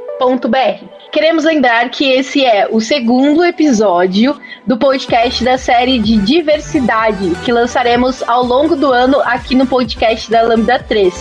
[1.12, 7.52] Queremos lembrar que esse é o segundo episódio do podcast da série de diversidade que
[7.52, 11.14] lançaremos ao longo do ano aqui no podcast da Lambda 3.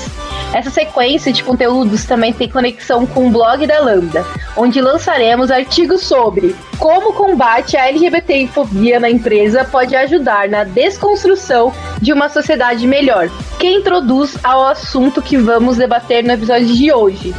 [0.53, 6.01] Essa sequência de conteúdos também tem conexão com o blog da Lambda, onde lançaremos artigos
[6.01, 12.87] sobre como o combate à LGBTfobia na empresa pode ajudar na desconstrução de uma sociedade
[12.87, 17.35] melhor, que introduz ao assunto que vamos debater no episódio de hoje.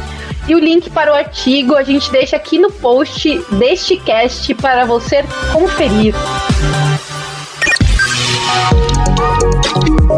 [0.49, 4.83] E o link para o artigo a gente deixa aqui no post deste cast para
[4.83, 6.15] você conferir.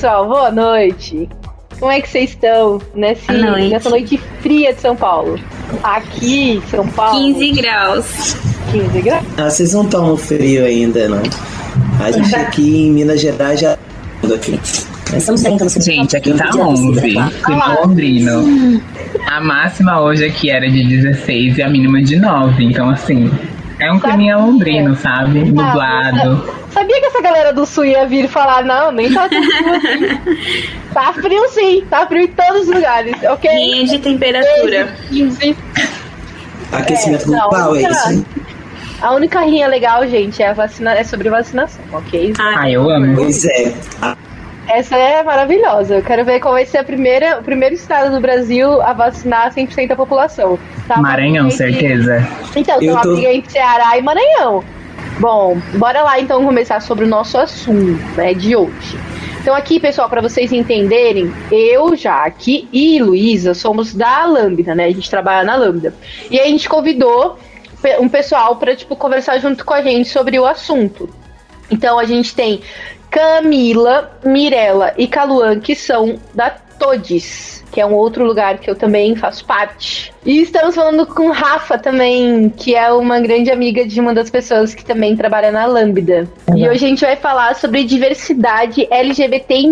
[0.00, 1.28] Pessoal, boa noite.
[1.78, 3.68] Como é que vocês estão nesse, noite.
[3.68, 5.38] nessa noite fria de São Paulo?
[5.82, 8.36] Aqui, São Paulo, 15 graus.
[8.72, 9.24] 15 graus.
[9.36, 11.22] Ah, vocês não estão no frio ainda, não?
[12.02, 13.76] A gente aqui em Minas Gerais já.
[14.34, 14.58] Aqui.
[15.14, 16.98] Estamos bem, estamos Gente, aqui tá 11.
[17.02, 18.82] Clima londrino.
[19.26, 22.64] A máxima hoje aqui era de 16 e a mínima de 9.
[22.64, 23.30] Então, assim,
[23.80, 25.44] é um clima londrino, sabe?
[25.44, 26.44] Nublado.
[26.70, 30.70] Sabia que essa galera do sul ia vir falar, não, nem tá tão frio assim.
[30.92, 33.48] Tá frio sim, tá frio em todos os lugares, ok?
[33.48, 34.92] Linha de temperatura.
[35.08, 35.56] 15.
[36.72, 38.26] Aquecimento É, global, é isso?
[39.00, 42.34] A única rinha legal, gente, é, a vacina, é sobre vacinação, ok?
[42.38, 43.14] Ah, eu amo.
[43.16, 43.72] Pois é.
[44.72, 45.96] Essa é maravilhosa.
[45.96, 49.52] Eu quero ver qual vai ser a primeira, o primeiro estado do Brasil a vacinar
[49.52, 50.58] 100% da população.
[50.86, 52.26] Tá Maranhão, entre- certeza.
[52.54, 54.62] Então, tem uma tô- briga entre Ceará e Maranhão.
[55.18, 58.96] Bom, bora lá então começar sobre o nosso assunto né, de hoje.
[59.40, 64.84] Então aqui, pessoal, para vocês entenderem, eu, Jaque e Luísa somos da Lambda, né?
[64.84, 65.92] A gente trabalha na Lambda.
[66.30, 67.38] E a gente convidou
[67.98, 71.08] um pessoal para tipo conversar junto com a gente sobre o assunto.
[71.70, 72.60] Então a gente tem
[73.10, 76.50] Camila, Mirella e Caluan, que são da
[76.80, 80.10] Todes, que é um outro lugar que eu também faço parte.
[80.24, 84.74] E estamos falando com Rafa também, que é uma grande amiga de uma das pessoas
[84.74, 86.26] que também trabalha na Lambda.
[86.56, 89.70] E hoje a gente vai falar sobre diversidade LGBTI+.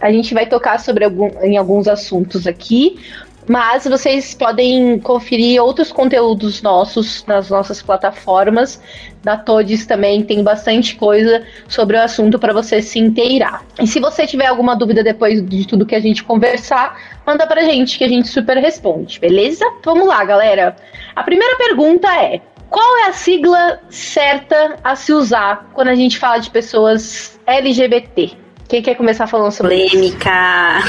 [0.00, 2.98] A gente vai tocar sobre algum, em alguns assuntos aqui,
[3.48, 8.80] mas vocês podem conferir outros conteúdos nossos nas nossas plataformas.
[9.22, 13.64] Da Todes também tem bastante coisa sobre o assunto para você se inteirar.
[13.80, 17.62] E se você tiver alguma dúvida depois de tudo que a gente conversar, manda pra
[17.62, 19.64] gente que a gente super responde, beleza?
[19.84, 20.74] Vamos lá, galera.
[21.14, 26.18] A primeira pergunta é: qual é a sigla certa a se usar quando a gente
[26.18, 28.41] fala de pessoas LGBT?
[28.72, 29.96] Quem quer começar falando sobre isso?
[29.98, 30.80] Polêmica.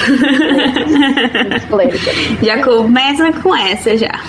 [1.69, 2.12] Polêmica.
[2.41, 4.24] já começa com essa já.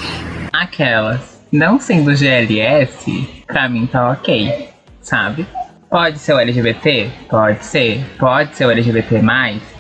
[0.53, 1.41] Aquelas.
[1.53, 4.71] Não sendo GLS, pra mim tá ok,
[5.01, 5.47] sabe?
[5.89, 7.09] Pode ser o LGBT?
[7.31, 8.05] Pode ser.
[8.19, 9.21] Pode ser o LGBT+?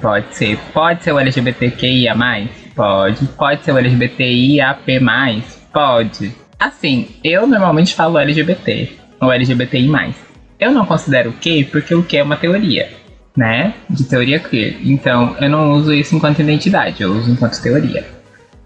[0.00, 0.56] Pode ser.
[0.72, 2.14] Pode ser o LGBTQIA+?
[2.76, 3.26] Pode.
[3.26, 4.86] Pode ser o LGBTIAP+?
[5.72, 6.32] Pode.
[6.60, 10.14] Assim, eu normalmente falo LGBT, ou LGBTI+.
[10.60, 13.02] Eu não considero o que porque o que é uma teoria,
[13.36, 13.74] né?
[13.88, 14.78] De teoria queer.
[14.82, 18.06] Então, eu não uso isso enquanto identidade, eu uso enquanto teoria.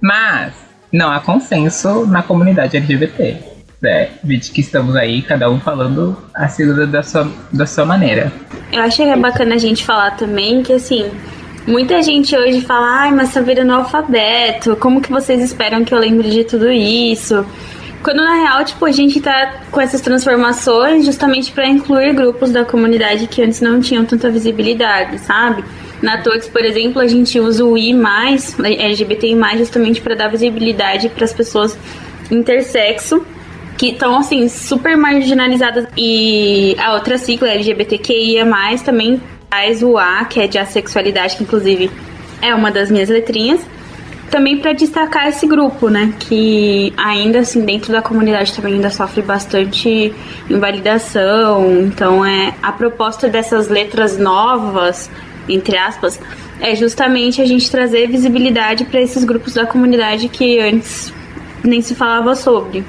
[0.01, 0.55] Mas
[0.93, 3.37] não há consenso na comunidade LGBT.
[3.85, 8.33] É, vídeo que estamos aí, cada um falando a sigla da sua, da sua maneira.
[8.73, 11.09] Eu achei que é bacana a gente falar também que, assim,
[11.67, 15.99] muita gente hoje fala, ai, mas tá virando alfabeto, como que vocês esperam que eu
[15.99, 17.47] lembre de tudo isso?
[18.03, 22.65] Quando na real, tipo, a gente tá com essas transformações justamente para incluir grupos da
[22.65, 25.65] comunidade que antes não tinham tanta visibilidade, sabe?
[26.01, 31.25] Na Tox, por exemplo, a gente usa o I+, LGBTI+, justamente para dar visibilidade para
[31.25, 31.77] as pessoas
[32.31, 33.25] intersexo,
[33.77, 35.87] que estão, assim, super marginalizadas.
[35.97, 38.47] E a outra sigla, LGBTQIA+,
[38.85, 41.91] também traz o A, que é de assexualidade, que inclusive
[42.41, 43.61] é uma das minhas letrinhas
[44.31, 49.23] também para destacar esse grupo, né, que ainda assim dentro da comunidade também ainda sofre
[49.23, 50.13] bastante
[50.49, 51.83] invalidação.
[51.83, 55.11] Então é a proposta dessas letras novas,
[55.49, 56.21] entre aspas,
[56.61, 61.13] é justamente a gente trazer visibilidade para esses grupos da comunidade que antes
[61.63, 62.85] nem se falava sobre.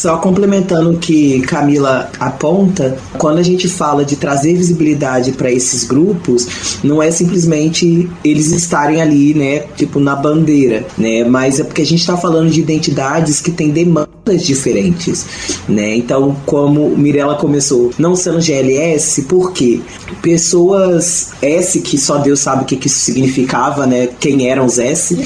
[0.00, 5.84] Só complementando o que Camila aponta, quando a gente fala de trazer visibilidade para esses
[5.84, 11.82] grupos, não é simplesmente eles estarem ali, né, tipo na bandeira, né, mas é porque
[11.82, 15.26] a gente está falando de identidades que têm demandas diferentes,
[15.68, 15.96] né?
[15.96, 19.80] Então, como Mirella começou, não sendo GLS, por quê?
[20.22, 24.08] Pessoas S que só Deus sabe o que, que isso significava, né?
[24.18, 25.18] Quem eram os S,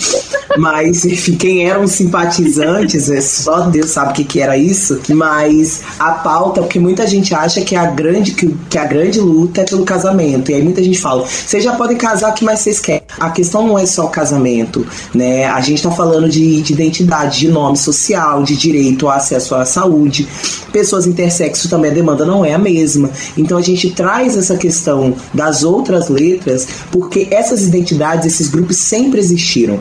[0.57, 4.64] mas enfim, quem eram os simpatizantes, é só Deus sabe o que, que era isso,
[5.11, 9.63] mas a pauta, porque muita gente acha que a grande, que, que a grande luta
[9.63, 10.51] é pelo casamento.
[10.51, 13.03] E aí muita gente fala, vocês já podem casar o que mais vocês querem.
[13.19, 15.47] A questão não é só o casamento, né?
[15.47, 19.65] A gente tá falando de, de identidade, de nome social, de direito ao acesso à
[19.65, 20.29] saúde.
[20.73, 23.11] Pessoas intersexo também a demanda não é a mesma.
[23.37, 29.21] Então a gente traz essa questão das outras letras, porque essas identidades, esses grupos sempre
[29.21, 29.79] existiram.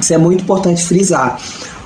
[0.00, 1.38] Isso é muito importante frisar.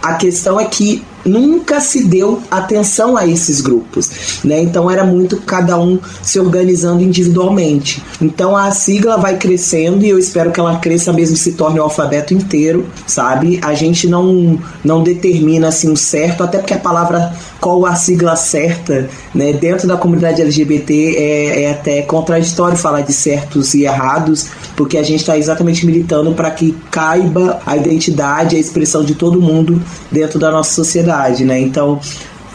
[0.03, 4.61] A questão é que nunca se deu atenção a esses grupos, né?
[4.61, 8.03] Então era muito cada um se organizando individualmente.
[8.21, 11.83] Então a sigla vai crescendo e eu espero que ela cresça mesmo se torne o
[11.83, 13.59] alfabeto inteiro, sabe?
[13.63, 18.37] A gente não não determina assim o certo, até porque a palavra qual a sigla
[18.37, 19.53] certa, né?
[19.53, 25.03] Dentro da comunidade LGBT é, é até contraditório falar de certos e errados, porque a
[25.03, 29.83] gente está exatamente militando para que caiba a identidade, a expressão de todo mundo
[30.13, 31.61] dentro da nossa sociedade né?
[31.61, 32.01] Então,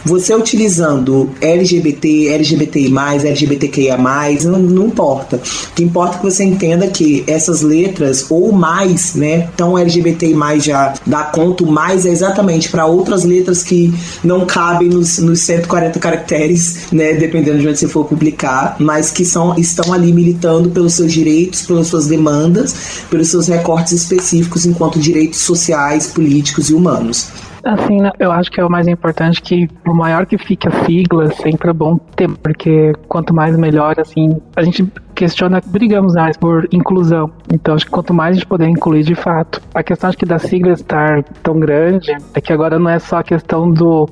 [0.04, 2.92] você utilizando LGBT, LGBTI,
[3.24, 3.96] LGBTQIA,
[4.44, 5.36] não, não importa.
[5.36, 9.48] O que importa é que você entenda que essas letras, ou mais, né?
[9.54, 13.94] Então LGBTI já dá conta, mais é exatamente para outras letras que
[14.24, 17.14] não cabem nos, nos 140 caracteres, né?
[17.14, 21.62] Dependendo de onde você for publicar, mas que são, estão ali militando pelos seus direitos,
[21.62, 22.74] pelas suas demandas,
[23.08, 27.28] pelos seus recortes específicos enquanto direitos sociais, políticos e humanos.
[27.64, 30.84] Assim, né, eu acho que é o mais importante que, por maior que fique a
[30.84, 36.36] sigla, sempre é bom ter, porque quanto mais melhor, assim, a gente questiona, brigamos mais
[36.36, 37.30] por inclusão.
[37.52, 39.62] Então, acho que quanto mais a gente puder incluir de fato.
[39.74, 43.18] A questão acho que da sigla estar tão grande é que agora não é só
[43.18, 44.08] a questão do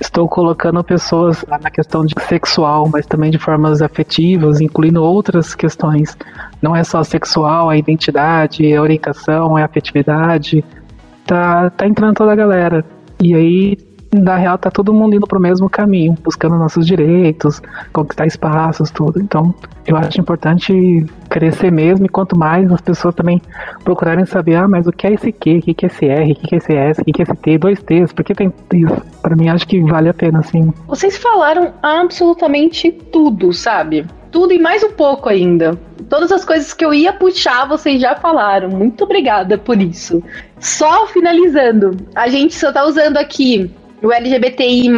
[0.00, 6.16] estou colocando pessoas na questão de sexual, mas também de formas afetivas, incluindo outras questões.
[6.62, 10.64] Não é só sexual, a identidade, a orientação, a afetividade,
[11.28, 12.84] tá, tá entrando toda a galera.
[13.20, 13.78] E aí,
[14.12, 17.60] na real, tá todo mundo indo pro mesmo caminho, buscando nossos direitos,
[17.92, 19.20] conquistar espaços, tudo.
[19.20, 19.54] Então,
[19.86, 23.40] eu acho importante crescer mesmo, e quanto mais as pessoas também
[23.84, 26.34] procurarem saber, ah, mas o que é esse Q, o que é esse R, o
[26.34, 29.02] que é esse S, o que é esse T, dois T's, por que tem isso?
[29.20, 30.72] Pra mim, acho que vale a pena, sim.
[30.86, 34.06] Vocês falaram absolutamente tudo, sabe?
[34.30, 35.78] Tudo e mais um pouco ainda.
[36.08, 38.68] Todas as coisas que eu ia puxar, vocês já falaram.
[38.68, 40.22] Muito obrigada por isso.
[40.60, 43.70] Só finalizando, a gente só tá usando aqui
[44.02, 44.88] o LGBTI,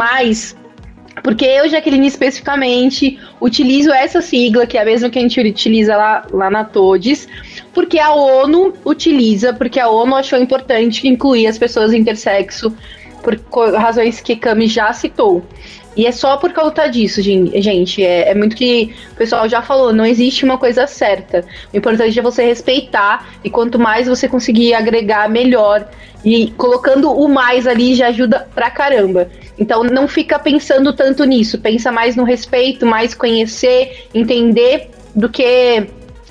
[1.23, 5.95] porque eu, Jaqueline, especificamente, utilizo essa sigla, que é a mesma que a gente utiliza
[5.95, 7.27] lá, lá na TODES,
[7.73, 12.75] porque a ONU utiliza, porque a ONU achou importante incluir as pessoas intersexo,
[13.21, 13.39] por
[13.75, 15.45] razões que Cami já citou.
[15.95, 18.03] E é só por causa disso, gente.
[18.03, 21.43] É, é, muito que o pessoal já falou, não existe uma coisa certa.
[21.73, 25.87] O importante é você respeitar, e quanto mais você conseguir agregar, melhor.
[26.23, 29.29] E colocando o mais ali já ajuda pra caramba.
[29.57, 35.87] Então não fica pensando tanto nisso, pensa mais no respeito, mais conhecer, entender, do que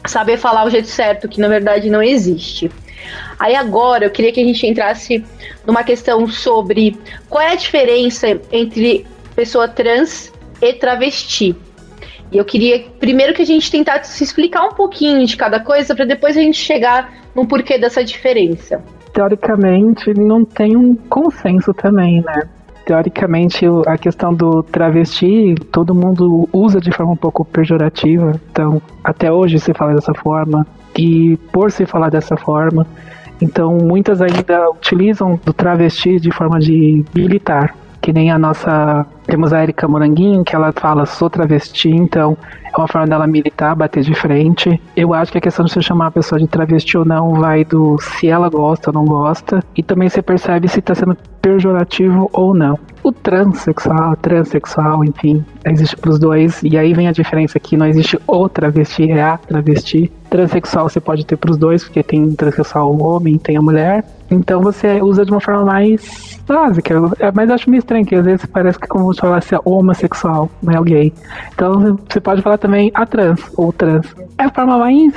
[0.06, 2.70] saber falar o jeito certo, que na verdade não existe.
[3.38, 5.24] Aí agora eu queria que a gente entrasse
[5.66, 6.98] numa questão sobre
[7.28, 11.56] qual é a diferença entre pessoa trans e travesti.
[12.32, 15.94] E eu queria primeiro que a gente tentasse se explicar um pouquinho de cada coisa
[15.94, 18.82] para depois a gente chegar no porquê dessa diferença.
[19.12, 22.48] Teoricamente, não tem um consenso também, né?
[22.90, 28.32] teoricamente a questão do travesti, todo mundo usa de forma um pouco pejorativa.
[28.50, 30.66] Então, até hoje se fala dessa forma.
[30.98, 32.84] E por se falar dessa forma,
[33.40, 37.76] então muitas ainda utilizam do travesti de forma de militar.
[38.00, 39.06] Que nem a nossa.
[39.30, 43.76] Temos a Erika Moranguinho, que ela fala, sou travesti, então é uma forma dela militar,
[43.76, 44.82] bater de frente.
[44.96, 47.64] Eu acho que a questão de você chamar a pessoa de travesti ou não vai
[47.64, 49.62] do se ela gosta ou não gosta.
[49.76, 52.76] E também você percebe se está sendo pejorativo ou não.
[53.04, 56.60] O transexual, transexual, enfim, existe para os dois.
[56.64, 60.10] E aí vem a diferença que não existe o travesti, é a travesti.
[60.28, 64.04] Transsexual você pode ter para os dois, porque tem transexual homem, tem a mulher.
[64.30, 66.94] Então você usa de uma forma mais básica.
[67.18, 70.50] É, mas eu acho meio estranho que às vezes parece que como se falasse homossexual,
[70.62, 71.12] não é o gay.
[71.52, 74.06] Então você pode falar também a trans ou trans.
[74.38, 75.12] É a forma mais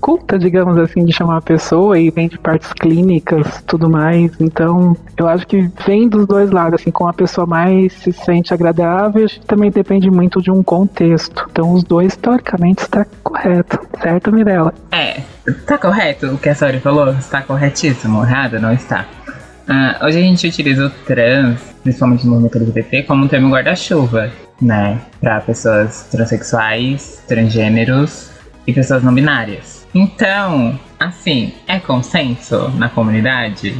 [0.00, 4.32] culta, digamos assim, de chamar a pessoa e vem de partes clínicas, tudo mais.
[4.40, 8.52] Então eu acho que vem dos dois lados, assim, com a pessoa mais se sente
[8.52, 11.46] agradável, também depende muito de um contexto.
[11.50, 14.74] Então os dois, teoricamente, está correto, certo, Mirella?
[14.90, 15.20] É,
[15.66, 17.10] tá correto o que a Sori falou?
[17.10, 18.20] Está corretíssimo,
[18.52, 19.06] não está.
[19.68, 24.30] Uh, hoje a gente utiliza o trans, principalmente no movimento LGBT, como um termo guarda-chuva,
[24.60, 25.00] né?
[25.20, 28.30] Para pessoas transexuais, transgêneros
[28.66, 29.86] e pessoas não binárias.
[29.94, 33.74] Então, assim, é consenso na comunidade?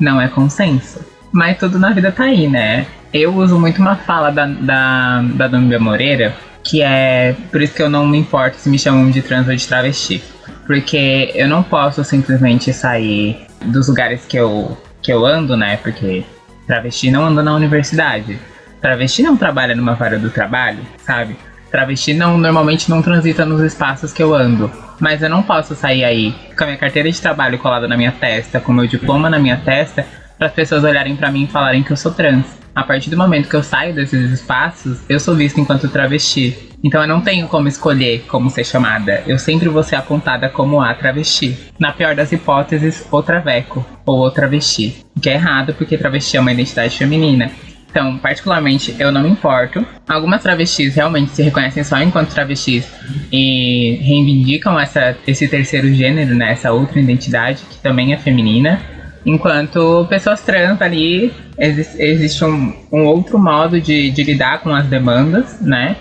[0.00, 1.00] Não é consenso.
[1.32, 2.86] Mas tudo na vida tá aí, né?
[3.12, 7.90] Eu uso muito uma fala da, da, da Moreira, que é por isso que eu
[7.90, 10.22] não me importo se me chamam de trans ou de travesti.
[10.66, 15.76] Porque eu não posso simplesmente sair dos lugares que eu, que eu ando, né?
[15.76, 16.24] Porque
[16.66, 18.38] travesti não anda na universidade.
[18.80, 21.36] Travesti não trabalha numa vara do trabalho, sabe?
[21.70, 24.70] Travesti não normalmente não transita nos espaços que eu ando.
[24.98, 28.12] Mas eu não posso sair aí com a minha carteira de trabalho colada na minha
[28.12, 30.06] testa, com meu diploma na minha testa,
[30.38, 32.46] para as pessoas olharem para mim e falarem que eu sou trans.
[32.74, 36.65] A partir do momento que eu saio desses espaços, eu sou vista enquanto travesti.
[36.84, 39.22] Então eu não tenho como escolher como ser chamada.
[39.26, 41.56] Eu sempre vou ser apontada como a travesti.
[41.78, 45.04] Na pior das hipóteses, o traveco ou o travesti.
[45.16, 47.50] O que é errado porque travesti é uma identidade feminina.
[47.96, 49.82] Então, particularmente, eu não me importo.
[50.06, 52.86] Algumas travestis realmente se reconhecem só enquanto travestis
[53.32, 56.52] e reivindicam essa, esse terceiro gênero, né?
[56.52, 58.82] Essa outra identidade que também é feminina.
[59.24, 64.84] Enquanto pessoas trans ali, existe, existe um, um, outro modo de, de lidar com as
[64.86, 65.96] demandas, né?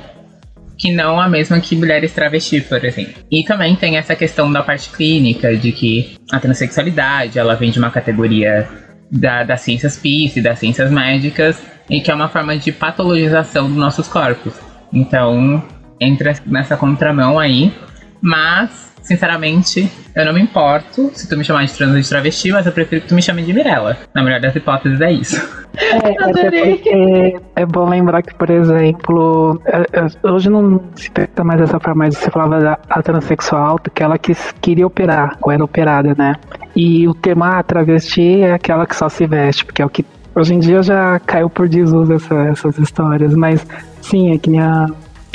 [0.78, 3.24] Que não a mesma que mulheres travesti, por exemplo.
[3.32, 7.80] E também tem essa questão da parte clínica, de que a transexualidade, ela vem de
[7.80, 8.68] uma categoria
[9.12, 13.68] da, das ciências PIS e das ciências médicas, e que é uma forma de patologização
[13.68, 14.54] dos nossos corpos.
[14.92, 15.64] Então,
[16.00, 17.74] entra nessa contramão aí,
[18.22, 22.52] mas Sinceramente, eu não me importo se tu me chamar de trans ou de travesti,
[22.52, 23.96] mas eu prefiro que tu me chame de Mirella.
[24.16, 25.66] Na melhor das hipóteses, é isso.
[25.78, 27.38] É, Adorei.
[27.56, 32.06] é bom lembrar que, por exemplo, é, é, hoje não se trata mais dessa forma,
[32.06, 36.36] mas você falava da a transexual, que ela que queria operar, ou era operada, né?
[36.76, 40.56] E o tema travesti é aquela que só se veste, porque é o que hoje
[40.56, 43.66] em dia já caiu por desuso essa, essas histórias, mas
[44.02, 44.88] sim, é que nem a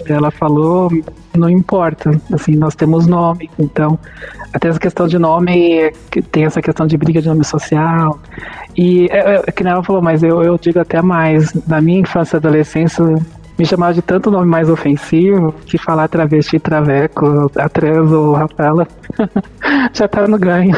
[0.06, 0.90] ela falou,
[1.36, 3.98] não importa, assim, nós temos nome, então
[4.52, 5.92] até essa questão de nome,
[6.32, 8.18] tem essa questão de briga de nome social,
[8.76, 12.00] e é, é, é que ela falou, mas eu, eu digo até mais, na minha
[12.00, 13.04] infância e adolescência,
[13.58, 17.68] me chamava de tanto nome mais ofensivo que falar travesti, traveco, a
[18.16, 18.88] ou Rafaela
[19.92, 20.74] já tá no ganho.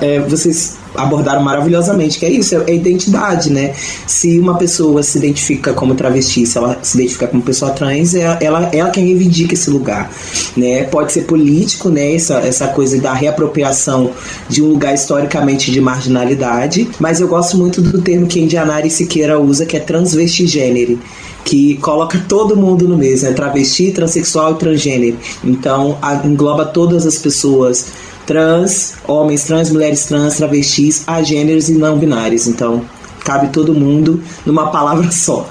[0.00, 3.74] É, vocês abordaram maravilhosamente, que é isso, é identidade, né?
[4.06, 8.38] Se uma pessoa se identifica como travesti, se ela se identifica como pessoa trans, é
[8.40, 10.10] ela, ela quem reivindica esse lugar,
[10.56, 10.84] né?
[10.84, 12.14] Pode ser político, né?
[12.14, 14.10] Essa, essa coisa da reapropriação
[14.48, 19.38] de um lugar historicamente de marginalidade, mas eu gosto muito do termo que Indianari Siqueira
[19.38, 20.98] usa, que é transvestigênero
[21.44, 25.16] que coloca todo mundo no mesmo, é travesti, transexual e transgênero.
[25.42, 27.86] Então, a, engloba todas as pessoas
[28.30, 32.46] trans, homens trans, mulheres trans, travestis, agêneros e não binários.
[32.46, 32.84] Então,
[33.24, 35.48] cabe todo mundo numa palavra só.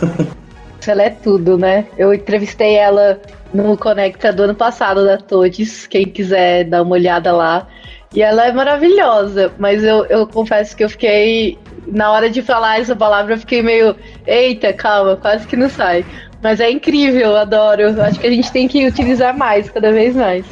[0.87, 1.85] Ela é tudo, né?
[1.97, 3.21] Eu entrevistei ela
[3.53, 7.67] no Conecta do ano passado da Todes, quem quiser dar uma olhada lá.
[8.15, 12.79] E ela é maravilhosa, mas eu, eu confesso que eu fiquei na hora de falar
[12.79, 13.95] essa palavra eu fiquei meio,
[14.25, 16.05] eita, calma, quase que não sai.
[16.41, 18.01] Mas é incrível, adoro.
[18.01, 20.45] Acho que a gente tem que utilizar mais, cada vez mais.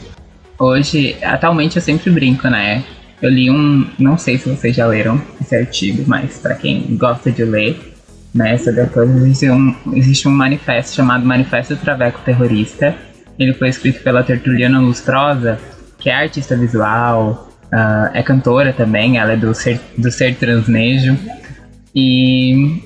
[0.60, 2.84] Hoje, atualmente eu sempre brinco, né?
[3.22, 7.32] Eu li um, não sei se vocês já leram esse artigo, mas para quem gosta
[7.32, 7.94] de ler,
[8.34, 12.96] né, sobre a coisa, existe um, existe um manifesto chamado Manifesto Traveco Terrorista.
[13.40, 15.60] Ele foi escrito pela Tertuliana Lustrosa,
[15.98, 21.18] que é artista visual, Uh, é cantora também, ela é do Ser, do ser Transnejo.
[21.94, 22.82] E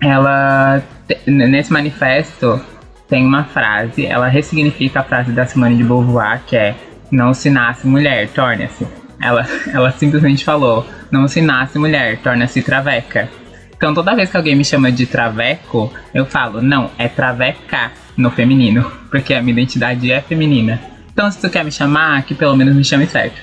[0.00, 0.82] ela
[1.26, 2.60] nesse manifesto
[3.08, 6.74] tem uma frase, ela ressignifica a frase da Simone de Beauvoir, que é
[7.10, 8.86] não se nasce mulher, torna-se.
[9.20, 13.28] Ela, ela simplesmente falou, não se nasce mulher, torna-se traveca.
[13.76, 18.30] Então toda vez que alguém me chama de traveco, eu falo, não, é traveca no
[18.30, 20.80] feminino, porque a minha identidade é feminina.
[21.12, 23.40] Então se tu quer me chamar, que pelo menos me chame certo.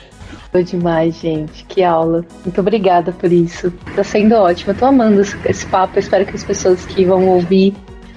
[0.52, 1.66] Foi demais, gente.
[1.66, 2.24] Que aula.
[2.46, 3.72] Muito obrigada por isso.
[3.96, 4.72] Tá sendo ótimo.
[4.72, 5.98] Eu tô amando esse papo.
[5.98, 7.74] Eu espero que as pessoas que vão ouvir,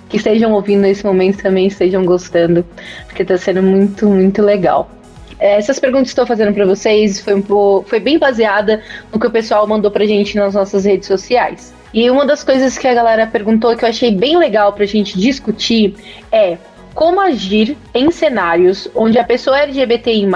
[0.08, 2.64] que estejam ouvindo nesse momento também estejam gostando,
[3.06, 4.90] porque tá sendo muito, muito legal.
[5.38, 8.82] É, essas perguntas que estou fazendo para vocês foi, um foi bem baseada
[9.12, 11.75] no que o pessoal mandou pra gente nas nossas redes sociais.
[11.92, 15.18] E uma das coisas que a galera perguntou que eu achei bem legal pra gente
[15.18, 15.94] discutir
[16.32, 16.56] é
[16.94, 20.26] como agir em cenários onde a pessoa LGBTI+,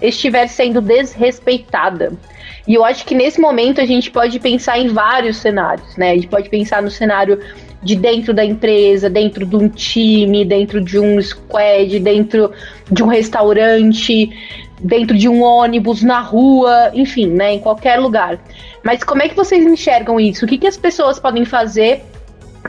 [0.00, 2.12] estiver sendo desrespeitada.
[2.66, 6.12] E eu acho que nesse momento a gente pode pensar em vários cenários, né?
[6.12, 7.38] A gente pode pensar no cenário
[7.82, 12.52] de dentro da empresa, dentro de um time, dentro de um squad, dentro
[12.90, 14.30] de um restaurante,
[14.80, 18.38] dentro de um ônibus, na rua, enfim, né, em qualquer lugar.
[18.82, 20.44] Mas como é que vocês enxergam isso?
[20.44, 22.02] O que, que as pessoas podem fazer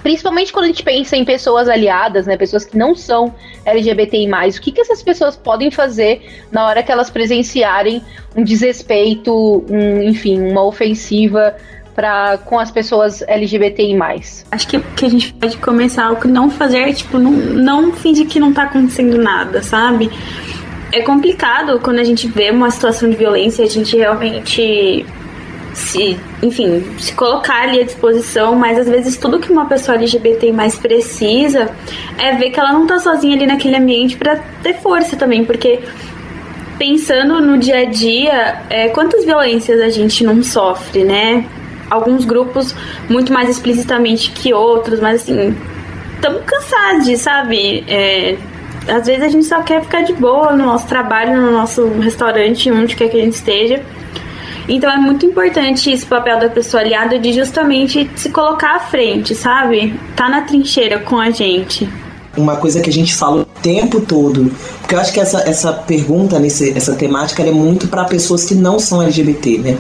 [0.02, 3.34] principalmente quando a gente pensa em pessoas aliadas, né, pessoas que não são
[3.66, 8.02] LGBTI+, o que, que essas pessoas podem fazer na hora que elas presenciarem
[8.36, 11.56] um desrespeito, um, enfim, uma ofensiva
[12.02, 13.96] para com as pessoas LGBTI+.
[14.52, 18.26] Acho que que a gente pode começar o que não fazer, tipo, não, não fingir
[18.26, 20.10] que não tá acontecendo nada, sabe?
[20.92, 25.06] É complicado quando a gente vê uma situação de violência, a gente realmente
[25.76, 30.52] se, enfim, se colocar ali à disposição, mas às vezes tudo que uma pessoa LGBT
[30.52, 31.70] mais precisa
[32.18, 35.80] é ver que ela não tá sozinha ali naquele ambiente para ter força também, porque
[36.80, 41.46] pensando no dia a dia, é, quantas violências a gente não sofre, né?
[41.92, 42.74] Alguns grupos
[43.10, 45.56] muito mais explicitamente que outros, mas assim,
[46.16, 47.84] estamos cansados, sabe?
[47.88, 48.38] É,
[48.88, 52.72] às vezes a gente só quer ficar de boa no nosso trabalho, no nosso restaurante,
[52.72, 53.82] onde quer que a gente esteja.
[54.68, 59.36] Então é muito importante esse papel da pessoa aliada de justamente se colocar à frente,
[59.36, 60.00] sabe?
[60.16, 61.90] Tá na trincheira com a gente.
[62.38, 64.50] Uma coisa que a gente fala o tempo todo,
[64.80, 68.56] porque eu acho que essa, essa pergunta, nesse, essa temática, é muito para pessoas que
[68.56, 69.78] não são LGBT, né?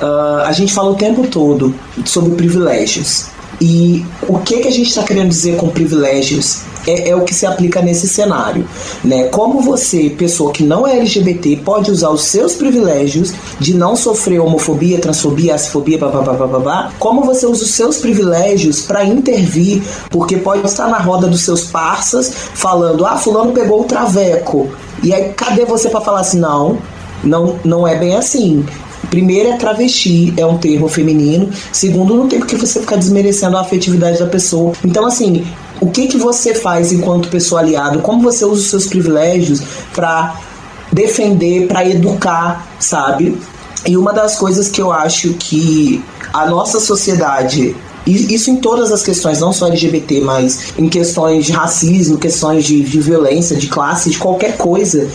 [0.00, 1.74] Uh, a gente fala o tempo todo
[2.04, 3.26] sobre privilégios.
[3.60, 7.34] E o que, que a gente está querendo dizer com privilégios é, é, o que
[7.34, 8.66] se aplica nesse cenário.
[9.04, 9.24] Né?
[9.28, 14.40] Como você, pessoa que não é LGBT, pode usar os seus privilégios de não sofrer
[14.40, 20.88] homofobia, transfobia, asfobia, babá, como você usa os seus privilégios para intervir, porque pode estar
[20.88, 24.68] na roda dos seus parceiros falando: ah, fulano pegou o traveco.
[25.02, 26.38] E aí, cadê você para falar assim?
[26.38, 26.78] Não,
[27.22, 28.64] não, não é bem assim.
[29.12, 31.50] Primeiro é travesti, é um termo feminino.
[31.70, 34.72] Segundo, não tem porque você ficar desmerecendo a afetividade da pessoa.
[34.82, 35.44] Então, assim,
[35.82, 37.98] o que, que você faz enquanto pessoa aliada?
[37.98, 39.60] Como você usa os seus privilégios
[39.92, 40.40] para
[40.90, 43.36] defender, para educar, sabe?
[43.86, 49.02] E uma das coisas que eu acho que a nossa sociedade isso em todas as
[49.02, 54.10] questões, não só LGBT, mas em questões de racismo, questões de, de violência, de classe,
[54.10, 55.08] de qualquer coisa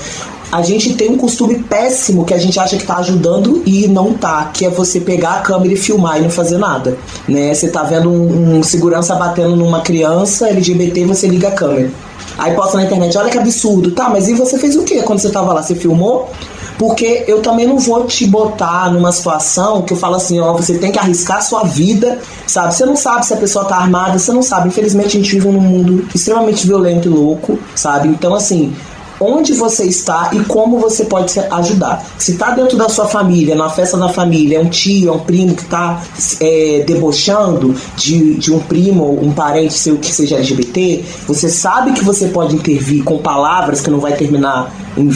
[0.52, 4.14] a gente tem um costume péssimo que a gente acha que tá ajudando e não
[4.14, 7.54] tá, que é você pegar a câmera e filmar e não fazer nada, né?
[7.54, 11.92] Você tá vendo um, um segurança batendo numa criança LGBT você liga a câmera.
[12.38, 13.92] Aí posta na internet, olha que absurdo.
[13.92, 15.62] Tá, mas e você fez o que quando você tava lá?
[15.62, 16.30] Você filmou?
[16.78, 20.78] Porque eu também não vou te botar numa situação que eu falo assim, ó, você
[20.78, 22.76] tem que arriscar a sua vida, sabe?
[22.76, 24.68] Você não sabe se a pessoa tá armada, você não sabe.
[24.68, 28.10] Infelizmente a gente vive num mundo extremamente violento e louco, sabe?
[28.10, 28.76] Então, assim,
[29.20, 32.06] onde você está e como você pode ajudar.
[32.18, 35.20] Se está dentro da sua família, na festa da família, é um tio, é um
[35.20, 36.02] primo que está
[36.40, 42.04] é, debochando de, de um primo, um parente seu que seja LGBT, você sabe que
[42.04, 45.10] você pode intervir com palavras que não vai terminar em,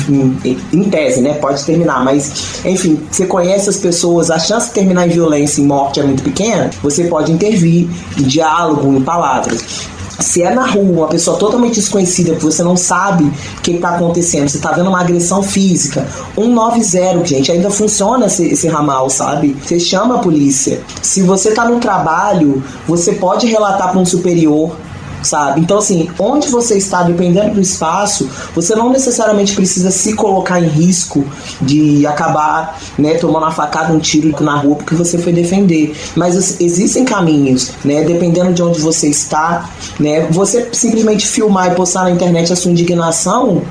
[0.46, 1.34] em, em tese, né?
[1.34, 5.64] Pode terminar, mas enfim, você conhece as pessoas, a chance de terminar em violência e
[5.64, 9.90] morte é muito pequena, você pode intervir em diálogo, em palavras.
[10.20, 13.96] Se é na rua, uma pessoa totalmente desconhecida, que você não sabe o que está
[13.96, 19.56] acontecendo, você está vendo uma agressão física, 190, gente, ainda funciona esse, esse ramal, sabe?
[19.64, 20.82] Você chama a polícia.
[21.02, 24.76] Se você está no trabalho, você pode relatar para um superior
[25.24, 25.62] sabe?
[25.62, 30.68] Então, assim, onde você está, dependendo do espaço, você não necessariamente precisa se colocar em
[30.68, 31.24] risco
[31.62, 35.96] de acabar, né, tomando uma facada, um tiro na rua porque você foi defender.
[36.16, 42.04] Mas existem caminhos, né, dependendo de onde você está, né, você simplesmente filmar e postar
[42.04, 43.62] na internet a sua indignação,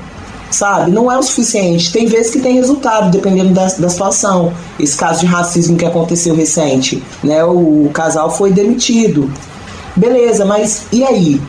[0.49, 0.91] sabe?
[0.91, 1.91] Não é o suficiente.
[1.91, 4.51] Tem vezes que tem resultado, dependendo da, da situação.
[4.79, 7.43] Esse caso de racismo que aconteceu recente, né?
[7.43, 9.31] O, o casal foi demitido
[9.95, 11.41] Beleza, mas e aí?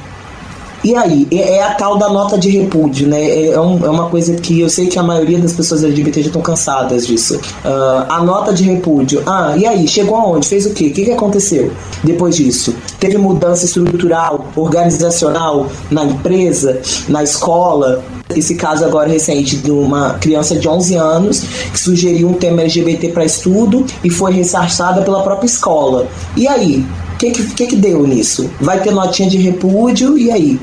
[0.85, 3.23] E aí, é, é a tal da nota de repúdio, né?
[3.23, 6.23] É, é, um, é, uma coisa que eu sei que a maioria das pessoas LGBT
[6.23, 7.37] já estão cansadas disso.
[7.37, 9.23] Uh, a nota de repúdio.
[9.25, 9.87] Ah, e aí?
[9.87, 10.49] Chegou aonde?
[10.49, 10.87] Fez o quê?
[10.87, 12.75] O que, que aconteceu depois disso?
[12.99, 18.03] Teve mudança estrutural, organizacional na empresa, na escola?
[18.35, 23.09] Esse caso agora recente de uma criança de 11 anos que sugeriu um tema LGBT
[23.11, 26.09] para estudo e foi ressarçada pela própria escola.
[26.37, 26.85] E aí?
[27.31, 28.51] Que, que, que deu nisso?
[28.61, 30.61] Vai ter notinha de repúdio e aí?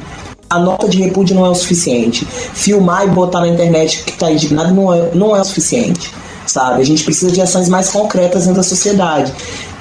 [0.49, 2.25] A nota de repúdio não é o suficiente.
[2.25, 6.11] Filmar e botar na internet que está indignado não é, não é o suficiente.
[6.47, 6.81] Sabe?
[6.81, 9.31] A gente precisa de ações mais concretas dentro da sociedade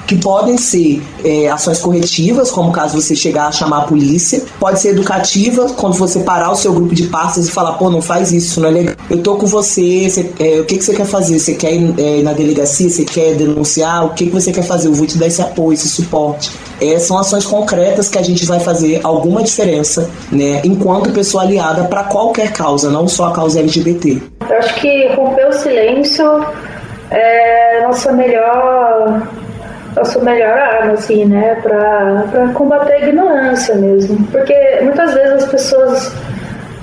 [0.09, 4.79] que podem ser é, ações corretivas, como caso você chegar a chamar a polícia, pode
[4.79, 8.31] ser educativa, quando você parar o seu grupo de pastas e falar, pô, não faz
[8.31, 8.95] isso, não é legal.
[9.07, 11.37] Eu tô com você, você é, o que, que você quer fazer?
[11.37, 12.89] Você quer ir é, na delegacia?
[12.89, 14.03] Você quer denunciar?
[14.03, 14.87] O que, que você quer fazer?
[14.87, 16.49] Eu vou te dar esse apoio, esse suporte.
[16.81, 21.83] É, são ações concretas que a gente vai fazer alguma diferença, né, enquanto pessoa aliada
[21.83, 24.23] para qualquer causa, não só a causa LGBT.
[24.49, 26.25] Eu acho que romper o silêncio
[27.11, 29.27] é nossa melhor
[30.05, 34.25] sua melhor arma, assim, né, para combater a ignorância mesmo.
[34.27, 36.15] Porque muitas vezes as pessoas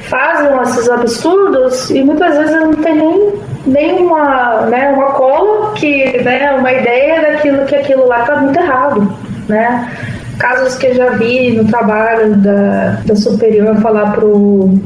[0.01, 3.33] fazem esses absurdos e muitas vezes não tem nem,
[3.67, 8.59] nem uma, né, uma cola que, né, uma ideia daquilo que aquilo lá tá muito
[8.59, 9.13] errado,
[9.49, 9.91] né.
[10.39, 14.79] Casos que eu já vi no trabalho da, da superior falar pro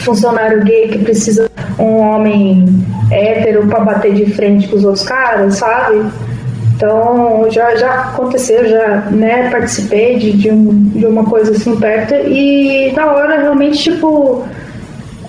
[0.00, 2.66] funcionário gay que precisa um homem
[3.10, 6.04] hétero para bater de frente com os outros caras, sabe?
[6.80, 12.14] Então, já, já aconteceu, já né, participei de, de, um, de uma coisa assim perto
[12.14, 14.42] e na hora realmente, tipo,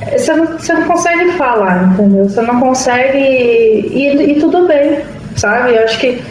[0.09, 2.29] você não, você não consegue falar, entendeu?
[2.29, 3.17] Você não consegue.
[3.17, 4.99] E, e tudo bem,
[5.35, 5.75] sabe?
[5.75, 6.21] Eu acho que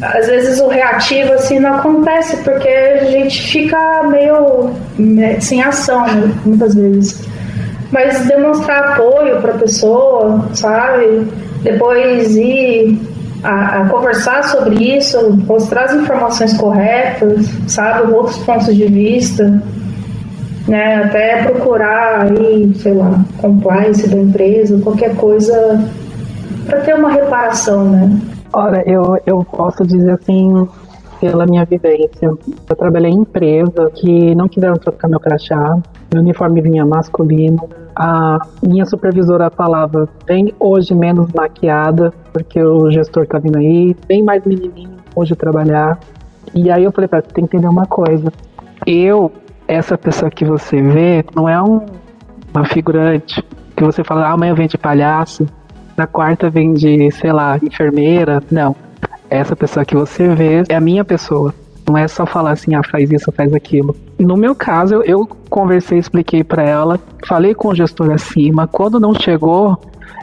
[0.00, 6.06] às vezes o reativo assim não acontece porque a gente fica meio né, sem ação,
[6.06, 7.22] né, muitas vezes.
[7.92, 11.28] Mas demonstrar apoio para a pessoa, sabe?
[11.62, 12.98] Depois ir
[13.42, 19.62] a, a, conversar sobre isso, mostrar as informações corretas, sabe, outros pontos de vista,
[20.66, 25.82] né, até procurar aí, sei lá, compliance da empresa, qualquer coisa
[26.66, 28.20] para ter uma reparação, né?
[28.52, 30.68] Olha, eu, eu posso dizer assim,
[31.20, 35.78] pela minha vivência, eu trabalhei em empresa que não quiseram trocar meu crachá,
[36.12, 37.68] meu uniforme vinha masculino,
[37.98, 44.22] a minha supervisora falava, vem hoje menos maquiada, porque o gestor tá vindo aí, vem
[44.22, 45.98] mais menininho hoje trabalhar.
[46.54, 48.32] E aí eu falei pra ela, tem que entender uma coisa.
[48.86, 49.32] Eu,
[49.66, 51.84] essa pessoa que você vê, não é um,
[52.54, 53.44] uma figurante
[53.76, 55.44] que você fala, ah, amanhã vem de palhaço,
[55.96, 58.40] na quarta vem de, sei lá, enfermeira.
[58.48, 58.76] Não.
[59.28, 61.52] Essa pessoa que você vê é a minha pessoa.
[61.84, 63.96] Não é só falar assim, ah, faz isso, faz aquilo.
[64.18, 68.66] No meu caso, eu, eu conversei, expliquei para ela, falei com o gestor acima.
[68.66, 69.78] Quando não chegou,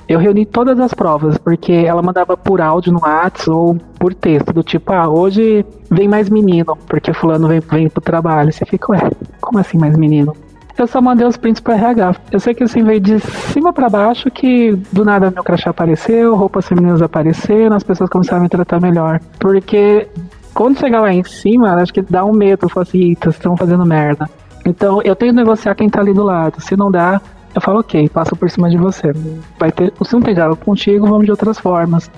[0.08, 4.54] eu reuni todas as provas, porque ela mandava por áudio no WhatsApp ou por texto,
[4.54, 8.52] do tipo, ah, hoje vem mais menino, porque fulano vem, vem pro trabalho.
[8.52, 9.10] Você fica, ué,
[9.42, 10.36] como assim mais menino?
[10.78, 12.16] Eu só mandei os prints pro RH.
[12.32, 16.36] Eu sei que assim veio de cima para baixo que do nada meu crachá apareceu,
[16.36, 19.22] roupas femininas apareceram, as pessoas começaram a me tratar melhor.
[19.40, 20.08] Porque
[20.56, 24.28] quando chegar lá em cima, acho que dá um medo, fala assim, estão fazendo merda.
[24.66, 26.62] Então eu tenho que negociar quem tá ali do lado.
[26.62, 27.22] Se não dá,
[27.54, 29.14] eu falo, ok, passo por cima de você.
[29.60, 32.10] Vai ter, se não tem diálogo contigo, vamos de outras formas.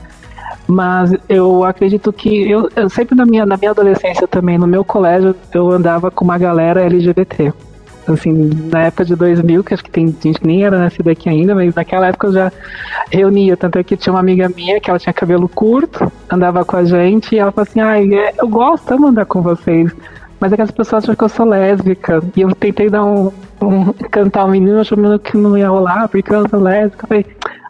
[0.68, 4.84] Mas eu acredito que eu, eu, sempre na minha, na minha adolescência também, no meu
[4.84, 7.54] colégio, eu andava com uma galera LGBT.
[8.08, 11.28] Assim, na época de 2000, que acho que tem gente que nem era nascida aqui
[11.28, 12.52] ainda, mas naquela época eu já
[13.12, 13.58] reunia.
[13.58, 16.86] Tanto é que tinha uma amiga minha que ela tinha cabelo curto, andava com a
[16.86, 19.94] gente, e ela falou assim: ai, ah, eu gosto, de andar com vocês.
[20.40, 22.22] Mas é que as pessoas acham que eu sou lésbica.
[22.36, 26.34] E eu tentei dar um, um cantar um menino, achando que não ia rolar, porque
[26.34, 27.06] eu sou lésbica.
[27.06, 27.26] Eu falei,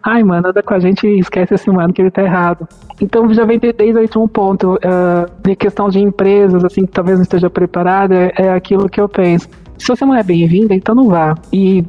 [0.08, 2.66] ai, mano, anda com a gente e esquece esse mano que ele tá errado.
[3.02, 4.76] Então já vem desde aí um ponto.
[4.76, 9.02] Uh, de questão de empresas, assim, que talvez não esteja preparada, é, é aquilo que
[9.02, 9.50] eu penso.
[9.78, 11.36] Se você não é bem-vinda, então não vá.
[11.52, 11.84] E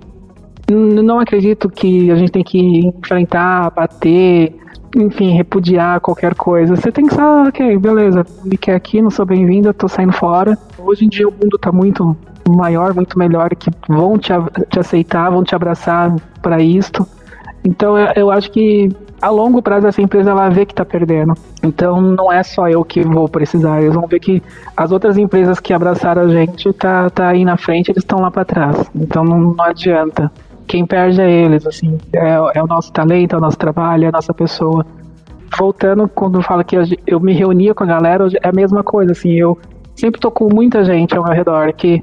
[0.68, 4.52] não acredito que a gente tem que enfrentar, bater,
[4.96, 6.74] enfim, repudiar qualquer coisa.
[6.74, 10.58] Você tem que só, ok, beleza, me quer aqui, não sou bem-vinda, tô saindo fora.
[10.76, 12.16] Hoje em dia o mundo tá muito
[12.48, 14.32] maior, muito melhor, que vão te,
[14.68, 17.06] te aceitar, vão te abraçar para isto.
[17.68, 18.88] Então eu, acho que
[19.20, 21.34] a longo prazo essa empresa vai ver que está perdendo.
[21.62, 24.42] Então não é só eu que vou precisar, eles vão ver que
[24.74, 28.30] as outras empresas que abraçaram a gente tá, tá aí na frente, eles estão lá
[28.30, 28.90] para trás.
[28.94, 30.32] Então não, não, adianta.
[30.66, 34.08] Quem perde é eles, assim, é, é, o nosso talento, é o nosso trabalho, é
[34.08, 34.84] a nossa pessoa.
[35.58, 36.76] Voltando, quando fala que
[37.06, 39.58] eu me reunia com a galera, é a mesma coisa, assim, eu
[39.94, 42.02] sempre tô com muita gente ao meu redor, que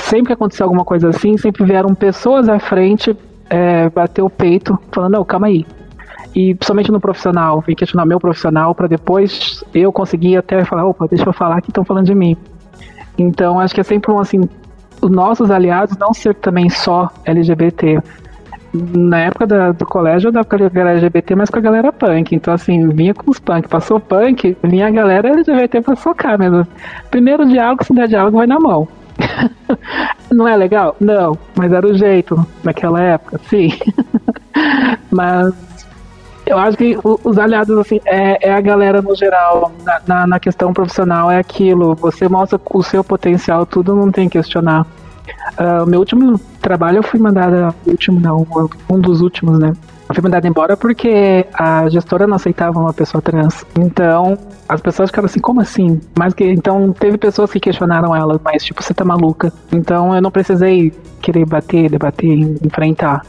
[0.00, 3.16] sempre que aconteceu alguma coisa assim, sempre vieram pessoas à frente
[3.52, 5.66] é, bater o peito, falando, não, calma aí.
[6.34, 11.06] E principalmente no profissional, vim questionar meu profissional para depois eu conseguir até falar, opa,
[11.06, 12.34] deixa eu falar que estão falando de mim.
[13.18, 14.40] Então acho que é sempre um assim,
[15.02, 18.00] os nossos aliados não ser também só LGBT.
[18.72, 21.92] Na época da, do colégio eu dava com a galera LGBT, mas com a galera
[21.92, 22.34] punk.
[22.34, 26.66] Então, assim, vinha com os punk, passou punk, vinha a galera LGBT pra socar mesmo.
[27.10, 28.88] Primeiro diálogo, se der diálogo, vai na mão.
[30.30, 30.96] Não é legal?
[31.00, 33.70] Não, mas era o jeito naquela época, sim.
[35.10, 35.54] mas
[36.46, 40.40] eu acho que os aliados, assim, é, é a galera no geral, na, na, na,
[40.40, 41.94] questão profissional, é aquilo.
[41.96, 44.86] Você mostra o seu potencial, tudo não tem que questionar.
[45.58, 48.46] Uh, meu último trabalho eu fui mandada, último não,
[48.90, 49.72] um dos últimos, né?
[50.12, 53.64] Eu fui mandada embora porque a gestora não aceitava uma pessoa trans.
[53.78, 54.36] Então,
[54.68, 55.98] as pessoas ficaram assim, como assim?
[56.18, 59.50] Mas que então teve pessoas que questionaram ela, mas tipo, você tá maluca.
[59.72, 62.28] Então eu não precisei querer bater, debater,
[62.62, 63.24] enfrentar.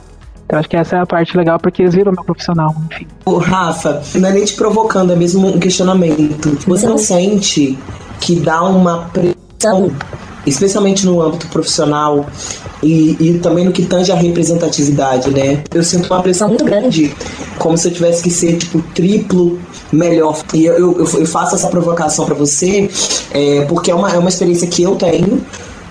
[0.45, 3.07] Então acho que essa é a parte legal porque eles viram meu profissional, enfim.
[3.23, 6.49] Ô, Rafa, não é nem te provocando, é mesmo um questionamento.
[6.67, 7.79] Você não sente
[8.19, 9.89] que dá uma pressão
[10.45, 12.25] especialmente no âmbito profissional
[12.81, 15.63] e, e, também no que tange a representatividade, né?
[15.73, 17.15] Eu sinto uma pressão muito grande,
[17.57, 19.59] como se eu tivesse que ser, tipo, triplo
[19.91, 20.43] melhor.
[20.53, 22.89] E eu, eu, eu faço essa provocação para você,
[23.31, 25.41] é, porque é uma, é uma experiência que eu tenho,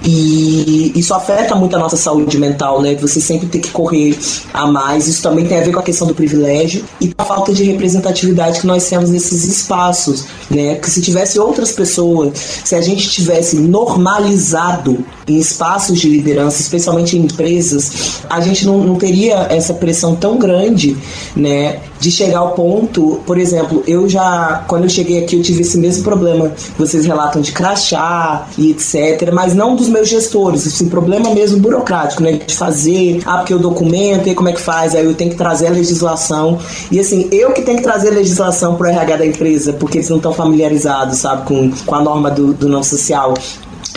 [0.04, 2.94] e isso afeta muito a nossa saúde mental, né?
[2.96, 4.18] Você sempre tem que correr
[4.52, 5.06] a mais.
[5.06, 7.62] Isso também tem a ver com a questão do privilégio e com a falta de
[7.64, 10.74] representatividade que nós temos nesses espaços, né?
[10.74, 17.16] Porque se tivesse outras pessoas, se a gente tivesse normalizado em espaços de liderança, especialmente
[17.16, 20.96] em empresas, a gente não, não teria essa pressão tão grande,
[21.36, 21.78] né?
[22.02, 25.78] De chegar ao ponto, por exemplo, eu já, quando eu cheguei aqui, eu tive esse
[25.78, 26.50] mesmo problema.
[26.76, 32.20] Vocês relatam de crachá e etc., mas não dos meus gestores, assim, problema mesmo burocrático,
[32.20, 32.32] né?
[32.44, 34.96] De fazer, ah, porque o documento, e como é que faz?
[34.96, 36.58] Aí eu tenho que trazer a legislação.
[36.90, 40.10] E assim, eu que tenho que trazer a legislação pro RH da empresa, porque eles
[40.10, 43.32] não estão familiarizados, sabe, com, com a norma do, do não social.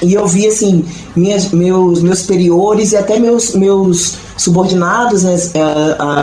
[0.03, 5.35] E eu vi, assim, minhas, meus, meus superiores e até meus, meus subordinados, né,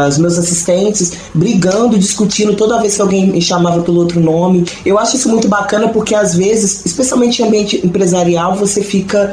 [0.09, 4.65] os meus assistentes, brigando, discutindo toda vez que alguém me chamava pelo outro nome.
[4.85, 9.33] Eu acho isso muito bacana porque, às vezes, especialmente em ambiente empresarial, você fica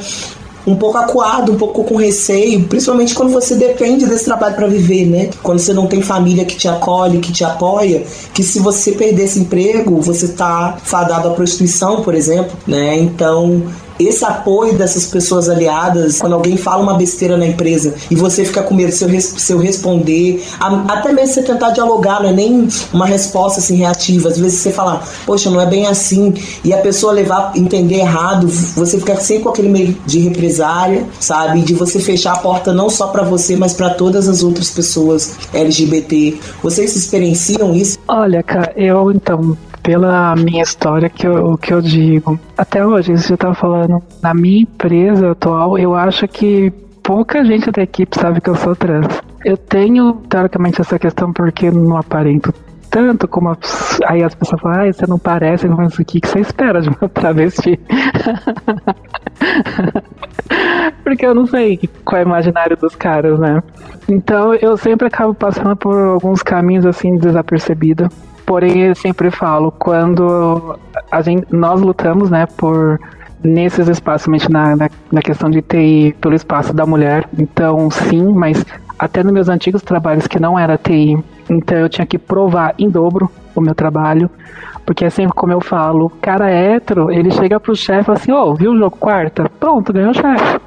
[0.67, 5.05] um pouco acuado, um pouco com receio, principalmente quando você depende desse trabalho para viver,
[5.05, 5.29] né?
[5.41, 9.23] Quando você não tem família que te acolhe, que te apoia, que se você perder
[9.23, 12.97] esse emprego, você tá fadado à prostituição, por exemplo, né?
[12.99, 13.63] Então,
[13.99, 18.63] esse apoio dessas pessoas aliadas, quando alguém fala uma besteira na empresa e você fica
[18.63, 20.43] com medo eu, se responder,
[20.87, 24.29] até mesmo você tentar dialogar, não é nem uma resposta assim reativa.
[24.29, 26.33] Às vezes você fala, poxa, não é bem assim,
[26.63, 31.61] e a pessoa levar, entender errado, você fica sempre com aquele meio de represária, sabe?
[31.61, 35.35] De você fechar a porta não só para você, mas para todas as outras pessoas
[35.53, 36.37] LGBT.
[36.63, 37.97] Vocês experienciam isso?
[38.07, 39.57] Olha, cara, eu então
[39.89, 42.39] pela minha história que eu, que eu digo.
[42.55, 46.71] Até hoje, você estava falando, na minha empresa atual, eu acho que
[47.01, 49.07] pouca gente da equipe sabe que eu sou trans.
[49.43, 52.53] Eu tenho, teoricamente, essa questão porque não aparento
[52.91, 53.57] tanto como a,
[54.05, 56.89] aí as pessoas falam, ah, você não parece, mas o que, que você espera de
[56.89, 57.79] uma travesti?
[61.03, 63.61] Porque eu não sei qual é o imaginário dos caras, né?
[64.07, 68.09] Então eu sempre acabo passando por alguns caminhos assim desapercebido.
[68.49, 70.75] Porém, eu sempre falo, quando
[71.11, 72.99] a gente, nós lutamos, né, por
[73.43, 77.29] nesses espaços, na, na, na questão de TI pelo espaço da mulher.
[77.37, 78.65] Então, sim, mas
[78.97, 82.89] até nos meus antigos trabalhos que não era TI, então eu tinha que provar em
[82.89, 84.27] dobro o meu trabalho,
[84.83, 88.55] porque é sempre como eu falo, cara hétero, ele chega pro chefe assim, ô, oh,
[88.55, 89.47] viu o jogo quarta?
[89.59, 90.59] Pronto, ganhou o chefe.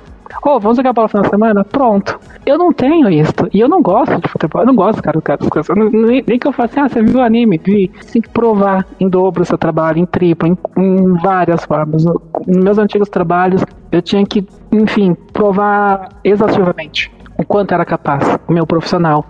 [0.45, 1.65] Oh, vamos jogar bola na semana?
[1.65, 2.19] Pronto.
[2.45, 3.33] Eu não tenho isso.
[3.53, 4.63] E eu não gosto de futebol.
[4.63, 5.41] Eu não gosto, cara, cara.
[5.77, 7.61] Nem, nem, que eu faça assim, ah, você viu o anime?
[7.63, 7.91] Vi.
[8.01, 12.05] Você tem que provar em dobro o seu trabalho, em triplo, em, em várias formas.
[12.05, 18.53] Nos meus antigos trabalhos, eu tinha que, enfim, provar exaustivamente o quanto era capaz, o
[18.53, 19.27] meu profissional.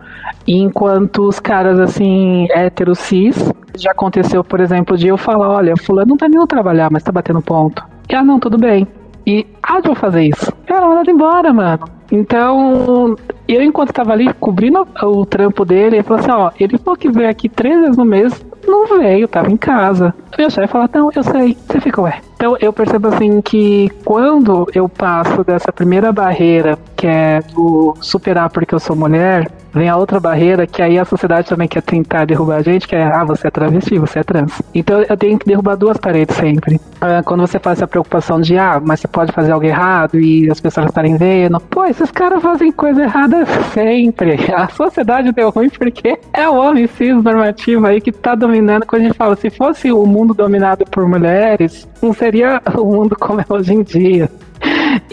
[0.47, 5.77] E enquanto os caras, assim, héteros cis, já aconteceu, por exemplo, de eu falar, olha,
[5.77, 7.83] fulano não tá nem trabalhar, mas tá batendo ponto.
[8.13, 8.87] Ah, não, tudo bem.
[9.27, 10.53] E, ah, vou fazer isso.
[10.67, 11.89] Cara, mandado embora, mano.
[12.11, 13.17] Então,
[13.49, 17.11] eu enquanto tava ali cobrindo o trampo dele, ele falou assim, ó, ele falou que
[17.11, 20.15] veio aqui três vezes no mês, não veio, tava em casa.
[20.39, 21.57] Meu chefe falou, não, eu sei.
[21.67, 27.07] Você fica, ué, Então eu percebo assim que quando eu passo dessa primeira barreira, que
[27.09, 31.49] é do superar porque eu sou mulher, vem a outra barreira que aí a sociedade
[31.49, 34.63] também quer tentar derrubar a gente, que é ah, você é travesti, você é trans.
[34.73, 36.81] Então eu tenho que derrubar duas paredes sempre.
[37.01, 40.49] Ah, quando você faz essa preocupação de ah, mas você pode fazer algo errado e
[40.49, 44.39] as pessoas estarem vendo, pô, esses caras fazem coisa errada sempre.
[44.55, 48.87] A sociedade deu ruim porque é o homem cis normativo aí que tá dominando.
[48.87, 53.17] Quando a gente fala, se fosse o mundo dominado por mulheres, não seria o mundo
[53.19, 54.31] como é hoje em dia.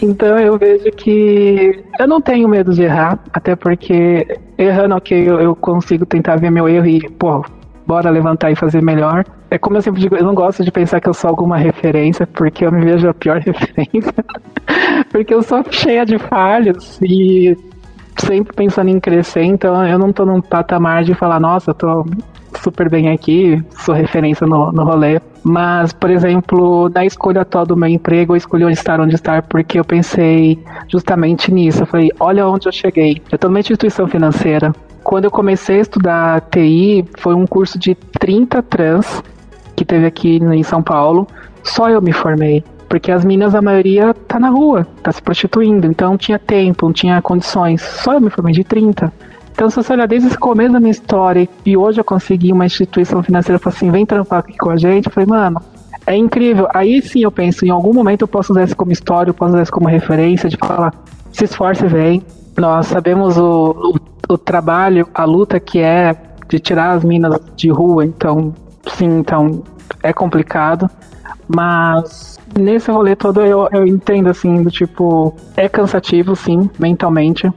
[0.02, 4.26] Então eu vejo que eu não tenho medo de errar, até porque
[4.58, 7.44] errando, ok, eu, eu consigo tentar ver meu erro e, pô,
[7.86, 9.24] bora levantar e fazer melhor.
[9.50, 12.26] É como eu sempre digo, eu não gosto de pensar que eu sou alguma referência,
[12.26, 14.14] porque eu me vejo a pior referência.
[15.10, 17.56] porque eu sou cheia de falhas e
[18.16, 22.04] sempre pensando em crescer, então eu não tô num patamar de falar, nossa, eu tô
[22.62, 25.20] super bem aqui, sou referência no, no rolê.
[25.42, 29.42] Mas, por exemplo, na escolha atual do meu emprego, eu escolhi onde estar, onde estar,
[29.42, 31.82] porque eu pensei justamente nisso.
[31.82, 33.22] Eu falei, olha onde eu cheguei.
[33.30, 34.72] Eu tô numa instituição financeira.
[35.02, 39.22] Quando eu comecei a estudar TI, foi um curso de 30 trans
[39.74, 41.26] que teve aqui em São Paulo.
[41.64, 42.62] Só eu me formei.
[42.88, 45.86] Porque as minas, a maioria, tá na rua, tá se prostituindo.
[45.86, 47.80] Então não tinha tempo, não tinha condições.
[47.80, 49.12] Só eu me formei de 30.
[49.60, 52.64] Então, se você olhar desde esse começo da minha história e hoje eu consegui uma
[52.64, 55.60] instituição financeira e assim, vem trampar aqui com a gente, eu falei, mano,
[56.06, 56.66] é incrível.
[56.72, 59.52] Aí sim eu penso, em algum momento eu posso usar isso como história, eu posso
[59.52, 60.94] usar isso como referência, de falar,
[61.30, 62.22] se esforce vem.
[62.56, 63.92] Nós sabemos o,
[64.28, 66.16] o, o trabalho, a luta que é
[66.48, 68.54] de tirar as minas de rua, então,
[68.94, 69.62] sim, então
[70.02, 70.88] é complicado.
[71.46, 77.52] Mas nesse rolê todo eu, eu entendo assim, do tipo, é cansativo, sim, mentalmente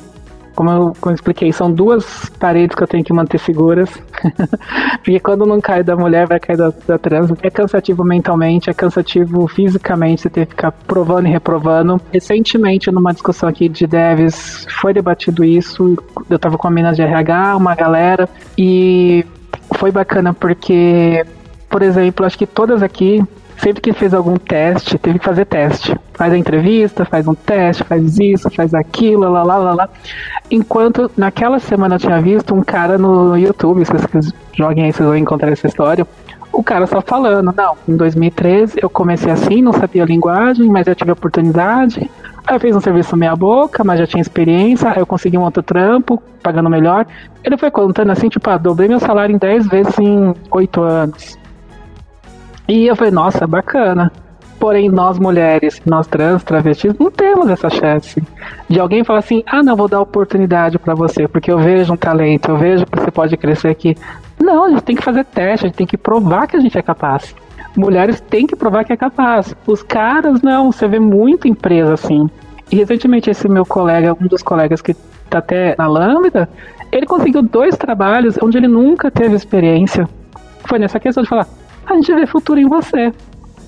[0.55, 3.89] como eu, como eu expliquei, são duas paredes que eu tenho que manter seguras.
[5.03, 7.31] Porque quando não cai da mulher, vai cair da, da trans.
[7.41, 11.99] É cansativo mentalmente, é cansativo fisicamente, você ter que ficar provando e reprovando.
[12.11, 15.97] Recentemente, numa discussão aqui de devs, foi debatido isso.
[16.29, 19.25] Eu tava com a mina de RH, uma galera, e
[19.75, 21.25] foi bacana porque,
[21.69, 23.23] por exemplo, acho que todas aqui
[23.63, 25.97] sempre que fez algum teste, teve que fazer teste.
[26.13, 29.89] Faz a entrevista, faz um teste, faz isso, faz aquilo, lá, lá, lá, lá.
[30.51, 35.07] Enquanto naquela semana eu tinha visto um cara no YouTube, se vocês joguem aí, vocês
[35.07, 36.05] vão encontrar essa história.
[36.51, 40.85] O cara só falando, não, em 2013 eu comecei assim, não sabia a linguagem, mas
[40.85, 42.11] eu tive a oportunidade.
[42.45, 45.41] Aí eu fiz um serviço meia boca, mas já tinha experiência, aí eu consegui um
[45.41, 47.07] outro trampo, pagando melhor.
[47.43, 51.42] Ele foi contando assim, tipo, ah, dobrei meu salário em 10 vezes em 8 anos.
[52.73, 54.11] E eu falei, nossa, bacana.
[54.59, 58.19] Porém, nós mulheres, nós trans, travestis, não temos essa chance
[58.67, 61.97] de alguém falar assim: ah, não, vou dar oportunidade para você, porque eu vejo um
[61.97, 63.95] talento, eu vejo que você pode crescer aqui.
[64.39, 66.75] Não, a gente tem que fazer teste, a gente tem que provar que a gente
[66.75, 67.35] é capaz.
[67.77, 69.55] Mulheres têm que provar que é capaz.
[69.67, 72.27] Os caras, não, você vê muita empresa assim.
[72.71, 74.95] E recentemente, esse meu colega, um dos colegas que
[75.29, 76.49] tá até na Lambda,
[76.91, 80.09] ele conseguiu dois trabalhos onde ele nunca teve experiência.
[80.65, 81.47] Foi nessa questão de falar:
[81.85, 83.13] a gente vê futuro em você.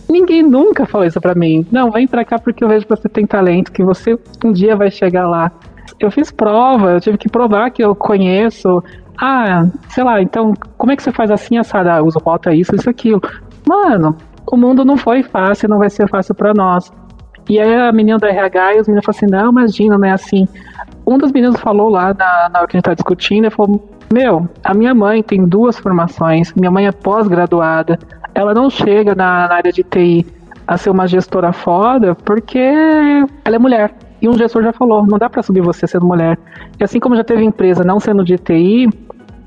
[0.09, 1.65] Ninguém nunca falou isso pra mim.
[1.71, 4.75] Não, vem pra cá porque eu vejo que você tem talento, que você um dia
[4.75, 5.51] vai chegar lá.
[5.99, 8.83] Eu fiz prova, eu tive que provar que eu conheço.
[9.17, 11.95] Ah, sei lá, então, como é que você faz assim, assada?
[11.95, 13.21] Ah, uso rota isso, isso, aquilo.
[13.67, 16.91] Mano, o mundo não foi fácil, não vai ser fácil para nós.
[17.49, 20.11] E aí a menina do RH e os meninos falaram assim, não, imagina, não é
[20.11, 20.47] assim.
[21.07, 23.81] Um dos meninos falou lá na, na hora que a gente tá discutindo, ele falou,
[24.15, 27.99] meu, a minha mãe tem duas formações, minha mãe é pós-graduada,
[28.33, 30.25] ela não chega na, na, área de TI
[30.65, 32.57] a ser uma gestora foda porque
[33.43, 33.93] ela é mulher.
[34.21, 36.39] E um gestor já falou, não dá para subir você sendo mulher.
[36.79, 38.87] E assim como já teve empresa não sendo de TI,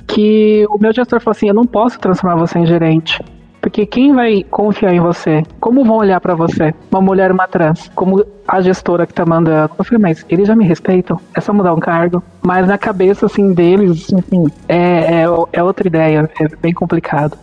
[0.06, 3.24] que o meu gestor falou assim, eu não posso transformar você em gerente.
[3.60, 5.42] Porque quem vai confiar em você?
[5.60, 6.74] Como vão olhar para você?
[6.90, 9.72] Uma mulher, uma trans, como a gestora que tá mandando.
[9.78, 11.20] Eu falei, mas eles já me respeitam?
[11.34, 12.22] É só mudar um cargo?
[12.42, 16.30] Mas na cabeça, assim, deles, enfim, é, é, é outra ideia.
[16.40, 17.36] É bem complicado.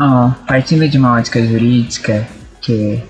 [0.00, 2.26] Oh, partindo de uma ótica jurídica,
[2.60, 3.00] que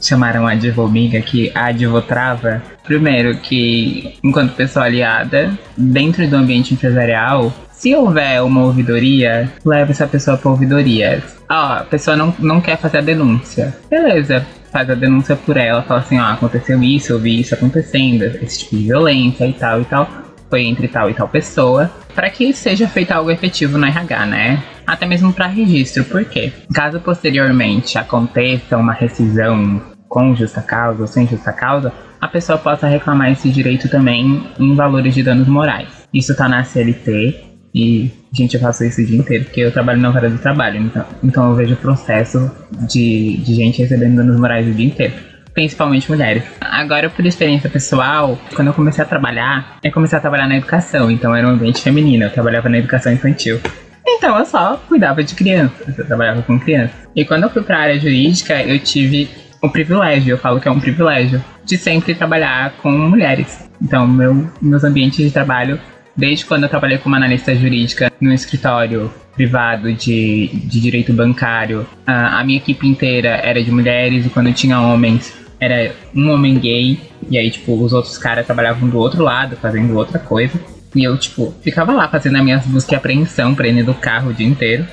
[0.00, 7.52] chamaram a advomiga que a advotrava, primeiro que, enquanto pessoa aliada, dentro do ambiente empresarial,
[7.76, 11.22] se houver uma ouvidoria, leve essa pessoa para ouvidoria.
[11.48, 13.76] Ah, a pessoa não, não quer fazer a denúncia.
[13.88, 17.54] Beleza, faz a denúncia por ela, fala assim, ó, ah, aconteceu isso, eu vi isso
[17.54, 20.08] acontecendo, esse tipo de violência e tal e tal.
[20.48, 24.62] Foi entre tal e tal pessoa, para que seja feito algo efetivo no RH, né?
[24.86, 26.52] Até mesmo para registro, por quê?
[26.72, 32.86] Caso posteriormente aconteça uma rescisão com justa causa ou sem justa causa, a pessoa possa
[32.86, 36.06] reclamar esse direito também em valores de danos morais.
[36.14, 37.45] Isso está na CLT
[37.76, 40.80] E, gente, eu faço isso o dia inteiro, porque eu trabalho na hora do trabalho.
[40.80, 42.50] Então, então eu vejo o processo
[42.88, 45.12] de, de gente recebendo danos morais o dia inteiro.
[45.52, 46.42] Principalmente mulheres.
[46.58, 51.10] Agora, por experiência pessoal, quando eu comecei a trabalhar, eu comecei a trabalhar na educação.
[51.10, 53.60] Então era um ambiente feminino, eu trabalhava na educação infantil.
[54.06, 56.96] Então eu só cuidava de crianças, eu trabalhava com crianças.
[57.14, 59.28] E quando eu fui para a área jurídica, eu tive
[59.62, 63.68] o privilégio, eu falo que é um privilégio, de sempre trabalhar com mulheres.
[63.82, 65.78] Então, meu, meus ambientes de trabalho,
[66.16, 72.40] desde quando eu trabalhei como analista jurídica no escritório privado de, de direito bancário, a,
[72.40, 76.98] a minha equipe inteira era de mulheres e quando tinha homens, era um homem gay,
[77.28, 80.58] e aí, tipo, os outros caras trabalhavam do outro lado, fazendo outra coisa.
[80.94, 84.34] E eu, tipo, ficava lá fazendo as minhas buscas e apreensão, prendendo o carro o
[84.34, 84.86] dia inteiro,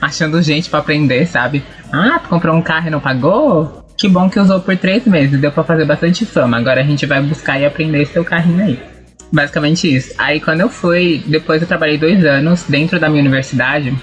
[0.00, 1.62] achando gente para aprender, sabe?
[1.92, 3.84] Ah, tu comprou um carro e não pagou?
[3.96, 6.56] Que bom que usou por três meses, deu pra fazer bastante fama.
[6.56, 8.78] Agora a gente vai buscar e aprender seu carrinho aí.
[9.32, 10.12] Basicamente isso.
[10.18, 13.94] Aí quando eu fui, depois eu trabalhei dois anos dentro da minha universidade,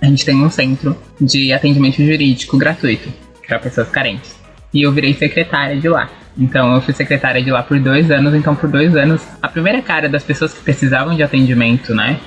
[0.00, 3.12] a gente tem um centro de atendimento jurídico gratuito
[3.46, 4.36] para pessoas carentes.
[4.72, 6.10] E eu virei secretária de lá.
[6.38, 9.80] Então eu fui secretária de lá por dois anos, então por dois anos a primeira
[9.80, 12.20] cara das pessoas que precisavam de atendimento, né,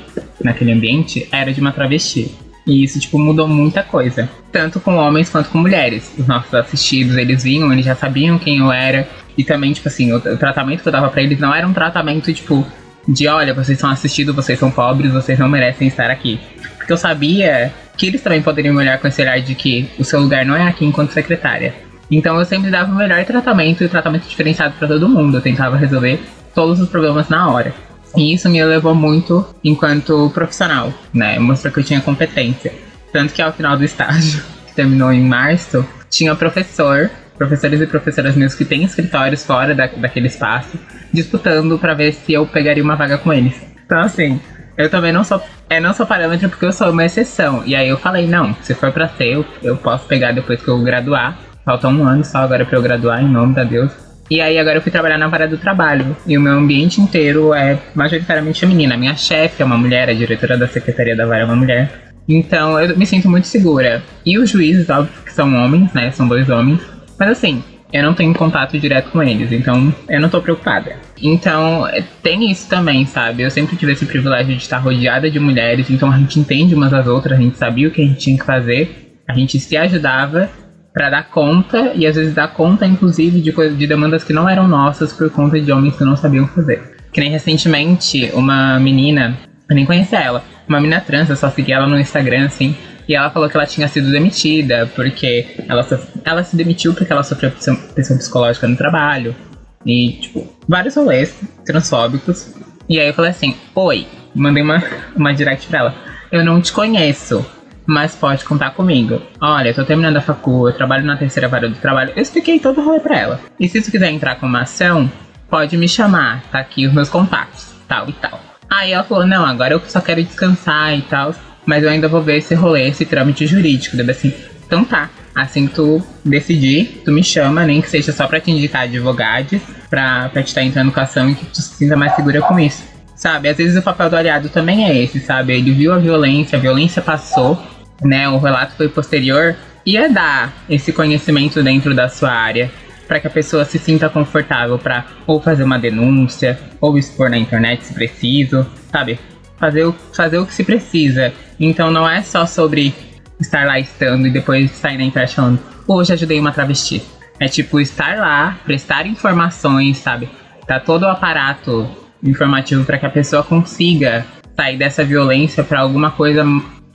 [0.44, 2.36] naquele ambiente, era de uma travesti.
[2.70, 4.30] E isso, tipo, mudou muita coisa.
[4.52, 6.14] Tanto com homens quanto com mulheres.
[6.16, 9.10] Os nossos assistidos, eles vinham, eles já sabiam quem eu era.
[9.36, 11.74] E também, tipo assim, o, o tratamento que eu dava pra eles não era um
[11.74, 12.64] tratamento, tipo,
[13.08, 16.40] de olha, vocês são assistidos, vocês são pobres, vocês não merecem estar aqui.
[16.78, 20.04] Porque eu sabia que eles também poderiam me olhar com esse olhar de que o
[20.04, 21.74] seu lugar não é aqui enquanto secretária.
[22.12, 25.38] Então eu sempre dava o melhor tratamento e o tratamento diferenciado para todo mundo.
[25.38, 26.20] Eu tentava resolver
[26.54, 27.74] todos os problemas na hora.
[28.16, 31.38] E isso me elevou muito enquanto profissional, né?
[31.40, 32.74] Mostrou que eu tinha competência.
[33.12, 38.36] Tanto que ao final do estágio, que terminou em março, tinha professor, professores e professoras
[38.36, 40.78] meus que têm escritórios fora da, daquele espaço,
[41.14, 43.56] disputando para ver se eu pegaria uma vaga com eles.
[43.86, 44.40] Então, assim,
[44.78, 47.64] eu também não sou, é, não sou parâmetro porque eu sou uma exceção.
[47.66, 50.68] E aí eu falei, não, se for pra ser, eu, eu posso pegar depois que
[50.68, 51.38] eu graduar.
[51.66, 54.09] Falta um ano só agora pra eu graduar, em nome da Deus.
[54.30, 56.16] E aí agora eu fui trabalhar na vara do trabalho.
[56.28, 58.94] E o meu ambiente inteiro é majoritariamente feminino.
[58.94, 62.12] A minha chefe é uma mulher, a diretora da secretaria da vara é uma mulher.
[62.28, 64.04] Então eu me sinto muito segura.
[64.26, 66.12] E os juízes, óbvio, que são homens, né?
[66.12, 66.80] São dois homens.
[67.18, 70.96] Mas assim, eu não tenho contato direto com eles, então eu não tô preocupada.
[71.22, 71.88] Então,
[72.22, 73.42] tem isso também, sabe?
[73.44, 76.92] Eu sempre tive esse privilégio de estar rodeada de mulheres, então a gente entende umas
[76.92, 79.76] das outras, a gente sabia o que a gente tinha que fazer, a gente se
[79.76, 80.50] ajudava
[80.94, 84.68] para dar conta e às vezes dar conta, inclusive, de, de demandas que não eram
[84.68, 86.98] nossas por conta de homens que não sabiam fazer.
[87.12, 89.38] Que nem recentemente uma menina,
[89.70, 92.76] eu nem conhecia ela, uma menina trans, eu só segui ela no Instagram, assim,
[93.08, 95.86] e ela falou que ela tinha sido demitida porque ela,
[96.24, 99.36] ela se demitiu porque ela sofreu pressão psicológica no trabalho.
[99.84, 101.36] E, tipo, vários rolês
[101.66, 102.54] transfóbicos.
[102.88, 104.84] E aí eu falei assim, oi, mandei uma,
[105.16, 105.96] uma direct pra ela.
[106.32, 107.44] Eu não te conheço
[107.90, 109.20] mas pode contar comigo.
[109.42, 112.14] Olha, eu tô terminando a facul, eu trabalho na terceira vara do trabalho.
[112.16, 113.40] Eu expliquei todo o rolê pra ela.
[113.60, 115.12] E se você quiser entrar com uma ação,
[115.50, 118.40] pode me chamar, tá aqui os meus contatos, tal e tal.
[118.70, 121.34] Aí ela falou, não, agora eu só quero descansar e tal,
[121.66, 123.98] mas eu ainda vou ver esse rolê, esse trâmite jurídico.
[123.98, 124.32] Deve assim,
[124.68, 125.10] então tá.
[125.34, 129.60] Assim que tu decidir, tu me chama, nem que seja só pra te indicar advogados,
[129.90, 132.40] pra, pra te estar entrando com a ação e que tu se sinta mais segura
[132.42, 132.84] com isso.
[133.16, 135.54] Sabe, às vezes o papel do aliado também é esse, sabe?
[135.54, 137.62] Ele viu a violência, a violência passou,
[138.02, 142.72] né, o relato foi posterior, ia dar esse conhecimento dentro da sua área
[143.08, 147.38] para que a pessoa se sinta confortável para ou fazer uma denúncia ou expor na
[147.38, 149.20] internet se preciso, sabe?
[149.58, 151.34] Fazer o, fazer o que se precisa.
[151.60, 152.94] Então não é só sobre
[153.40, 157.02] estar lá estando e depois sair na internet falando, hoje ajudei uma travesti.
[157.40, 160.30] É tipo estar lá, prestar informações, sabe?
[160.68, 161.90] Tá todo o aparato
[162.22, 164.24] informativo para que a pessoa consiga
[164.56, 166.46] sair dessa violência para alguma coisa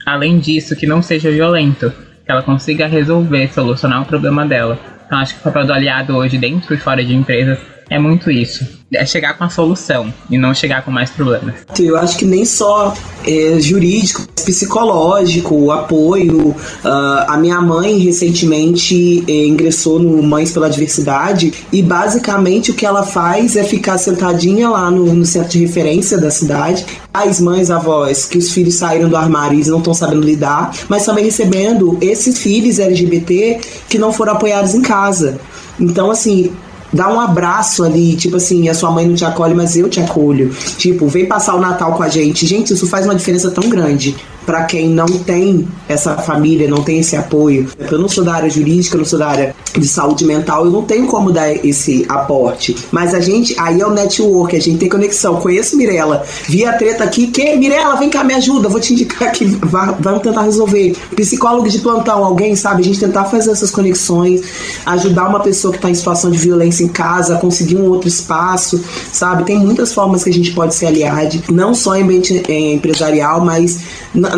[0.05, 1.91] além disso, que não seja violento,
[2.25, 4.79] que ela consiga resolver, solucionar o problema dela.
[5.05, 8.29] Então acho que o papel do aliado hoje, dentro e fora de empresas, é muito
[8.29, 8.74] isso.
[8.93, 11.55] É chegar com a solução e não chegar com mais problemas.
[11.79, 12.93] Eu acho que nem só
[13.25, 16.49] é, jurídico, psicológico, apoio.
[16.49, 22.85] Uh, a minha mãe recentemente é, ingressou no Mães pela Diversidade e basicamente o que
[22.85, 26.85] ela faz é ficar sentadinha lá no, no centro de referência da cidade.
[27.11, 31.05] As mães, avós, que os filhos saíram do armário e não estão sabendo lidar, mas
[31.05, 33.59] também recebendo esses filhos LGBT
[33.89, 35.39] que não foram apoiados em casa.
[35.79, 36.51] Então, assim,
[36.91, 39.99] dá um abraço ali, tipo assim, a sua mãe não te acolhe, mas eu te
[39.99, 40.49] acolho.
[40.77, 42.45] Tipo, vem passar o Natal com a gente.
[42.45, 44.15] Gente, isso faz uma diferença tão grande.
[44.45, 47.67] Para quem não tem essa família, não tem esse apoio.
[47.91, 50.71] Eu não sou da área jurídica, eu não sou da área de saúde mental, eu
[50.71, 52.75] não tenho como dar esse aporte.
[52.91, 55.35] Mas a gente, aí é o network, a gente tem conexão.
[55.37, 59.31] Conheço Mirella, vi a treta aqui, que Mirella, vem cá, me ajuda, vou te indicar
[59.31, 60.95] que vamos tentar resolver.
[61.15, 62.81] Psicólogo de plantão, alguém, sabe?
[62.81, 64.41] A gente tentar fazer essas conexões,
[64.85, 68.83] ajudar uma pessoa que está em situação de violência em casa, conseguir um outro espaço,
[69.11, 69.43] sabe?
[69.43, 73.79] Tem muitas formas que a gente pode ser aliado, não só em ambiente empresarial, mas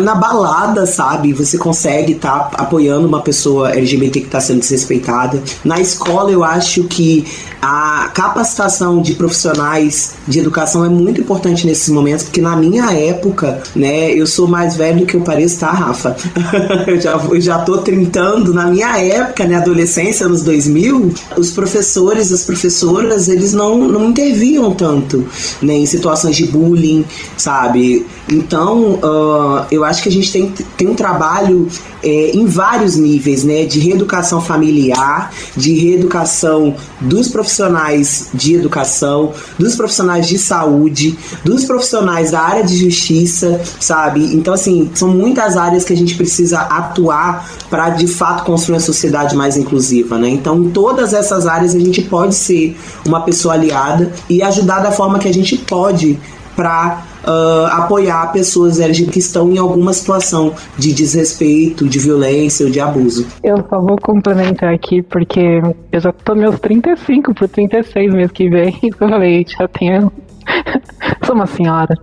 [0.00, 1.32] na, balada, sabe?
[1.32, 5.42] Você consegue estar tá apoiando uma pessoa LGBT que está sendo desrespeitada.
[5.64, 7.24] Na escola, eu acho que
[7.60, 13.60] a capacitação de profissionais de educação é muito importante nesses momentos, porque na minha época,
[13.74, 16.16] né, eu sou mais velho do que eu pareço, tá, Rafa?
[16.86, 18.54] eu, já, eu já tô trintando.
[18.54, 24.10] Na minha época, na né, adolescência, anos 2000, os professores, as professoras, eles não, não
[24.10, 25.26] interviam tanto
[25.60, 27.04] né, em situações de bullying,
[27.36, 28.06] sabe?
[28.30, 31.68] Então, uh, eu acho que a gente tem, tem um trabalho
[32.02, 33.64] é, em vários níveis, né?
[33.64, 42.30] De reeducação familiar, de reeducação dos profissionais de educação, dos profissionais de saúde, dos profissionais
[42.30, 44.34] da área de justiça, sabe?
[44.34, 48.80] Então, assim, são muitas áreas que a gente precisa atuar para de fato construir uma
[48.80, 50.28] sociedade mais inclusiva, né?
[50.28, 52.76] Então, em todas essas áreas a gente pode ser
[53.06, 56.18] uma pessoa aliada e ajudar da forma que a gente pode
[56.54, 62.72] para uh, apoiar pessoas LGBT que estão em alguma situação de desrespeito, de violência ou
[62.72, 63.26] de abuso.
[63.42, 65.60] Eu só vou complementar aqui porque
[65.92, 70.10] eu já tô meus 35 pro 36 mês que vem, eu falei, já tenho.
[71.24, 71.94] Sou uma senhora.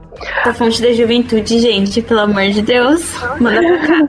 [0.46, 3.02] A fonte da juventude, gente, pelo amor de Deus,
[3.40, 4.08] manda pra cá.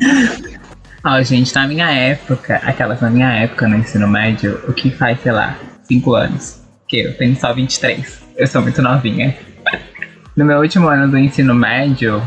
[1.04, 4.90] Ó, oh, gente, na minha época, aquelas na minha época no ensino médio, o que
[4.90, 6.60] faz, sei lá, 5 anos?
[6.86, 8.20] Que eu tenho só 23.
[8.36, 9.34] Eu sou muito novinha.
[10.36, 12.22] No meu último ano do ensino médio,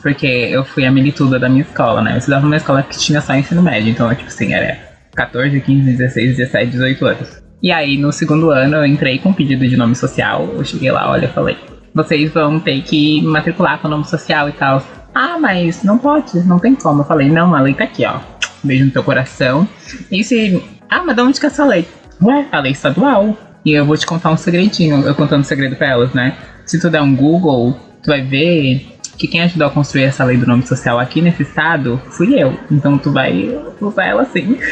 [0.00, 2.14] porque eu fui a milituda da minha escola, né?
[2.14, 4.78] Eu estudava numa escola que tinha só ensino médio, então, tipo assim, era
[5.14, 7.42] 14, 15, 16, 17, 18 anos.
[7.62, 10.48] E aí, no segundo ano, eu entrei com um pedido de nome social.
[10.54, 11.58] Eu cheguei lá, olha, falei:
[11.94, 14.82] vocês vão ter que matricular com nome social e tal.
[15.14, 17.02] Ah, mas não pode, não tem como.
[17.02, 18.20] Eu falei: não, a lei tá aqui, ó.
[18.64, 19.68] Beijo no teu coração.
[20.10, 20.62] E se.
[20.88, 21.86] Ah, mas de onde que é essa lei?
[22.22, 23.36] Ué, a lei estadual.
[23.62, 26.34] E eu vou te contar um segredinho, eu contando um segredo pra elas, né?
[26.70, 28.86] Se tu der um Google, tu vai ver
[29.18, 32.56] que quem ajudou a construir essa lei do nome social aqui nesse estado fui eu.
[32.70, 34.56] Então tu vai usar ela assim.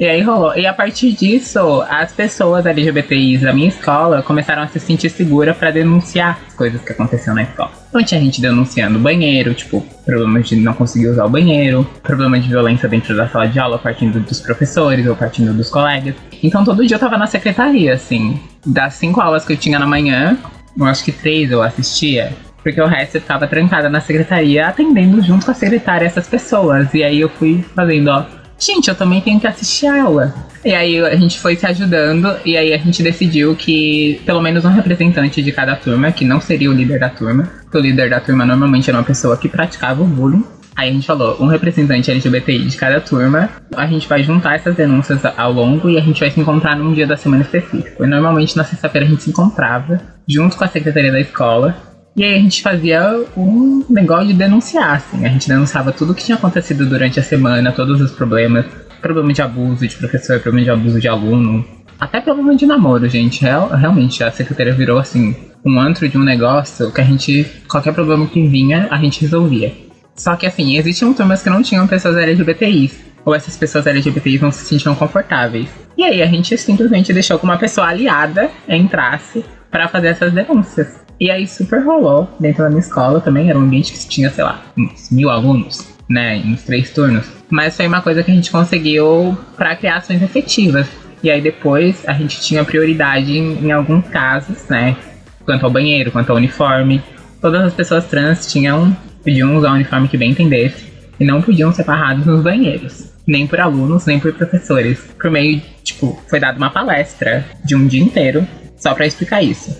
[0.00, 0.56] E aí rolou.
[0.56, 5.56] E a partir disso, as pessoas LGBTIs da minha escola começaram a se sentir seguras
[5.56, 7.72] para denunciar as coisas que aconteciam na escola.
[7.88, 12.48] Então tinha gente denunciando banheiro, tipo, problemas de não conseguir usar o banheiro, problema de
[12.48, 16.14] violência dentro da sala de aula partindo dos professores ou partindo dos colegas.
[16.44, 18.40] Então todo dia eu tava na secretaria, assim.
[18.64, 20.38] Das cinco aulas que eu tinha na manhã,
[20.76, 25.22] eu acho que três eu assistia, porque o resto eu ficava trancada na secretaria atendendo
[25.22, 26.92] junto com a secretária essas pessoas.
[26.94, 28.24] E aí eu fui fazendo, ó,
[28.58, 30.34] gente, eu também tenho que assistir a aula.
[30.64, 34.64] E aí a gente foi se ajudando e aí a gente decidiu que pelo menos
[34.64, 38.10] um representante de cada turma, que não seria o líder da turma, porque o líder
[38.10, 40.44] da turma normalmente era uma pessoa que praticava o bullying.
[40.78, 44.76] Aí a gente falou, um representante LGBTI de cada turma, a gente vai juntar essas
[44.76, 48.04] denúncias ao longo e a gente vai se encontrar num dia da semana específico.
[48.04, 51.76] E normalmente na sexta-feira a gente se encontrava junto com a secretaria da escola
[52.14, 55.26] e aí a gente fazia um negócio de denunciar, assim.
[55.26, 58.64] A gente denunciava tudo o que tinha acontecido durante a semana, todos os problemas.
[59.02, 61.64] Problema de abuso de professor, problema de abuso de aluno.
[61.98, 63.42] Até problema de namoro, gente.
[63.42, 67.44] Real, realmente, a secretaria virou, assim, um antro de um negócio que a gente...
[67.68, 69.72] Qualquer problema que vinha, a gente resolvia.
[70.18, 73.06] Só que assim, existiam turmas que não tinham pessoas LGBTIs.
[73.24, 75.68] Ou essas pessoas LGBTIs não se sentiam confortáveis.
[75.96, 80.96] E aí a gente simplesmente deixou que uma pessoa aliada entrasse para fazer essas denúncias.
[81.20, 83.48] E aí super rolou dentro da minha escola também.
[83.48, 86.36] Era um ambiente que tinha, sei lá, uns mil alunos, né?
[86.36, 87.26] Em uns três turnos.
[87.50, 90.86] Mas foi uma coisa que a gente conseguiu para criar ações efetivas.
[91.22, 94.96] E aí depois a gente tinha prioridade em, em alguns casos, né?
[95.44, 97.02] Quanto ao banheiro, quanto ao uniforme.
[97.40, 100.86] Todas as pessoas trans tinham podiam usar um uniforme que bem entendesse
[101.18, 104.98] e não podiam ser barrados nos banheiros, nem por alunos, nem por professores.
[105.20, 108.46] Por meio, tipo, foi dada uma palestra de um dia inteiro
[108.76, 109.76] só para explicar isso.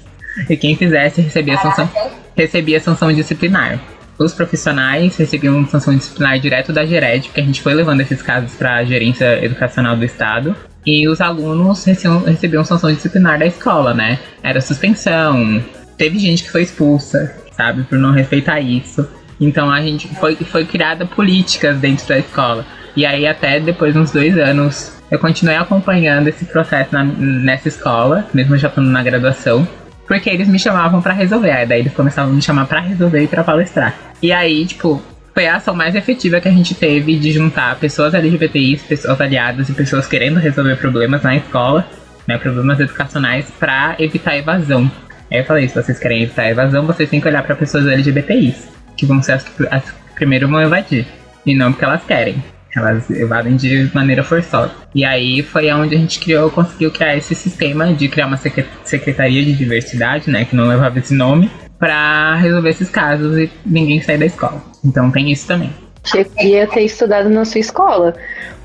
[0.48, 1.88] E quem fizesse recebia sanção,
[2.36, 3.80] recebia sanção disciplinar.
[4.18, 8.52] Os profissionais recebiam sanção disciplinar direto da GERED, porque a gente foi levando esses casos
[8.54, 10.56] para a gerência educacional do estado.
[10.84, 14.18] E os alunos recebiam, recebiam sanção disciplinar da escola, né?
[14.42, 15.62] Era suspensão.
[15.96, 19.08] Teve gente que foi expulsa, sabe, por não respeitar isso.
[19.40, 22.64] Então a gente foi, foi criada políticas dentro da escola.
[22.96, 27.68] E aí até depois de uns dois anos eu continuei acompanhando esse processo na, nessa
[27.68, 29.66] escola, mesmo já estando na graduação,
[30.06, 31.50] porque eles me chamavam para resolver.
[31.50, 33.94] Aí daí eles começavam a me chamar para resolver e para palestrar.
[34.22, 38.12] E aí, tipo, foi a ação mais efetiva que a gente teve de juntar pessoas
[38.12, 41.86] LGBTIs, pessoas aliadas e pessoas querendo resolver problemas na escola,
[42.26, 44.90] né, problemas educacionais, para evitar evasão.
[45.30, 48.68] Aí eu falei, se vocês querem evitar evasão, vocês têm que olhar para pessoas LGBTIs,
[48.98, 49.84] que vão ser as que as
[50.14, 51.06] primeiro vão evadir,
[51.46, 52.42] e não porque elas querem.
[52.76, 54.70] Elas evadem de maneira forçosa.
[54.94, 59.42] E aí foi onde a gente criou, conseguiu criar esse sistema de criar uma secretaria
[59.42, 64.18] de diversidade, né, que não levava esse nome, para resolver esses casos e ninguém sair
[64.18, 64.62] da escola.
[64.84, 65.72] Então tem isso também.
[66.14, 68.14] Eu queria ter estudado na sua escola,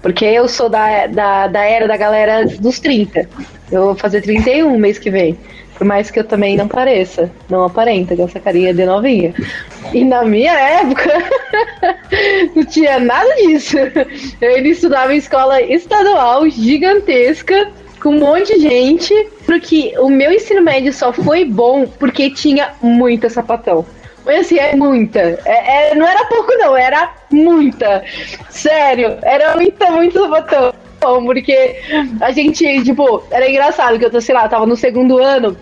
[0.02, 3.28] porque eu sou da, da, da era da galera dos 30.
[3.72, 5.38] Eu vou fazer 31 mês que vem.
[5.76, 9.34] Por mais que eu também não pareça, não aparenta com essa carinha de novinha.
[9.94, 11.10] E na minha época,
[12.56, 13.78] não tinha nada disso.
[14.40, 17.72] Eu ainda estudava em escola estadual gigantesca,
[18.02, 19.14] com um monte de gente,
[19.46, 23.86] porque o meu ensino médio só foi bom porque tinha muita sapatão.
[24.26, 25.20] Mas assim, é muita.
[25.46, 28.04] É, é, não era pouco, não, era muita.
[28.50, 30.74] Sério, era muita, muita sapatão.
[31.26, 31.76] Porque
[32.22, 35.56] a gente, tipo, era engraçado que eu, sei lá, tava no segundo ano.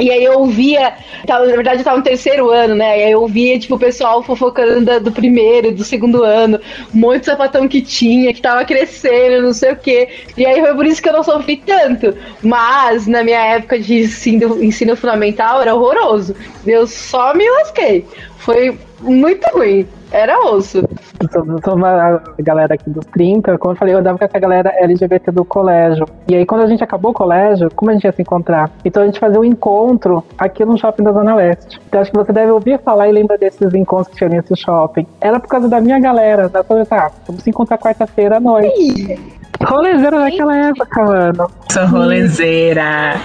[0.00, 0.94] E aí eu via,
[1.26, 3.00] na verdade eu tava no terceiro ano, né?
[3.00, 6.60] E aí eu via, tipo, o pessoal fofocando do primeiro, do segundo ano,
[6.94, 10.08] um monte de sapatão que tinha, que tava crescendo, não sei o quê.
[10.36, 12.16] E aí foi por isso que eu não sofri tanto.
[12.42, 16.34] Mas na minha época de ensino, ensino fundamental era horroroso.
[16.64, 18.06] Eu só me lasquei.
[18.38, 19.84] Foi muito ruim.
[20.10, 20.78] Era osso.
[20.78, 24.70] Eu sou uma galera aqui dos 30, como eu falei, eu andava com essa galera
[24.76, 26.06] LGBT do colégio.
[26.28, 28.70] E aí, quando a gente acabou o colégio, como a gente ia se encontrar?
[28.84, 31.80] Então a gente fazia um encontro aqui no shopping da Zona Leste.
[31.88, 35.06] Então acho que você deve ouvir falar e lembra desses encontros que tinha nesse shopping.
[35.20, 36.48] Era por causa da minha galera.
[36.48, 39.37] Da tá, vamos se encontrar quarta-feira à noite.
[39.64, 41.50] Rolezeira naquela época, mano.
[41.70, 43.20] Sou rolezeira.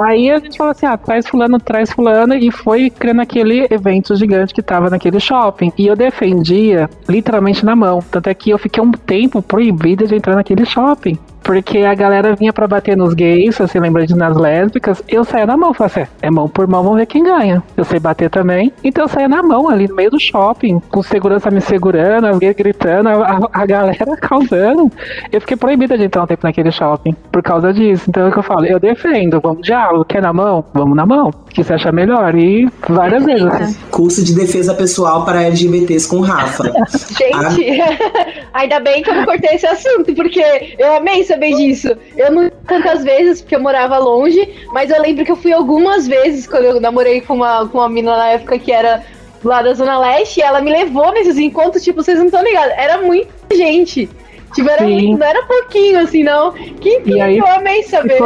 [0.00, 4.14] Aí a gente falou assim: ah, traz fulano, traz fulano, e foi criando aquele evento
[4.16, 5.72] gigante que tava naquele shopping.
[5.76, 8.00] E eu defendia literalmente na mão.
[8.10, 11.18] Tanto é que eu fiquei um tempo proibida de entrar naquele shopping.
[11.44, 15.46] Porque a galera vinha pra bater nos gays, você lembra de nas lésbicas, eu saía
[15.46, 17.62] na mão, falei assim, é mão por mão, vamos ver quem ganha.
[17.76, 21.02] Eu sei bater também, então eu saía na mão ali no meio do shopping, com
[21.02, 24.90] segurança me segurando, alguém gritando, a, a galera causando.
[25.30, 28.04] Eu fiquei proibida de entrar um tempo naquele shopping por causa disso.
[28.08, 30.64] Então é o que eu falo, eu defendo, vamos diálogo, quer na mão?
[30.72, 32.34] Vamos na mão, que você acha melhor.
[32.34, 33.44] E várias vezes.
[33.44, 33.78] Assim.
[33.90, 36.64] Curso de defesa pessoal para LGBTs com Rafa.
[37.18, 37.82] Gente,
[38.54, 40.42] ainda bem que eu não cortei esse assunto, porque
[40.78, 41.96] eu amei saber disso.
[42.16, 46.06] Eu não tantas vezes, porque eu morava longe, mas eu lembro que eu fui algumas
[46.06, 49.02] vezes quando eu namorei com uma, com uma menina na época que era
[49.42, 52.72] lá da Zona Leste, e ela me levou nesses encontros, tipo, vocês não estão ligados,
[52.78, 54.08] era muita gente.
[54.54, 56.52] Tipo, era muito, não era pouquinho, assim, não.
[56.52, 58.20] Que aí, eu amei saber.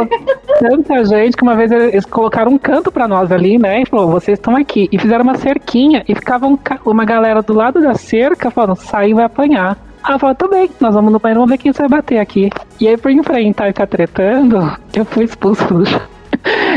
[0.59, 3.81] Tanta gente que uma vez eles colocaram um canto pra nós ali, né?
[3.81, 4.87] E falou, vocês estão aqui.
[4.91, 9.09] E fizeram uma cerquinha e ficava um, uma galera do lado da cerca falando, sai
[9.09, 9.75] e vai apanhar.
[10.07, 12.49] Ela falou, tudo bem, nós vamos no banheiro, vamos ver quem você vai bater aqui.
[12.79, 14.57] E aí, por enfrentar e ficar tretando,
[14.93, 15.83] eu fui expulso do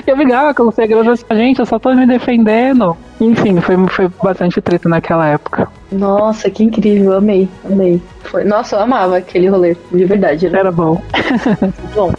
[0.07, 2.97] Eu brigava com o segurança, gente, eu só tô me defendendo.
[3.20, 5.68] Enfim, foi, foi bastante treta naquela época.
[5.91, 8.03] Nossa, que incrível, amei, amei.
[8.25, 10.49] Foi, nossa, eu amava aquele rolê, de verdade.
[10.49, 10.59] Né?
[10.59, 11.01] Era bom.
[11.95, 12.12] bom.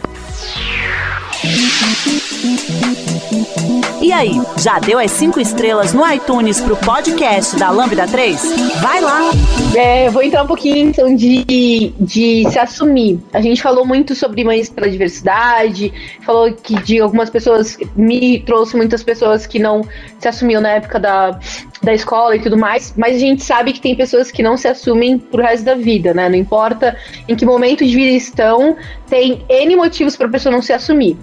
[4.04, 8.38] E aí, já deu as cinco estrelas no iTunes pro podcast da Lambda 3?
[8.82, 9.30] Vai lá!
[9.74, 13.18] É, vou entrar um pouquinho então de, de se assumir.
[13.32, 15.90] A gente falou muito sobre mães pela diversidade,
[16.20, 19.82] falou que de algumas pessoas, me trouxe muitas pessoas que não
[20.18, 21.38] se assumiam na época da,
[21.84, 24.66] da escola e tudo mais, mas a gente sabe que tem pessoas que não se
[24.68, 26.28] assumem pro resto da vida, né?
[26.28, 26.96] Não importa
[27.28, 28.76] em que momento de vida estão,
[29.08, 31.16] tem N motivos pra pessoa não se assumir.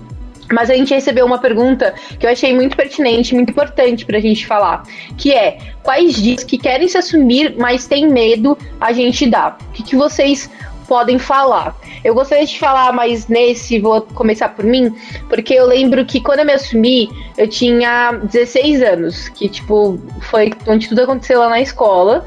[0.51, 4.21] Mas a gente recebeu uma pergunta que eu achei muito pertinente, muito importante para a
[4.21, 4.83] gente falar,
[5.17, 9.57] que é quais dias que querem se assumir, mas têm medo a gente dá?
[9.69, 10.49] O que, que vocês
[10.91, 11.73] podem falar?
[12.03, 14.93] Eu gostaria de falar mais nesse, vou começar por mim,
[15.29, 20.51] porque eu lembro que quando eu me assumi, eu tinha 16 anos, que tipo, foi
[20.67, 22.25] onde tudo aconteceu lá na escola.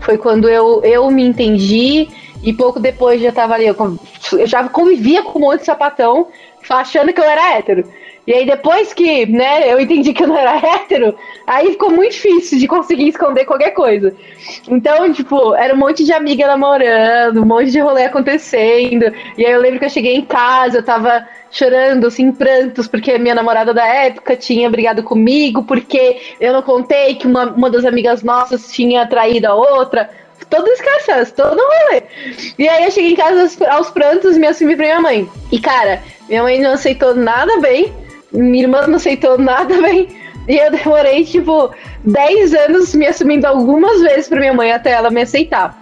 [0.00, 2.08] Foi quando eu, eu me entendi
[2.42, 3.76] e pouco depois já tava ali, eu,
[4.32, 6.28] eu já convivia com um monte de sapatão
[6.70, 7.86] achando que eu era hétero.
[8.26, 11.14] E aí depois que, né, eu entendi que eu não era hétero,
[11.46, 14.14] aí ficou muito difícil de conseguir esconder qualquer coisa.
[14.68, 19.12] Então, tipo, era um monte de amiga namorando, um monte de rolê acontecendo.
[19.38, 22.88] E aí eu lembro que eu cheguei em casa, eu tava chorando, assim, em prantos,
[22.88, 27.70] porque minha namorada da época tinha brigado comigo, porque eu não contei que uma, uma
[27.70, 30.10] das amigas nossas tinha traído a outra
[30.50, 32.02] todo esse todo rolê.
[32.58, 35.28] E aí eu cheguei em casa aos, aos prantos e me assumi pra minha mãe.
[35.50, 37.92] E cara, minha mãe não aceitou nada bem,
[38.36, 40.08] minha irmã não aceitou nada bem,
[40.48, 41.70] E eu demorei, tipo,
[42.04, 45.80] 10 anos me assumindo algumas vezes pra minha mãe até ela me aceitar.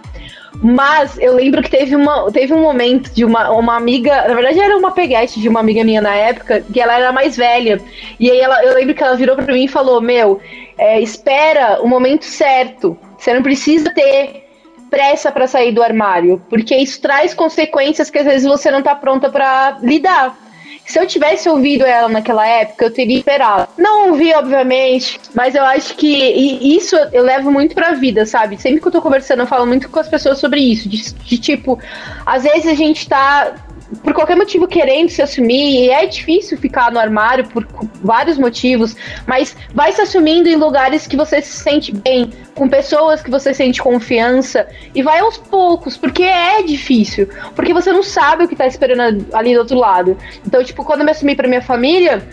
[0.61, 4.59] Mas eu lembro que teve, uma, teve um momento de uma, uma amiga, na verdade
[4.59, 7.79] era uma peguete de uma amiga minha na época, que ela era mais velha.
[8.19, 10.39] E aí ela, eu lembro que ela virou pra mim e falou: Meu,
[10.77, 12.97] é, espera o momento certo.
[13.17, 14.45] Você não precisa ter
[14.89, 18.95] pressa para sair do armário, porque isso traz consequências que às vezes você não tá
[18.95, 20.37] pronta para lidar.
[20.85, 23.67] Se eu tivesse ouvido ela naquela época, eu teria esperado.
[23.77, 28.61] Não ouvi, obviamente, mas eu acho que isso eu levo muito pra vida, sabe?
[28.61, 30.87] Sempre que eu tô conversando, eu falo muito com as pessoas sobre isso.
[30.87, 31.79] De, de tipo,
[32.25, 33.64] às vezes a gente tá
[34.03, 37.67] por qualquer motivo querendo se assumir, e é difícil ficar no armário por
[38.01, 38.95] vários motivos,
[39.27, 43.53] mas vai se assumindo em lugares que você se sente bem, com pessoas que você
[43.53, 48.55] sente confiança, e vai aos poucos, porque é difícil, porque você não sabe o que
[48.55, 50.17] tá esperando ali do outro lado.
[50.45, 52.25] Então, tipo, quando eu me assumi pra minha família,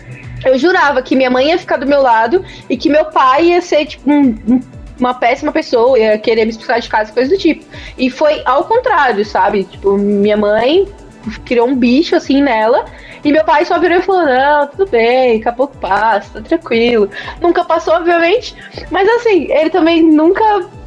[0.44, 3.60] eu jurava que minha mãe ia ficar do meu lado e que meu pai ia
[3.60, 4.60] ser, tipo, um, um
[4.98, 7.64] uma péssima pessoa, ia querer me expulsar de casa, coisa do tipo.
[7.98, 9.64] E foi ao contrário, sabe?
[9.64, 10.86] Tipo, minha mãe
[11.44, 12.84] criou um bicho assim nela.
[13.24, 16.40] E meu pai só virou e falou: Não, tudo bem, daqui a pouco passa, tá
[16.40, 17.08] tranquilo.
[17.40, 18.54] Nunca passou, obviamente.
[18.90, 20.44] Mas assim, ele também nunca,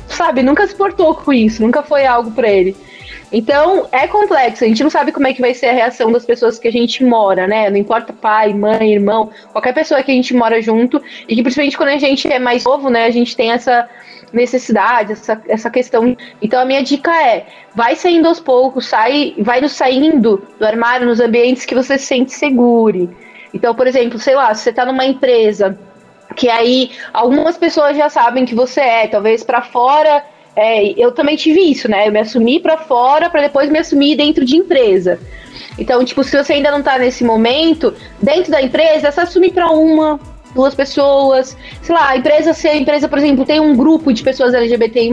[0.08, 2.76] sabe, nunca se portou com isso, nunca foi algo para ele.
[3.32, 4.64] Então, é complexo.
[4.64, 6.72] A gente não sabe como é que vai ser a reação das pessoas que a
[6.72, 7.70] gente mora, né?
[7.70, 11.02] Não importa pai, mãe, irmão, qualquer pessoa que a gente mora junto.
[11.28, 13.06] E que principalmente quando a gente é mais novo, né?
[13.06, 13.90] A gente tem essa
[14.32, 16.16] necessidade, essa, essa questão.
[16.42, 21.08] Então a minha dica é: vai saindo aos poucos, sai, vai no saindo do armário
[21.08, 23.16] nos ambientes que você se sente seguro.
[23.54, 25.78] Então, por exemplo, sei lá, se você está numa empresa
[26.36, 30.24] que aí algumas pessoas já sabem que você é, talvez para fora.
[30.56, 32.08] É, eu também tive isso, né?
[32.08, 35.20] Eu me assumi para fora para depois me assumir dentro de empresa.
[35.78, 39.70] Então, tipo, se você ainda não tá nesse momento, dentro da empresa, se assumir para
[39.70, 40.20] uma,
[40.56, 41.56] duas pessoas.
[41.82, 45.12] Sei lá, a empresa, se a empresa, por exemplo, tem um grupo de pessoas LGBTI,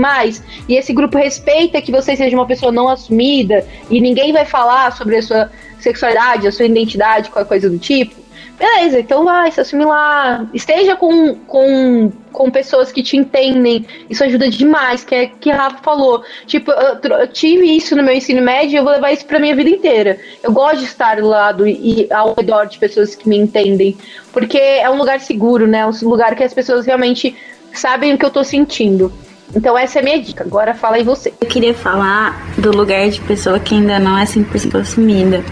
[0.69, 4.93] e esse grupo respeita que você seja uma pessoa não assumida e ninguém vai falar
[4.93, 8.15] sobre a sua sexualidade, a sua identidade, qualquer coisa do tipo,
[8.63, 10.47] Beleza, então vai, se assume lá.
[10.55, 13.85] Esteja com, com, com pessoas que te entendem.
[14.09, 16.23] Isso ajuda demais, que é que a Rafa falou.
[16.47, 19.41] Tipo, eu, eu tive isso no meu ensino médio e eu vou levar isso pra
[19.41, 20.17] minha vida inteira.
[20.45, 23.97] Eu gosto de estar do lado e ao redor de pessoas que me entendem.
[24.33, 25.85] Porque é um lugar seguro, né?
[25.85, 27.35] Um lugar que as pessoas realmente
[27.75, 29.13] sabem o que eu tô sentindo.
[29.57, 30.45] Então essa é a minha dica.
[30.45, 31.35] Agora fala aí você.
[31.41, 35.43] Eu queria falar do lugar de pessoa que ainda não é 100% assumida.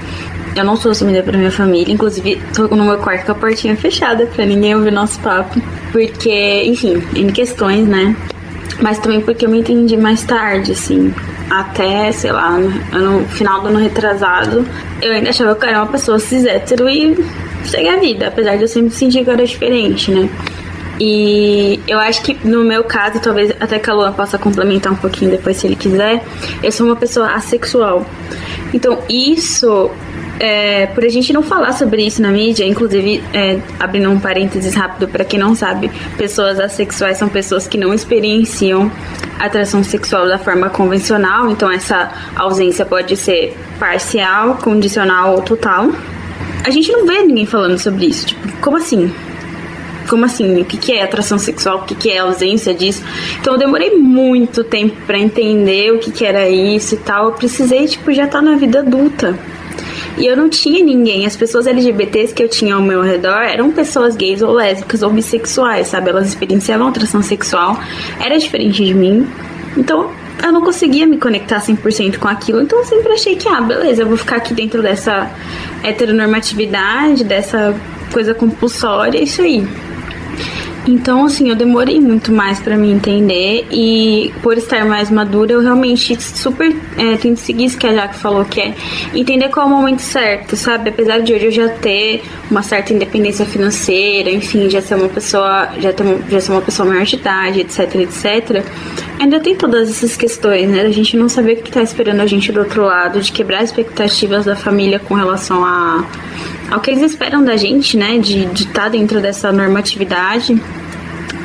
[0.55, 3.77] Eu não sou assumida pra minha família, inclusive tô no meu quarto com a portinha
[3.77, 5.61] fechada pra ninguém ouvir nosso papo.
[5.93, 8.17] Porque, enfim, em questões, né?
[8.81, 11.15] Mas também porque eu me entendi mais tarde, assim.
[11.49, 14.65] Até, sei lá, no, final do ano retrasado,
[15.03, 17.17] eu ainda achava que eu era uma pessoa cis hétero e
[17.65, 20.29] segue a vida, apesar de eu sempre sentir que eu era diferente, né?
[21.01, 24.97] E eu acho que no meu caso, talvez até que a Luan possa complementar um
[24.97, 26.23] pouquinho depois se ele quiser,
[26.63, 28.07] eu sou uma pessoa assexual.
[28.73, 29.91] Então isso
[30.41, 34.75] é, por a gente não falar sobre isso na mídia, inclusive, é, abrindo um parênteses
[34.75, 38.91] rápido para quem não sabe, pessoas assexuais são pessoas que não experienciam
[39.39, 45.91] atração sexual da forma convencional, então essa ausência pode ser parcial, condicional ou total.
[46.65, 49.13] A gente não vê ninguém falando sobre isso, tipo, como assim?
[50.09, 50.63] Como assim?
[50.63, 51.81] O que é atração sexual?
[51.81, 53.03] O que é ausência disso?
[53.39, 57.27] Então eu demorei muito tempo para entender o que era isso e tal.
[57.27, 59.39] Eu precisei, tipo, já estar tá na vida adulta
[60.19, 61.27] e eu não tinha ninguém.
[61.27, 65.11] As pessoas LGBTs que eu tinha ao meu redor eram pessoas gays ou lésbicas ou
[65.11, 66.11] bissexuais, sabe?
[66.11, 67.79] Elas experienciavam atração sexual,
[68.19, 69.27] era diferente de mim.
[69.77, 70.11] Então,
[70.43, 72.61] eu não conseguia me conectar 100% com aquilo.
[72.61, 75.31] Então, eu sempre achei que, ah, beleza, eu vou ficar aqui dentro dessa
[75.83, 77.75] heteronormatividade, dessa
[78.13, 79.67] coisa compulsória, é isso aí.
[80.87, 85.61] Então, assim, eu demorei muito mais para me entender e por estar mais madura, eu
[85.61, 88.75] realmente super é, tento seguir isso que a Jaque falou, que é
[89.15, 90.89] entender qual é o momento certo, sabe?
[90.89, 95.69] Apesar de hoje eu já ter uma certa independência financeira, enfim, já ser uma pessoa,
[95.79, 98.65] já, ter, já ser uma pessoa maior de idade, etc, etc,
[99.21, 100.81] ainda tem todas essas questões, né?
[100.81, 103.63] A gente não saber o que tá esperando a gente do outro lado, de quebrar
[103.63, 106.05] expectativas da família com relação a
[106.71, 108.19] ao que eles esperam da gente, né?
[108.19, 110.61] De estar tá dentro dessa normatividade.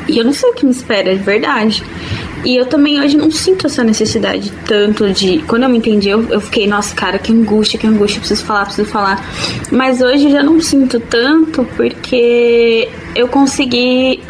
[0.08, 1.82] E eu não sei o que me espera, de verdade.
[2.44, 5.38] E eu também hoje não sinto essa necessidade tanto de.
[5.48, 8.66] Quando eu me entendi, eu, eu fiquei, nossa, cara, que angústia, que angústia, preciso falar,
[8.66, 9.20] preciso falar.
[9.72, 14.20] Mas hoje eu já não sinto tanto porque eu consegui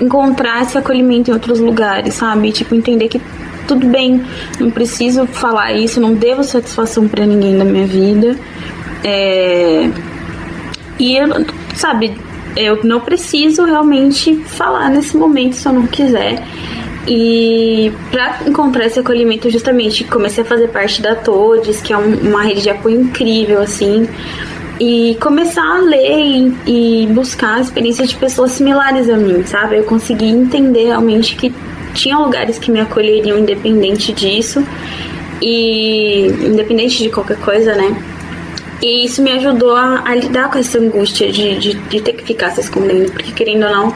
[0.00, 2.52] encontrar esse acolhimento em outros lugares, sabe?
[2.52, 3.20] Tipo, entender que
[3.66, 4.22] tudo bem,
[4.60, 8.36] não preciso falar isso, não devo satisfação para ninguém da minha vida.
[9.02, 9.88] É...
[10.98, 11.16] E
[11.74, 12.16] sabe,
[12.56, 16.42] eu não preciso realmente falar nesse momento se eu não quiser.
[17.06, 22.14] E para encontrar esse acolhimento, justamente comecei a fazer parte da Todes, que é um,
[22.28, 24.08] uma rede de apoio incrível, assim,
[24.80, 29.76] e começar a ler e, e buscar a experiência de pessoas similares a mim, sabe?
[29.76, 31.54] Eu consegui entender realmente que
[31.94, 34.66] tinha lugares que me acolheriam independente disso
[35.40, 37.96] e independente de qualquer coisa, né?
[38.82, 42.24] E isso me ajudou a, a lidar com essa angústia de, de, de, ter que
[42.24, 43.94] ficar se escondendo, porque querendo ou não,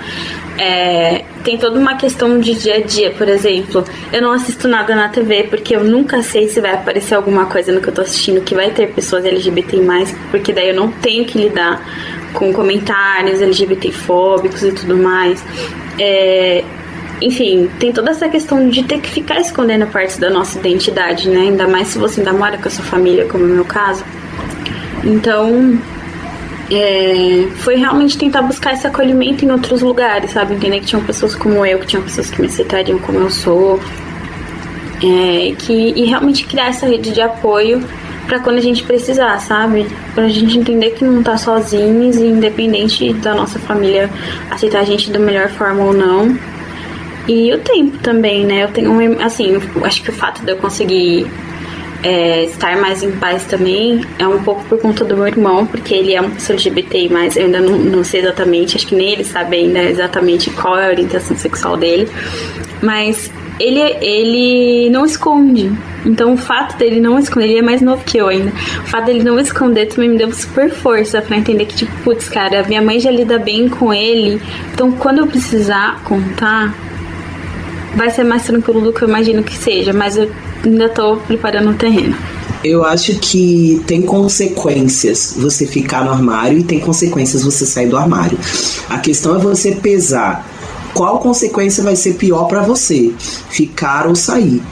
[0.58, 3.84] é, tem toda uma questão de dia a dia, por exemplo.
[4.10, 7.72] Eu não assisto nada na TV porque eu nunca sei se vai aparecer alguma coisa
[7.72, 9.76] no que eu tô assistindo que vai ter pessoas LGBT,
[10.30, 11.82] porque daí eu não tenho que lidar
[12.32, 15.44] com comentários LGBT fóbicos e tudo mais.
[15.98, 16.64] É,
[17.20, 21.40] enfim, tem toda essa questão de ter que ficar escondendo partes da nossa identidade, né?
[21.40, 24.04] Ainda mais se você ainda mora com a sua família, como é meu caso.
[25.04, 25.78] Então,
[26.70, 30.54] é, foi realmente tentar buscar esse acolhimento em outros lugares, sabe?
[30.54, 33.80] Entender que tinham pessoas como eu, que tinham pessoas que me aceitariam como eu sou.
[35.02, 37.82] É, que, e realmente criar essa rede de apoio
[38.26, 39.86] para quando a gente precisar, sabe?
[40.14, 44.10] Pra gente entender que não tá sozinhos e independente da nossa família
[44.50, 46.38] aceitar a gente da melhor forma ou não,
[47.28, 48.64] e o tempo também, né?
[48.64, 51.26] Eu tenho, assim, acho que o fato de eu conseguir
[52.02, 55.94] é, estar mais em paz também é um pouco por conta do meu irmão, porque
[55.94, 59.12] ele é uma pessoa LGBT, mas eu ainda não, não sei exatamente, acho que nem
[59.12, 62.08] ele sabe ainda exatamente qual é a orientação sexual dele.
[62.82, 65.70] Mas ele, ele não esconde.
[66.04, 68.50] Então o fato dele não esconder, ele é mais novo que eu ainda.
[68.50, 72.28] O fato dele não esconder também me deu super força para entender que, tipo, putz,
[72.28, 74.40] cara, minha mãe já lida bem com ele.
[74.72, 76.74] Então quando eu precisar contar,
[77.96, 80.30] vai ser mais tranquilo do que eu imagino que seja, mas eu
[80.64, 82.16] ainda tô preparando o terreno.
[82.62, 87.96] Eu acho que tem consequências você ficar no armário e tem consequências você sair do
[87.96, 88.38] armário.
[88.88, 90.46] A questão é você pesar
[90.92, 93.12] qual consequência vai ser pior para você,
[93.48, 94.62] ficar ou sair.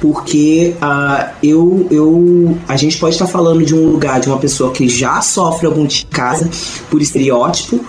[0.00, 4.72] Porque uh, eu, eu, a gente pode estar falando de um lugar de uma pessoa
[4.72, 6.50] que já sofre algum tipo de casa
[6.90, 7.80] por estereótipo,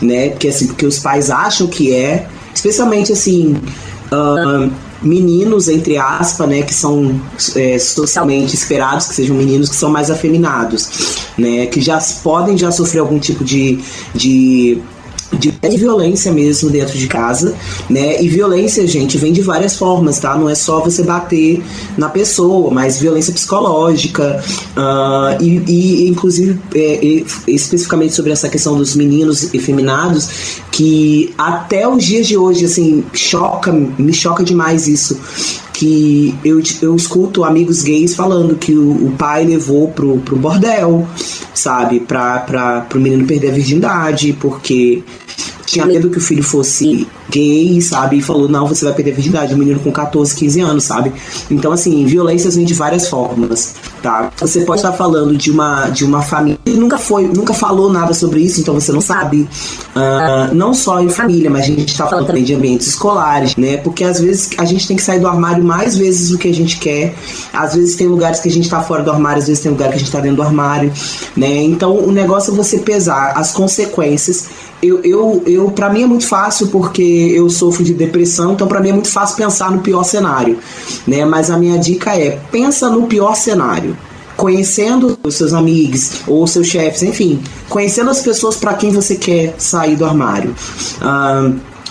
[0.00, 0.30] né?
[0.30, 3.56] Porque, assim, porque os pais acham que é, especialmente assim,
[4.14, 7.20] uh, meninos, entre aspas, né, que são
[7.56, 12.70] é, socialmente esperados que sejam meninos que são mais afeminados, né, que já podem já
[12.70, 13.78] sofrer algum tipo de,
[14.14, 14.80] de
[15.34, 17.54] de, de violência mesmo dentro de casa,
[17.88, 18.22] né?
[18.22, 20.36] E violência, gente, vem de várias formas, tá?
[20.36, 21.62] Não é só você bater
[21.96, 24.42] na pessoa, mas violência psicológica
[24.76, 32.04] uh, e, e, inclusive, é, especificamente sobre essa questão dos meninos efeminados, que até os
[32.04, 35.18] dias de hoje, assim, choca, me choca demais isso
[35.74, 41.06] que eu, eu escuto amigos gays falando que o, o pai levou pro, pro bordel,
[41.52, 42.00] sabe?
[42.00, 45.02] Pra, pra, pro menino perder a virgindade, porque
[45.74, 48.18] tinha medo que o filho fosse gay, sabe?
[48.18, 49.54] E falou: não, você vai perder a virgindade.
[49.54, 51.12] Um menino com 14, 15 anos, sabe?
[51.50, 54.30] Então, assim, violências vêm de várias formas, tá?
[54.38, 58.14] Você pode estar falando de uma, de uma família que nunca foi, nunca falou nada
[58.14, 59.48] sobre isso, então você não sabe.
[59.94, 63.76] Uh, não só em família, mas a gente está falando também de ambientes escolares, né?
[63.78, 66.54] Porque às vezes a gente tem que sair do armário mais vezes do que a
[66.54, 67.14] gente quer.
[67.52, 69.88] Às vezes tem lugares que a gente está fora do armário, às vezes tem lugar
[69.88, 70.92] que a gente está dentro do armário,
[71.36, 71.62] né?
[71.62, 74.48] Então o negócio é você pesar as consequências
[74.84, 78.80] eu, eu, eu para mim é muito fácil porque eu sofro de depressão, então para
[78.80, 80.58] mim é muito fácil pensar no pior cenário,
[81.06, 81.24] né?
[81.24, 83.96] Mas a minha dica é pensa no pior cenário
[84.36, 89.54] conhecendo os seus amigos ou seus chefes, enfim, conhecendo as pessoas para quem você quer
[89.58, 90.54] sair do armário.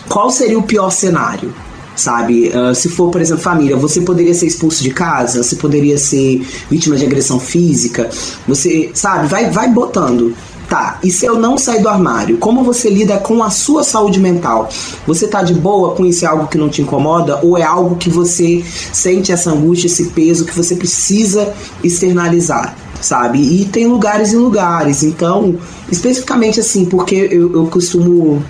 [0.09, 1.53] Qual seria o pior cenário?
[1.95, 5.95] Sabe, uh, se for, por exemplo, família, você poderia ser expulso de casa, você poderia
[5.95, 8.09] ser vítima de agressão física,
[8.47, 10.35] você, sabe, vai, vai botando.
[10.73, 14.19] Tá, e se eu não sair do armário, como você lida com a sua saúde
[14.19, 14.67] mental?
[15.05, 16.25] Você tá de boa com isso?
[16.25, 17.39] É algo que não te incomoda?
[17.43, 21.53] Ou é algo que você sente essa angústia, esse peso que você precisa
[21.83, 22.75] externalizar?
[22.99, 23.37] Sabe?
[23.37, 25.03] E tem lugares e lugares.
[25.03, 25.55] Então,
[25.91, 28.43] especificamente assim, porque eu, eu costumo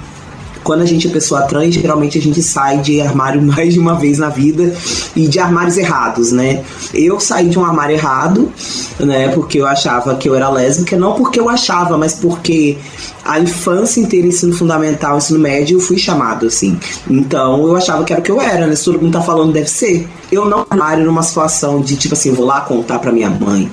[0.64, 3.96] quando a gente é pessoa trans, geralmente a gente sai de armário mais de uma
[3.96, 4.74] vez na vida
[5.16, 6.64] e de armários errados, né?
[6.94, 8.52] Eu saí de um armário errado,
[9.00, 9.30] né?
[9.30, 12.78] Porque eu achava que eu era lésbica, não porque eu achava, mas porque
[13.24, 16.78] a infância inteira, ensino fundamental, ensino médio, eu fui chamado assim.
[17.10, 18.76] Então eu achava que era o que eu era, né?
[18.76, 20.08] Se todo mundo tá falando, deve ser.
[20.32, 23.70] Eu não armário numa situação de tipo assim, vou lá contar pra minha mãe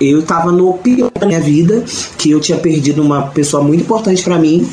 [0.00, 1.84] eu tava no pior da minha vida,
[2.16, 4.68] que eu tinha perdido uma pessoa muito importante para mim.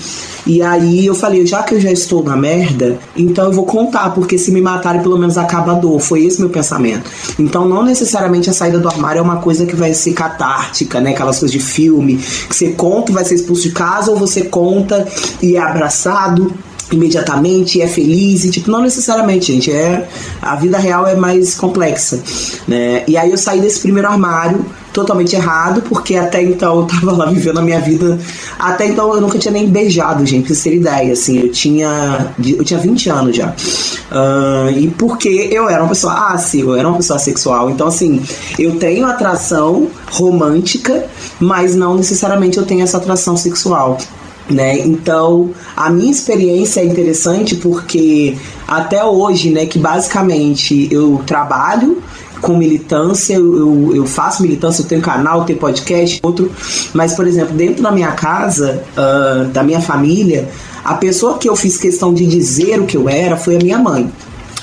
[0.45, 4.11] E aí eu falei, já que eu já estou na merda, então eu vou contar,
[4.11, 5.99] porque se me matarem, pelo menos acaba a dor.
[5.99, 7.09] Foi esse meu pensamento.
[7.39, 11.11] Então não necessariamente a saída do armário é uma coisa que vai ser catártica, né?
[11.11, 14.43] Aquelas coisas de filme, que você conta e vai ser expulso de casa, ou você
[14.43, 15.07] conta
[15.41, 16.53] e é abraçado
[16.91, 20.07] imediatamente é feliz e tipo não necessariamente gente é
[20.39, 22.21] a vida real é mais complexa
[22.67, 24.63] né e aí eu saí desse primeiro armário
[24.95, 28.17] totalmente errado porque até então eu tava lá vivendo a minha vida.
[28.57, 32.63] Até então eu nunca tinha nem beijado gente pra ter ideia assim eu tinha eu
[32.63, 33.49] tinha 20 anos já.
[33.49, 37.69] Uh, e porque eu era uma pessoa sim eu era uma pessoa sexual.
[37.69, 38.23] Então assim
[38.57, 41.05] eu tenho atração romântica
[41.39, 43.97] mas não necessariamente eu tenho essa atração sexual
[44.47, 44.77] né?
[44.77, 48.37] Então, a minha experiência é interessante porque
[48.67, 51.99] até hoje, né, que basicamente eu trabalho
[52.45, 56.51] com militância, eu, eu, faço militância, eu tenho canal, tenho podcast, outro,
[56.93, 60.47] mas, por exemplo, dentro da minha casa, uh, da minha família,
[60.83, 63.79] a pessoa que eu fiz questão de dizer o que eu era foi a minha
[63.79, 64.11] mãe.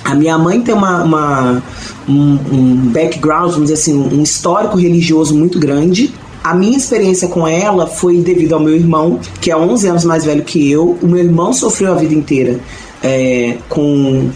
[0.05, 1.63] A minha mãe tem uma, uma
[2.09, 6.15] um, um, background, vamos dizer assim, um histórico religioso muito grande,
[6.45, 10.25] a minha experiência com ela foi devido ao meu irmão, que é 11 anos mais
[10.25, 10.99] velho que eu.
[11.03, 12.61] O meu irmão sofreu a vida inteira
[13.03, 14.31] é, com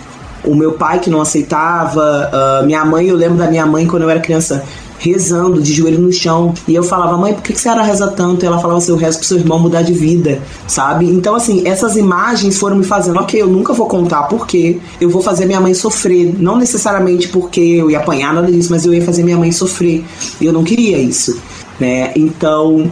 [0.47, 2.31] o meu pai que não aceitava,
[2.63, 4.65] uh, minha mãe, eu lembro da minha mãe quando eu era criança
[4.99, 6.55] rezando de joelho no chão.
[6.67, 8.45] E eu falava, mãe, por que, que você reza tanto?
[8.45, 11.07] E ela falava assim, eu rezo pro seu irmão mudar de vida, sabe?
[11.07, 15.21] Então, assim, essas imagens foram me fazendo, ok, eu nunca vou contar porque eu vou
[15.21, 16.35] fazer minha mãe sofrer.
[16.39, 20.05] Não necessariamente porque eu ia apanhar nada disso, mas eu ia fazer minha mãe sofrer.
[20.41, 21.39] E eu não queria isso
[21.79, 22.13] né?
[22.17, 22.91] Então,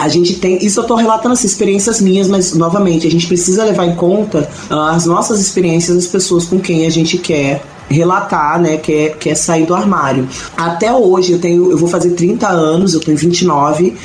[0.00, 0.64] a gente tem.
[0.64, 4.48] Isso eu estou relatando assim, experiências minhas, mas novamente, a gente precisa levar em conta
[4.70, 9.34] uh, as nossas experiências das pessoas com quem a gente quer relatar, né, quer, quer
[9.34, 10.28] sair do armário.
[10.56, 13.96] Até hoje, eu tenho, eu vou fazer 30 anos, eu tenho 29,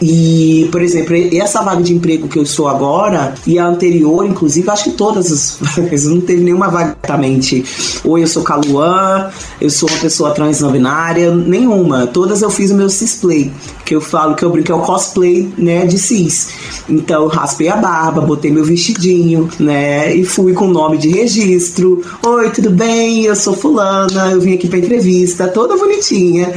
[0.00, 4.68] e, por exemplo, essa vaga de emprego que eu estou agora e a anterior, inclusive,
[4.70, 7.64] acho que todas as vagas, não teve nenhuma vaga exatamente.
[8.04, 9.30] Ou eu sou Caluan,
[9.60, 12.06] eu sou uma pessoa trans não binária, nenhuma.
[12.06, 13.52] Todas eu fiz o meu cisplay,
[13.84, 16.48] que eu falo que eu brinco é o cosplay, né, de cis.
[16.88, 22.02] Então, raspei a barba, botei meu vestidinho, né, e fui com o nome de registro.
[22.24, 23.24] Oi, tudo bem?
[23.24, 26.52] Eu sou fulana, eu vim aqui pra entrevista, toda bonitinha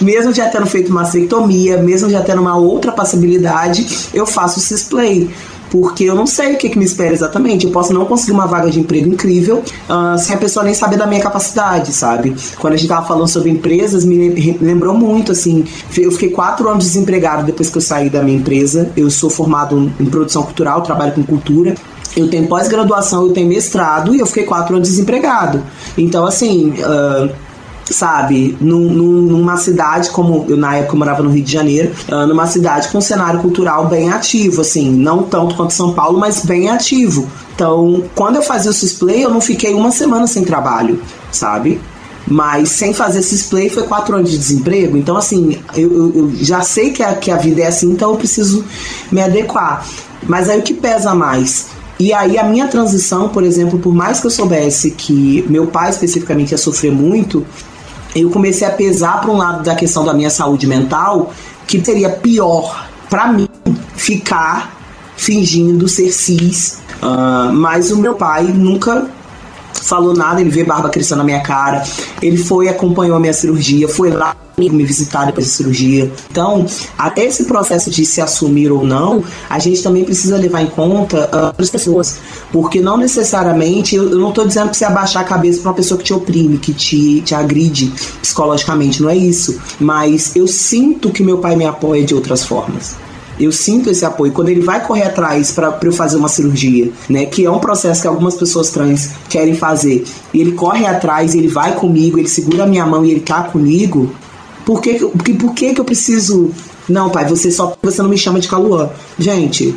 [0.00, 5.30] mesmo já tendo feito uma mastectomia, mesmo já tendo uma outra possibilidade, eu faço cisplay
[5.74, 7.66] porque eu não sei o que, que, me espera exatamente.
[7.66, 9.60] Eu posso não conseguir uma vaga de emprego incrível
[9.90, 12.32] uh, sem a pessoa nem saber da minha capacidade, sabe?
[12.60, 15.64] Quando a gente tava falando sobre empresas, me lembrou muito, assim.
[15.98, 18.92] Eu fiquei quatro anos desempregado depois que eu saí da minha empresa.
[18.96, 21.74] Eu sou formado em produção cultural, trabalho com cultura.
[22.16, 25.60] Eu tenho pós-graduação, eu tenho mestrado e eu fiquei quatro anos desempregado.
[25.98, 26.70] Então, assim.
[26.70, 27.43] Uh,
[27.90, 32.26] sabe, num, numa cidade como eu na época eu morava no Rio de Janeiro, uh,
[32.26, 36.44] numa cidade com um cenário cultural bem ativo, assim, não tanto quanto São Paulo, mas
[36.44, 37.28] bem ativo.
[37.54, 41.80] Então, quando eu fazia o Cisplay, eu não fiquei uma semana sem trabalho, sabe?
[42.26, 44.96] Mas sem fazer Cisplay foi quatro anos de desemprego.
[44.96, 48.10] Então, assim, eu, eu, eu já sei que a, que a vida é assim, então
[48.10, 48.64] eu preciso
[49.12, 49.86] me adequar.
[50.26, 51.66] Mas aí o que pesa mais?
[51.98, 55.90] E aí a minha transição, por exemplo, por mais que eu soubesse que meu pai
[55.90, 57.46] especificamente ia sofrer muito,
[58.14, 61.32] eu comecei a pesar para um lado da questão da minha saúde mental,
[61.66, 63.48] que seria pior para mim
[63.96, 64.76] ficar
[65.16, 66.80] fingindo ser cis.
[67.02, 69.08] Uh, mas o meu pai nunca
[69.82, 71.82] falou nada, ele vê barba crescendo na minha cara.
[72.22, 76.10] Ele foi acompanhou a minha cirurgia, foi lá me visitar depois da cirurgia.
[76.30, 76.64] Então,
[76.96, 81.28] até esse processo de se assumir ou não, a gente também precisa levar em conta
[81.32, 82.18] uh, outras pessoas.
[82.52, 85.76] Porque não necessariamente, eu, eu não estou dizendo que você abaixar a cabeça para uma
[85.76, 89.60] pessoa que te oprime, que te, te agride psicologicamente, não é isso.
[89.80, 93.03] Mas eu sinto que meu pai me apoia de outras formas
[93.38, 94.32] eu sinto esse apoio.
[94.32, 98.02] Quando ele vai correr atrás para eu fazer uma cirurgia, né, que é um processo
[98.02, 102.64] que algumas pessoas trans querem fazer, e ele corre atrás, ele vai comigo, ele segura
[102.64, 104.14] a minha mão e ele tá comigo,
[104.64, 106.50] por que, por, por que, que eu preciso.
[106.88, 108.90] Não, pai, você só você não me chama de Caluã.
[109.18, 109.74] Gente,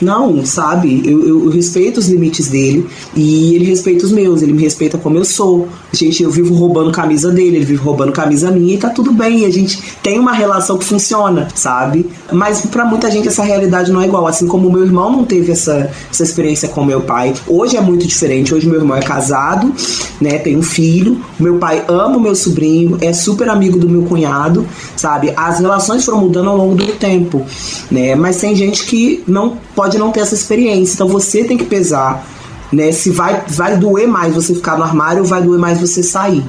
[0.00, 1.02] não, sabe?
[1.04, 4.98] Eu, eu, eu, respeito os limites dele e ele respeita os meus, ele me respeita
[4.98, 5.68] como eu sou.
[5.94, 9.46] Gente, eu vivo roubando camisa dele, ele vive roubando camisa minha e tá tudo bem.
[9.46, 12.10] A gente tem uma relação que funciona, sabe?
[12.32, 14.26] Mas para muita gente essa realidade não é igual.
[14.26, 17.32] Assim como meu irmão não teve essa, essa experiência com meu pai.
[17.46, 18.52] Hoje é muito diferente.
[18.54, 19.72] Hoje meu irmão é casado,
[20.20, 20.38] né?
[20.38, 21.20] Tem um filho.
[21.38, 24.66] Meu pai ama o meu sobrinho, é super amigo do meu cunhado,
[24.96, 25.32] sabe?
[25.36, 27.42] As relações foram mudando ao longo do tempo,
[27.90, 28.14] né?
[28.14, 30.94] Mas tem gente que não pode não ter essa experiência.
[30.94, 32.26] Então você tem que pesar,
[32.74, 32.92] né?
[32.92, 36.44] Se vai, vai doer mais você ficar no armário ou vai doer mais você sair.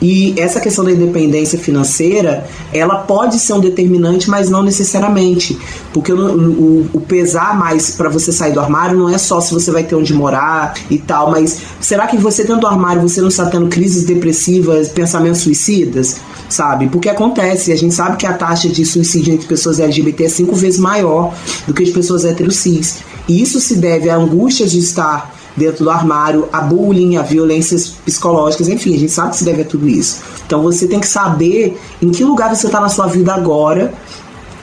[0.00, 5.58] E essa questão da independência financeira, ela pode ser um determinante, mas não necessariamente.
[5.92, 9.52] Porque o, o, o pesar mais para você sair do armário não é só se
[9.52, 13.20] você vai ter onde morar e tal, mas será que você dentro do armário você
[13.20, 16.18] não está tendo crises depressivas, pensamentos suicidas?
[16.48, 16.88] Sabe?
[16.88, 20.54] Porque acontece, a gente sabe que a taxa de suicídio entre pessoas LGBT é cinco
[20.54, 21.34] vezes maior
[21.66, 22.98] do que de pessoas heterossexuais.
[23.28, 27.88] E isso se deve à angústia de estar dentro do armário, a bullying, a violências
[27.88, 30.20] psicológicas, enfim, a gente sabe que se deve a tudo isso.
[30.46, 33.92] Então você tem que saber em que lugar você está na sua vida agora,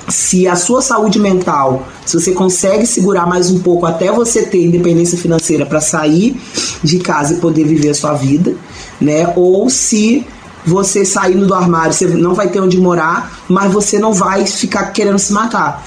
[0.07, 4.63] se a sua saúde mental, se você consegue segurar mais um pouco até você ter
[4.63, 6.39] independência financeira para sair
[6.83, 8.55] de casa e poder viver a sua vida,
[9.01, 9.33] né?
[9.35, 10.25] Ou se
[10.65, 14.85] você saindo do armário, você não vai ter onde morar, mas você não vai ficar
[14.91, 15.85] querendo se matar.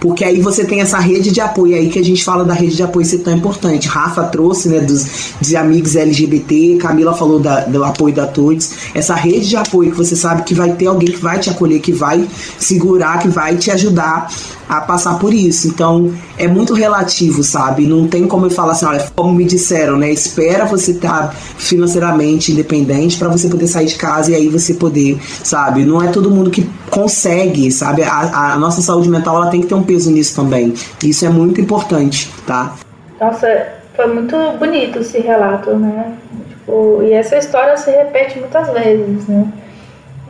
[0.00, 2.76] Porque aí você tem essa rede de apoio aí que a gente fala da rede
[2.76, 3.88] de apoio ser tão importante.
[3.88, 8.70] Rafa trouxe, né, dos de amigos LGBT, Camila falou da, do apoio da todos.
[8.94, 11.80] Essa rede de apoio que você sabe que vai ter alguém que vai te acolher,
[11.80, 12.26] que vai
[12.58, 14.30] segurar, que vai te ajudar
[14.68, 15.66] a passar por isso.
[15.66, 17.86] Então, é muito relativo, sabe?
[17.86, 20.12] Não tem como eu falar assim, olha, como me disseram, né?
[20.12, 24.74] Espera você estar tá financeiramente independente para você poder sair de casa e aí você
[24.74, 25.84] poder, sabe?
[25.84, 28.02] Não é todo mundo que consegue, sabe?
[28.02, 30.74] A, a nossa saúde mental ela tem que ter um peso nisso também.
[31.02, 32.74] Isso é muito importante, tá?
[33.20, 36.14] Nossa, foi muito bonito esse relato, né?
[36.48, 39.46] Tipo, e essa história se repete muitas vezes, né?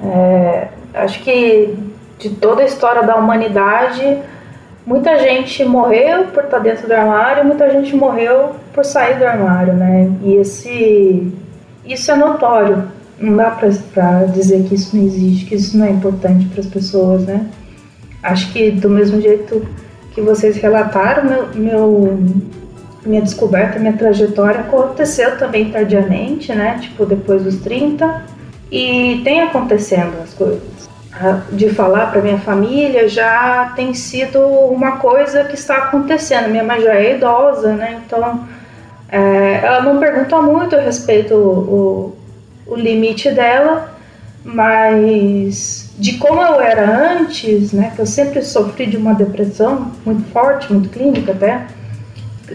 [0.03, 1.77] É, acho que
[2.19, 4.19] de toda a história da humanidade,
[4.87, 9.75] muita gente morreu por estar dentro do armário, muita gente morreu por sair do armário,
[9.75, 10.11] né?
[10.23, 11.33] E esse
[11.85, 12.98] isso é notório.
[13.21, 16.67] Não dá para dizer que isso não existe, que isso não é importante para as
[16.67, 17.47] pessoas, né?
[18.23, 19.67] Acho que do mesmo jeito
[20.13, 22.19] que vocês relataram, meu, meu
[23.05, 26.79] minha descoberta, minha trajetória aconteceu também tardiamente, né?
[26.81, 28.25] Tipo depois dos 30
[28.71, 30.89] e tem acontecendo as coisas
[31.53, 36.49] de falar para minha família já tem sido uma coisa que está acontecendo.
[36.49, 38.01] Minha mãe já é idosa, né?
[38.07, 38.47] Então
[39.09, 42.17] é, ela não pergunta muito a respeito o,
[42.69, 43.95] o limite dela,
[44.45, 47.93] mas de como eu era antes, né?
[47.95, 51.67] Que eu sempre sofri de uma depressão muito forte, muito clínica até.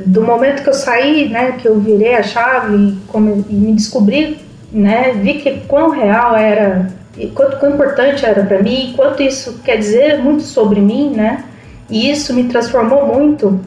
[0.05, 1.53] Do momento que eu saí, né?
[1.53, 4.39] Que eu virei a chave e, como, e me descobri,
[4.71, 5.11] né?
[5.21, 6.87] Vi que quão real era
[7.17, 11.43] e quanto, quão importante era para mim, quanto isso quer dizer muito sobre mim, né?
[11.89, 13.59] E isso me transformou muito.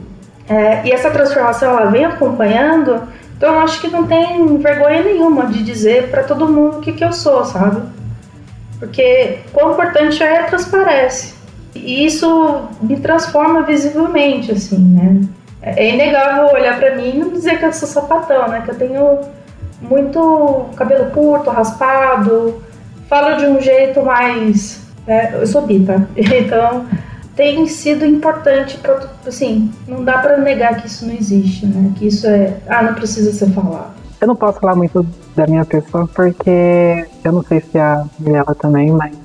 [0.49, 3.03] É, e essa transformação ela vem acompanhando,
[3.37, 6.91] então eu acho que não tem vergonha nenhuma de dizer para todo mundo o que,
[6.91, 7.83] que eu sou, sabe?
[8.79, 11.35] Porque quão importante é, transparece.
[11.75, 15.21] E isso me transforma visivelmente, assim, né?
[15.61, 18.61] É inegável olhar para mim e não dizer que eu sou sapatão, né?
[18.65, 19.19] Que eu tenho
[19.81, 22.61] muito cabelo curto, raspado,
[23.07, 24.81] falo de um jeito mais.
[25.05, 26.01] É, eu sou bi, tá?
[26.15, 26.87] Então
[27.37, 31.93] tem sido importante para assim, não dá para negar que isso não existe, né?
[31.95, 33.93] Que isso é, ah, não precisa ser falado.
[34.19, 38.55] Eu não posso falar muito da minha pessoa porque eu não sei se a Mirella
[38.55, 39.15] também, mas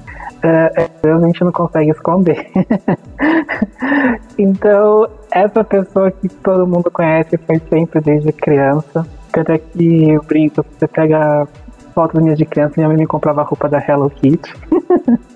[0.43, 2.51] é, a gente não consegue esconder.
[4.37, 9.07] então, essa pessoa que todo mundo conhece foi sempre desde criança.
[9.33, 11.49] Tanto é que eu brinco, você pega
[11.95, 14.55] fotos minhas de criança, minha mãe me comprava roupa da Hello Kitty.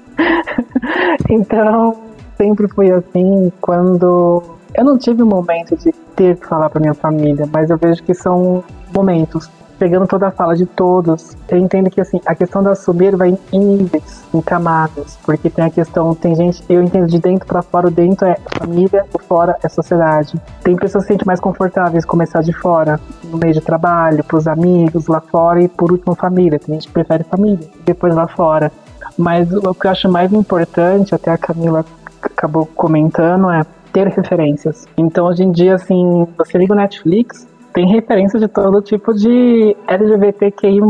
[1.31, 1.97] então,
[2.37, 4.43] sempre foi assim, quando
[4.75, 8.03] eu não tive um momento de ter que falar para minha família, mas eu vejo
[8.03, 8.63] que são
[8.95, 13.15] momentos pegando toda a fala de todos, eu entendo que assim, a questão da assumir
[13.15, 17.47] vai em níveis, em camadas, porque tem a questão, tem gente, eu entendo de dentro
[17.47, 20.41] para fora, o dentro é família, o fora é sociedade.
[20.63, 24.47] Tem pessoas que se sentem mais confortáveis começar de fora, no meio de trabalho, pros
[24.47, 26.59] amigos lá fora e por último família.
[26.59, 28.73] Tem gente que prefere família, depois lá fora.
[29.19, 31.85] Mas o que eu acho mais importante, até a Camila
[32.27, 33.63] acabou comentando, é
[33.93, 34.87] ter referências.
[34.97, 39.77] Então hoje em dia, assim, você liga o Netflix, tem referência de todo tipo de
[39.87, 40.81] LGBTQI+,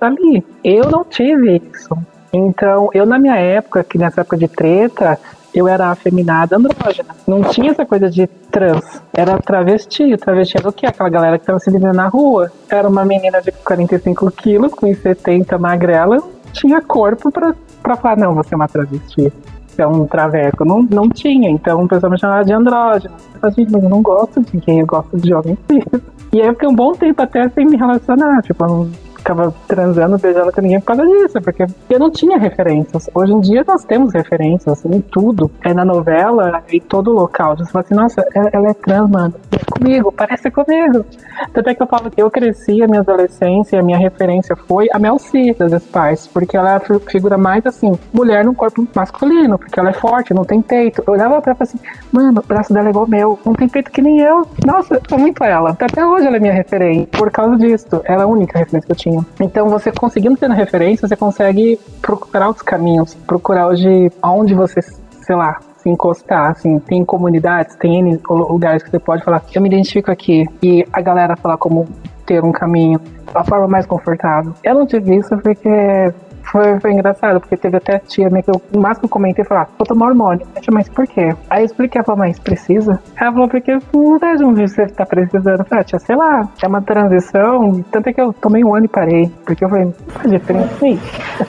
[0.00, 0.44] ali.
[0.64, 1.96] Eu não tive isso.
[2.32, 5.18] Então, eu na minha época, que nessa época de treta,
[5.54, 7.14] eu era afeminada andrógena.
[7.26, 9.02] Não tinha essa coisa de trans.
[9.12, 10.16] Era travesti.
[10.16, 10.86] Travesti era o quê?
[10.86, 12.50] Aquela galera que tava se vivendo na rua.
[12.68, 16.22] Era uma menina de 45 quilos, com 70 magrela.
[16.52, 19.32] Tinha corpo pra falar, não, você é uma travesti.
[19.78, 20.64] É um traveco.
[20.64, 21.50] Não, não tinha.
[21.50, 23.14] Então o pessoal me chamava de andrógena.
[23.34, 25.84] Eu falei, mas eu não gosto de quem eu gosto de homem cis.
[26.32, 28.88] E aí eu fiquei um bom tempo até sem me relacionar, tipo,
[29.22, 33.08] ficava transando, beijando com ninguém por causa disso, porque eu não tinha referências.
[33.14, 35.50] Hoje em dia nós temos referências em tudo.
[35.64, 37.56] É na novela, em todo local.
[37.56, 39.34] Você fala assim, nossa, ela é trans, mano.
[39.52, 41.06] É comigo, parece comigo.
[41.52, 44.88] Tanto é que eu falo que eu cresci, a minha adolescência, a minha referência foi
[44.92, 48.86] a Mel C das Spice, porque ela é a figura mais assim, mulher no corpo
[48.94, 51.02] masculino, porque ela é forte, não tem peito.
[51.06, 51.78] Eu olhava pra ela assim,
[52.10, 54.46] mano, o braço dela é igual meu, não tem peito que nem eu.
[54.66, 55.70] Nossa, eu muito ela.
[55.70, 58.02] Até hoje ela é minha referência, por causa disso.
[58.04, 59.11] Ela é a única referência que eu tinha.
[59.40, 65.36] Então, você conseguindo ter referência, você consegue procurar os caminhos, procurar hoje onde você, sei
[65.36, 70.10] lá, se encostar, assim, tem comunidades, tem lugares que você pode falar, eu me identifico
[70.10, 71.88] aqui, e a galera falar como
[72.24, 73.00] ter um caminho,
[73.34, 74.54] a forma mais confortável.
[74.62, 76.12] Eu não tive isso porque
[76.44, 79.44] foi, foi engraçado, porque teve até tia minha que eu, o máximo que eu comentei
[79.44, 80.46] foi, ah, vou tomar hormônio.
[80.54, 81.34] Eu disse, mas por quê?
[81.48, 83.00] Aí eu expliquei, ela falou, mas precisa?
[83.20, 85.60] Ela falou, porque não vejo um você tá precisando.
[85.60, 88.74] Eu falei, ah, tia, sei lá, é uma transição, tanto é que eu tomei um
[88.74, 90.68] ano e parei, porque eu falei, faz diferença.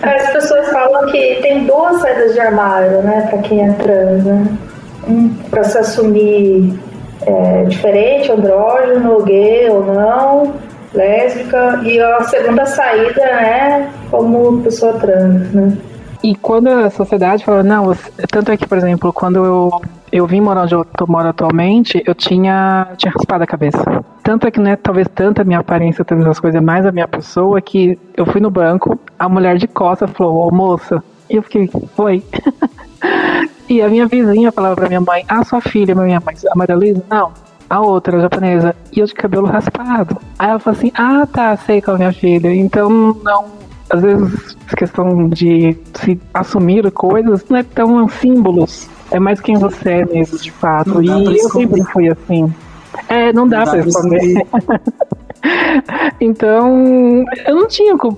[0.01, 4.57] As pessoas falam que tem duas saídas de armário, né, pra quem é trans, né?
[5.49, 6.79] Pra se assumir
[7.25, 10.53] é, diferente, andrógeno, gay ou não,
[10.93, 15.77] lésbica, e a segunda saída é como pessoa trans, né?
[16.23, 17.93] E quando a sociedade falou, não,
[18.31, 22.15] tanto é que, por exemplo, quando eu, eu vim morar onde eu moro atualmente, eu
[22.15, 23.83] tinha, tinha raspado a cabeça.
[24.23, 27.09] Tanto é que, né, talvez tanto a minha aparência, todas as coisas, mais a minha
[27.09, 31.43] pessoa, que eu fui no banco, a mulher de costas falou, ô moça, e eu
[31.43, 32.23] fiquei, foi.
[33.67, 36.75] e a minha vizinha falava pra minha mãe, ah, sua filha, minha mãe, a Maria
[36.77, 37.03] Luísa?
[37.09, 37.33] Não,
[37.73, 40.17] a outra, a japonesa, e eu de cabelo raspado.
[40.37, 42.53] Aí ela falou assim: Ah, tá, sei qual é minha filha.
[42.53, 43.63] Então, não.
[43.89, 48.89] Às vezes, questão de se assumir coisas não é tão símbolos.
[49.11, 51.01] É mais quem você é mesmo, de fato.
[51.01, 52.51] E eu sempre fui assim.
[53.07, 54.47] É, não dá, não pra responder.
[56.21, 57.93] então, eu não tinha.
[57.93, 58.17] Não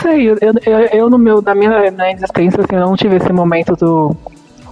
[0.00, 3.32] sei, eu, eu, eu, no meu, na minha na existência, assim, eu não tive esse
[3.32, 4.16] momento do.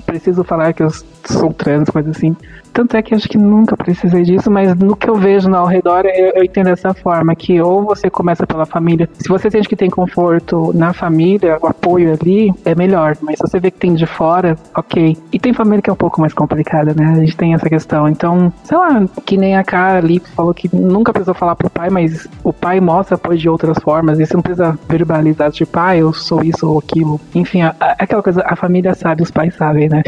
[0.05, 0.91] Preciso falar que eu
[1.25, 2.37] sou trans, coisa assim.
[2.73, 6.07] Tanto é que acho que nunca precisei disso, mas no que eu vejo ao redor,
[6.07, 9.09] eu, eu, entendo dessa forma, que ou você começa pela família.
[9.19, 13.17] Se você sente que tem conforto na família, o apoio ali, é melhor.
[13.21, 15.17] Mas se você vê que tem de fora, ok.
[15.33, 17.13] E tem família que é um pouco mais complicada, né?
[17.13, 18.09] A gente tem essa questão.
[18.09, 21.91] Então, sei lá, que nem a cara ali falou que nunca precisou falar pro pai,
[21.91, 24.19] mas o pai mostra apoio de outras formas.
[24.19, 27.21] E você não precisa verbalizar, tipo, ah, eu sou isso ou aquilo.
[27.35, 30.03] Enfim, aquela coisa, a família sabe, os pais sabem, né?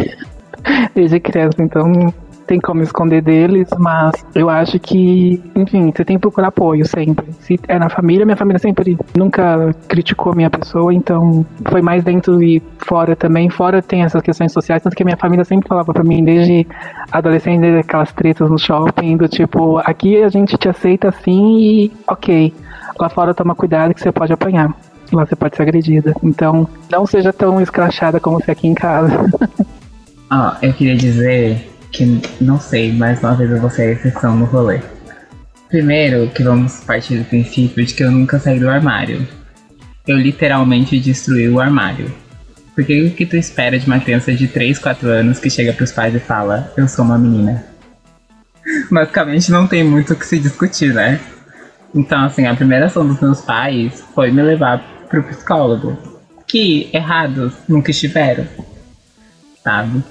[0.95, 2.12] Desde criança, então
[2.47, 7.27] tem como esconder deles, mas eu acho que, enfim, você tem que procurar apoio sempre.
[7.41, 12.05] Se é na família, minha família sempre nunca criticou a minha pessoa, então foi mais
[12.05, 13.49] dentro e fora também.
[13.51, 16.66] Fora tem essas questões sociais, tanto que a minha família sempre falava para mim, desde
[17.11, 22.55] adolescente, aquelas tretas no shopping, do tipo, aqui a gente te aceita assim e ok.
[22.99, 24.74] Lá fora toma cuidado que você pode apanhar.
[25.12, 26.15] Lá você pode ser agredida.
[26.23, 29.24] Então, não seja tão escrachada como você aqui em casa.
[30.30, 34.36] Ah, eu queria dizer que não sei, mais uma vez eu vou ser a exceção
[34.36, 34.80] no rolê.
[35.68, 39.26] Primeiro, que vamos partir do princípio de que eu nunca saí do armário.
[40.06, 42.12] Eu literalmente destruí o armário.
[42.74, 45.92] Porque o que tu espera de uma criança de 3, 4 anos que chega pros
[45.92, 47.64] pais e fala, eu sou uma menina?
[48.90, 51.20] Basicamente não tem muito o que se discutir, né?
[51.94, 54.78] Então, assim, a primeira ação dos meus pais foi me levar
[55.09, 55.96] pro psicólogo.
[56.46, 58.46] Que errados nunca estiveram,
[59.62, 60.02] sabe?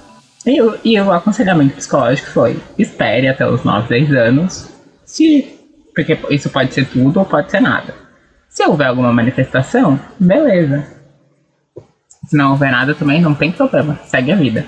[0.46, 4.70] E, o, e o aconselhamento psicológico foi: espere até os 9, 10 anos,
[5.04, 5.58] se,
[5.94, 7.94] porque isso pode ser tudo ou pode ser nada.
[8.48, 10.86] Se houver alguma manifestação, beleza.
[12.26, 14.66] Se não houver nada também, não tem problema, segue a vida.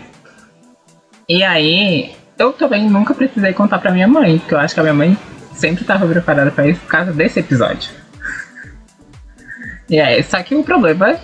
[1.28, 4.82] E aí, eu também nunca precisei contar pra minha mãe, porque eu acho que a
[4.82, 5.18] minha mãe
[5.52, 7.90] sempre estava preparada para isso por causa desse episódio.
[9.88, 11.16] E aí, só que o problema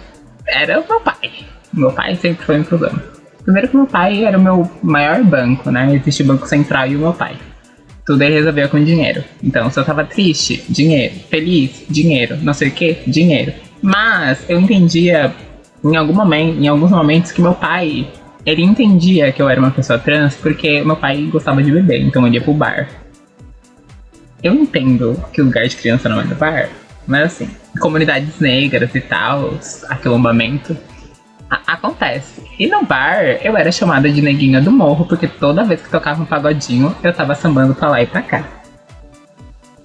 [0.46, 1.46] era o meu pai.
[1.72, 3.02] Meu pai sempre foi um problema.
[3.44, 5.94] Primeiro que meu pai era o meu maior banco, né?
[5.94, 7.36] Existe o Banco Central e o meu pai.
[8.06, 9.22] Tudo ele resolvia com dinheiro.
[9.42, 11.14] Então, se eu tava triste, dinheiro.
[11.28, 12.36] Feliz, dinheiro.
[12.42, 13.52] Não sei o que, dinheiro.
[13.80, 15.32] Mas eu entendia
[15.84, 18.06] em algum momento, em alguns momentos que meu pai,
[18.46, 22.26] ele entendia que eu era uma pessoa trans porque meu pai gostava de beber, então
[22.26, 22.88] ele ia pro bar.
[24.42, 26.68] Eu entendo que o lugar de criança não é no bar,
[27.06, 27.48] mas assim,
[27.80, 29.58] comunidades negras e tal,
[29.88, 30.76] aquilombamento,
[31.72, 32.42] acontece.
[32.58, 36.22] E no bar, eu era chamada de neguinha do morro, porque toda vez que tocava
[36.22, 38.44] um pagodinho, eu tava sambando pra lá e pra cá.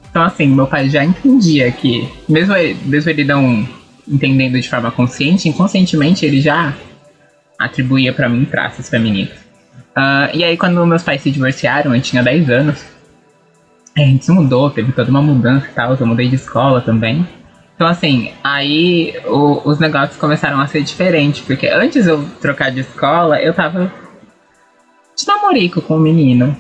[0.10, 3.68] Então, assim, meu pai já entendia que, mesmo ele, mesmo ele não
[4.08, 6.74] entendendo de forma consciente, inconscientemente ele já
[7.60, 9.34] atribuía para mim traços femininos.
[9.96, 12.86] Uh, e aí, quando meus pais se divorciaram, eu tinha 10 anos,
[13.96, 17.28] a gente se mudou, teve toda uma mudança e tal, eu mudei de escola também.
[17.78, 22.80] Então, assim, aí o, os negócios começaram a ser diferentes, porque antes eu trocar de
[22.80, 23.94] escola, eu tava
[25.16, 26.58] de namorico com o um menino.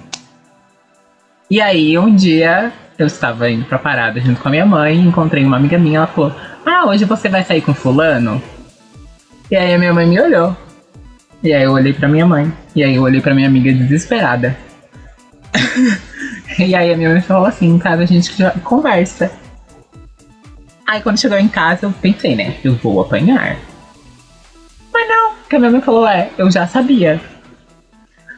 [1.49, 5.43] E aí, um dia, eu estava indo pra parada junto com a minha mãe, encontrei
[5.43, 8.39] uma amiga minha, ela falou: Ah, hoje você vai sair com Fulano?
[9.49, 10.55] E aí, a minha mãe me olhou.
[11.41, 12.53] E aí, eu olhei pra minha mãe.
[12.75, 14.55] E aí, eu olhei pra minha amiga desesperada.
[16.59, 18.31] e aí, a minha mãe falou assim: Em casa a gente
[18.63, 19.31] conversa.
[20.87, 22.55] Aí quando chegou em casa eu pensei, né?
[22.63, 23.57] Eu vou apanhar.
[24.93, 27.19] Mas não, porque a minha mãe falou, é, eu já sabia.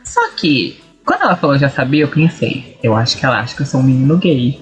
[0.03, 3.61] Só que, quando ela falou já sabia, eu pensei, eu acho que ela acha que
[3.61, 4.59] eu sou um menino gay.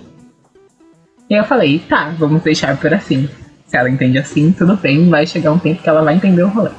[1.29, 3.29] E eu falei, tá, vamos deixar por assim.
[3.65, 6.49] Se ela entende assim, tudo bem, vai chegar um tempo que ela vai entender o
[6.49, 6.71] rolê.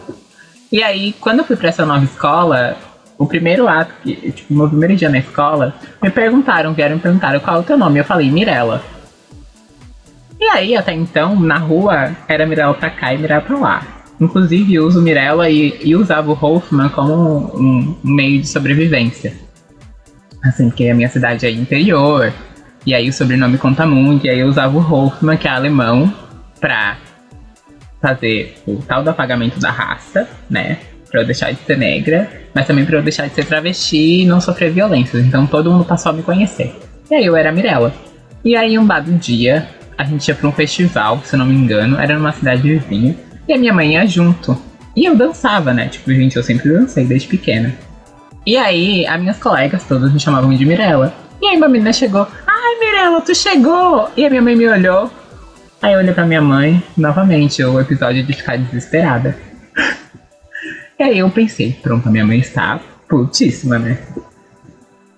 [0.71, 2.77] E aí, quando eu fui pra essa nova escola,
[3.17, 7.39] o primeiro ato, que, tipo, meu primeiro dia na escola, me perguntaram, vieram me perguntar
[7.41, 7.99] qual é o teu nome.
[7.99, 8.83] Eu falei, Mirella.
[10.41, 13.87] E aí, até então, na rua, era Mirella pra cá e Mirella pra lá.
[14.21, 19.33] Inclusive, eu uso Mirella e, e usava o Hoffman como um, um, meio de sobrevivência.
[20.45, 22.33] Assim, porque a minha cidade é interior,
[22.87, 26.13] e aí o sobrenome conta muito, e aí eu usava o Hoffman, que é alemão,
[26.61, 26.97] pra
[28.01, 30.79] fazer o tal do apagamento da raça, né?
[31.11, 34.27] Pra eu deixar de ser negra, mas também pra eu deixar de ser travesti e
[34.27, 35.25] não sofrer violências.
[35.25, 36.75] Então todo mundo passou a me conhecer.
[37.11, 37.93] E aí eu era Mirella.
[38.45, 41.55] E aí um dado dia, a gente ia pra um festival, se eu não me
[41.57, 43.17] engano, era numa cidade vizinha,
[43.49, 44.57] e a minha mãe ia junto.
[44.95, 45.89] E eu dançava, né?
[45.89, 47.75] Tipo, gente, eu sempre dancei desde pequena.
[48.47, 51.13] E aí, as minhas colegas todas me chamavam de Mirella.
[51.43, 54.09] E aí, uma menina chegou, ai, Mirella, tu chegou!
[54.17, 55.11] E a minha mãe me olhou.
[55.83, 59.37] Aí eu olhei pra minha mãe, novamente, o episódio de ficar desesperada.
[60.99, 63.99] e aí eu pensei, pronto, a minha mãe está putíssima, né?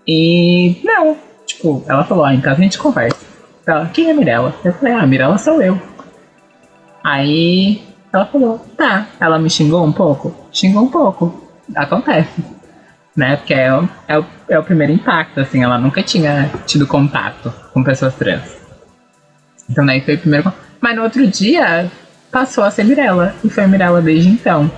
[0.07, 1.17] E não,
[1.47, 3.30] tipo, ela falou, ah, em casa a gente conversa.
[3.71, 4.55] Ela, quem é Mirella?
[4.65, 5.81] Eu falei, ah, Mirella sou eu.
[7.05, 7.83] Aí
[8.13, 9.07] ela falou, tá.
[9.21, 10.35] Ela me xingou um pouco?
[10.53, 11.49] Xingou um pouco.
[11.75, 12.45] Acontece.
[13.17, 13.37] Né?
[13.37, 13.69] Porque é,
[14.09, 15.63] é, é o primeiro impacto, assim.
[15.63, 18.59] Ela nunca tinha tido contato com pessoas trans.
[19.69, 20.53] Então daí foi o primeiro.
[20.81, 21.91] Mas no outro dia
[22.33, 23.35] passou a ser Mirella.
[23.45, 24.71] E foi Mirella desde então.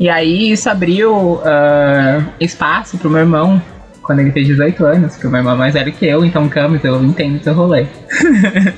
[0.00, 3.62] E aí isso abriu uh, espaço pro meu irmão
[4.06, 6.48] quando ele fez 18 anos, porque o meu irmão é mais velho que eu, então
[6.48, 7.86] Camus, eu entendo seu rolê.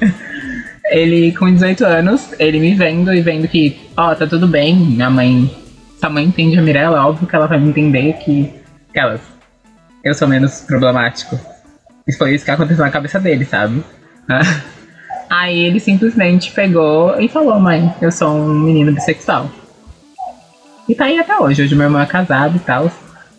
[0.90, 4.74] ele, com 18 anos, ele me vendo e vendo que, ó, oh, tá tudo bem,
[4.74, 5.54] minha mãe,
[6.00, 8.52] sua mãe entende a Mirella, óbvio que ela vai me entender que,
[8.88, 9.20] aquelas,
[10.02, 11.38] eu sou menos problemático.
[12.06, 13.84] E foi isso que aconteceu na cabeça dele, sabe?
[15.28, 19.50] Aí ele simplesmente pegou e falou, mãe, eu sou um menino bissexual.
[20.88, 21.62] E tá aí até hoje.
[21.62, 22.90] Hoje meu irmão é casado e tal.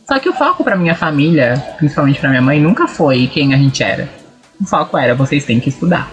[0.09, 3.57] Só que o foco para minha família, principalmente para minha mãe, nunca foi quem a
[3.57, 4.09] gente era.
[4.59, 6.09] O foco era vocês têm que estudar.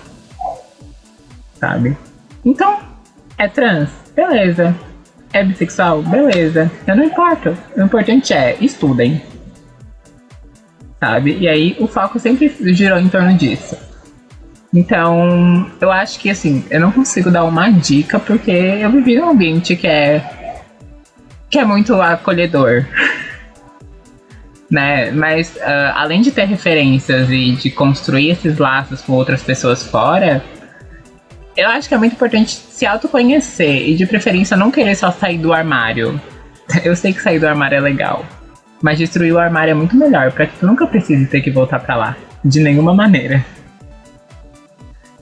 [1.54, 1.96] Sabe?
[2.44, 2.78] Então,
[3.38, 3.88] é trans?
[4.14, 4.76] Beleza.
[5.32, 6.02] É bissexual?
[6.02, 6.70] Beleza.
[6.86, 7.56] Eu não importo.
[7.74, 9.22] O importante é estudem.
[11.00, 11.38] Sabe?
[11.38, 13.78] E aí o foco sempre girou em torno disso.
[14.74, 19.30] Então, eu acho que assim, eu não consigo dar uma dica porque eu vivi num
[19.30, 20.22] ambiente que é
[21.48, 22.84] que é muito acolhedor.
[24.70, 25.10] né?
[25.10, 30.42] Mas uh, além de ter referências e de construir esses laços com outras pessoas fora,
[31.56, 35.38] eu acho que é muito importante se autoconhecer e de preferência não querer só sair
[35.38, 36.20] do armário.
[36.84, 38.26] Eu sei que sair do armário é legal,
[38.82, 41.78] mas destruir o armário é muito melhor para que tu nunca precise ter que voltar
[41.80, 43.44] para lá, de nenhuma maneira.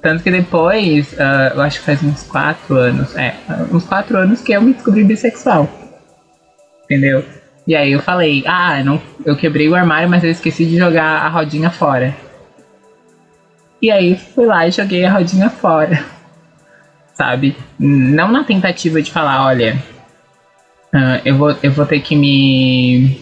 [0.01, 3.35] Tanto que depois, uh, eu acho que faz uns quatro anos, é,
[3.73, 5.69] uns quatro anos que eu me descobri bissexual.
[6.85, 7.25] Entendeu?
[7.67, 11.23] E aí eu falei, ah, não, eu quebrei o armário, mas eu esqueci de jogar
[11.23, 12.15] a rodinha fora.
[13.81, 16.05] E aí fui lá e joguei a rodinha fora.
[17.15, 17.57] Sabe?
[17.79, 19.79] Não na tentativa de falar, olha,
[20.93, 23.21] uh, eu, vou, eu vou ter que me,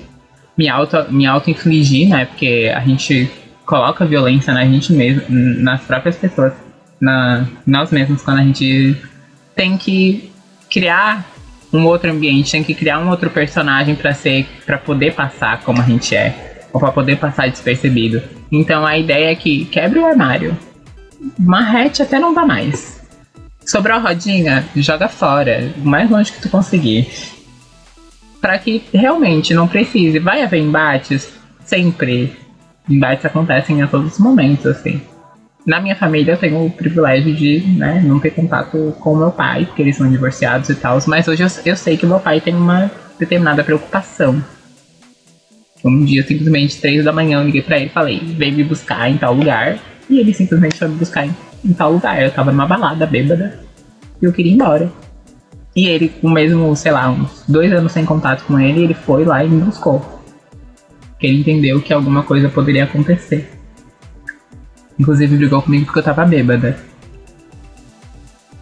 [0.56, 2.24] me auto me auto infligir, né?
[2.24, 3.30] Porque a gente
[3.66, 6.52] coloca violência na gente mesmo, nas próprias pessoas,
[7.00, 8.96] na nós mesmos, quando a gente
[9.54, 10.30] tem que
[10.70, 11.24] criar
[11.72, 15.80] um outro ambiente, tem que criar um outro personagem para ser, para poder passar como
[15.80, 18.22] a gente é, ou para poder passar despercebido.
[18.50, 20.56] Então a ideia é que quebre o armário,
[21.38, 23.00] marrete até não dá mais.
[23.64, 27.08] Sobrou a rodinha, joga fora, o mais longe que tu conseguir.
[28.40, 30.18] Para que realmente não precise.
[30.18, 31.32] Vai haver embates?
[31.64, 32.36] Sempre.
[32.88, 35.00] Embates acontecem a todos os momentos, assim.
[35.64, 39.30] Na minha família eu tenho o privilégio de né, não ter contato com o meu
[39.30, 42.18] pai, porque eles são divorciados e tal, mas hoje eu, eu sei que o meu
[42.18, 44.42] pai tem uma determinada preocupação.
[45.84, 49.08] Um dia, simplesmente, três da manhã, eu liguei pra ele e falei, vem me buscar
[49.08, 49.78] em tal lugar.
[50.08, 51.34] E ele simplesmente foi me buscar em,
[51.64, 52.22] em tal lugar.
[52.22, 53.58] Eu tava numa balada bêbada.
[54.20, 54.92] e eu queria ir embora.
[55.74, 59.24] E ele, com mesmo, sei lá, uns dois anos sem contato com ele, ele foi
[59.24, 60.00] lá e me buscou.
[61.10, 63.48] Porque ele entendeu que alguma coisa poderia acontecer.
[65.02, 66.78] Inclusive brigou comigo porque eu tava bêbada.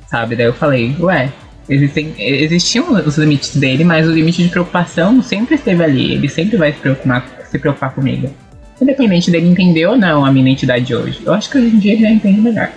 [0.09, 0.35] Sabe?
[0.35, 1.31] Daí eu falei, ué,
[1.69, 6.15] existem, existiam os limites dele, mas o limite de preocupação sempre esteve ali.
[6.15, 8.35] Ele sempre vai se preocupar, se preocupar comigo.
[8.81, 11.21] Independente dele entender ou não a minha identidade hoje.
[11.27, 12.71] Eu acho que hoje em dia ele já entende melhor.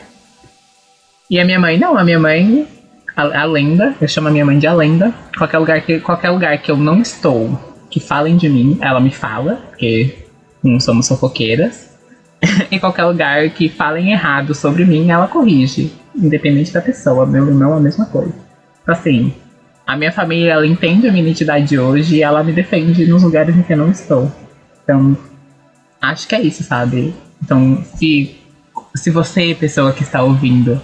[1.30, 2.68] E a minha mãe, não, a minha mãe,
[3.16, 5.14] a, a lenda, eu chamo a minha mãe de a lenda.
[5.38, 7.58] Qualquer lugar, que, qualquer lugar que eu não estou,
[7.90, 10.18] que falem de mim, ela me fala, porque
[10.62, 11.93] não somos fofoqueiras.
[12.72, 15.92] em qualquer lugar que falem errado sobre mim, ela corrige.
[16.16, 17.26] Independente da pessoa.
[17.26, 18.34] Meu irmão é a mesma coisa.
[18.86, 19.34] Assim,
[19.86, 23.56] a minha família, ela entende a minha identidade hoje e ela me defende nos lugares
[23.56, 24.32] em que eu não estou.
[24.84, 25.18] Então,
[26.02, 27.14] acho que é isso, sabe?
[27.42, 28.36] Então, se,
[28.96, 30.82] se você, pessoa que está ouvindo,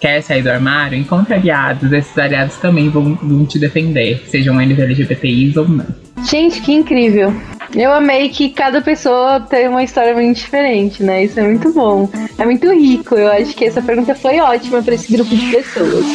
[0.00, 1.92] quer sair do armário, encontre aliados.
[1.92, 5.86] Esses aliados também vão, vão te defender, sejam eles LGBTIs ou não.
[6.24, 7.32] Gente, que incrível.
[7.74, 11.24] Eu amei que cada pessoa tem uma história muito diferente, né?
[11.24, 12.08] Isso é muito bom.
[12.38, 13.14] É muito rico.
[13.14, 16.06] Eu acho que essa pergunta foi ótima para esse grupo de pessoas.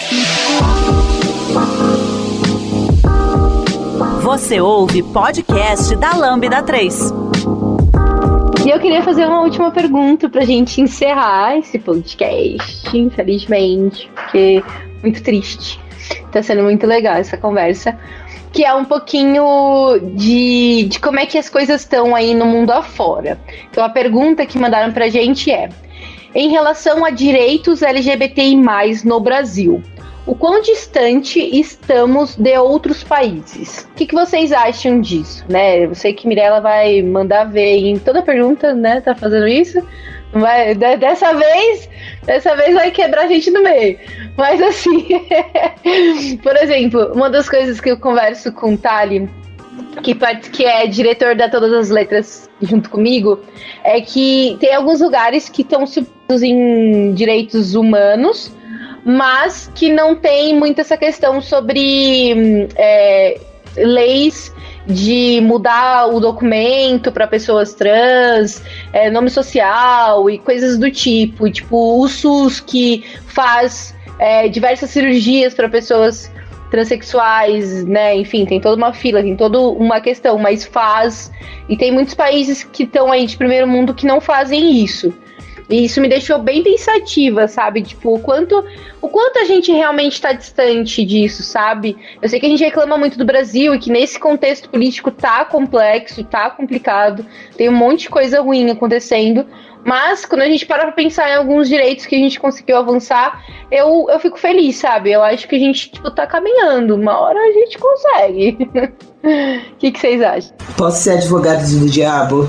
[4.24, 7.33] Você ouve podcast da Lambda 3.
[8.66, 14.64] E eu queria fazer uma última pergunta pra gente encerrar esse podcast, infelizmente, porque
[15.02, 15.78] muito triste.
[16.32, 18.00] Tá sendo muito legal essa conversa.
[18.54, 22.72] Que é um pouquinho de, de como é que as coisas estão aí no mundo
[22.72, 23.38] afora.
[23.70, 25.68] Então a pergunta que mandaram pra gente é:
[26.34, 28.56] em relação a direitos LGBTI
[29.04, 29.84] no Brasil,
[30.26, 33.88] o quão distante estamos de outros países.
[33.92, 35.86] O que, que vocês acham disso, né?
[35.86, 39.02] Eu sei que Mirella vai mandar ver em toda pergunta, né?
[39.02, 39.86] Tá fazendo isso.
[40.32, 41.90] Vai, dessa vez,
[42.26, 44.00] dessa vez vai quebrar a gente no meio.
[44.36, 45.06] Mas assim,
[46.42, 49.30] por exemplo, uma das coisas que eu converso com o Tali,
[50.02, 50.16] que,
[50.52, 53.40] que é diretor da Todas as Letras junto comigo,
[53.84, 58.52] é que tem alguns lugares que estão submetidos em direitos humanos,
[59.06, 63.40] mas que não tem muito essa questão sobre é,
[63.76, 64.54] leis
[64.86, 68.62] de mudar o documento para pessoas trans,
[68.92, 71.50] é, nome social e coisas do tipo.
[71.50, 76.32] Tipo, o SUS que faz é, diversas cirurgias para pessoas
[76.70, 78.16] transexuais, né?
[78.16, 81.32] Enfim, tem toda uma fila, tem toda uma questão, mas faz.
[81.70, 85.14] E tem muitos países que estão aí de primeiro mundo que não fazem isso.
[85.70, 87.82] E isso me deixou bem pensativa, sabe?
[87.82, 88.64] Tipo, o quanto,
[89.02, 91.98] o quanto a gente realmente está distante disso, sabe?
[92.22, 95.46] Eu sei que a gente reclama muito do Brasil e que nesse contexto político tá
[95.46, 97.26] complexo, tá complicado,
[97.56, 99.46] tem um monte de coisa ruim acontecendo.
[99.86, 103.44] Mas quando a gente para pra pensar em alguns direitos que a gente conseguiu avançar,
[103.70, 105.12] eu, eu fico feliz, sabe?
[105.12, 106.96] Eu acho que a gente, tipo, tá caminhando.
[106.96, 108.58] Uma hora a gente consegue.
[109.24, 110.52] O que, que vocês acham?
[110.78, 112.48] Posso ser advogado do diabo?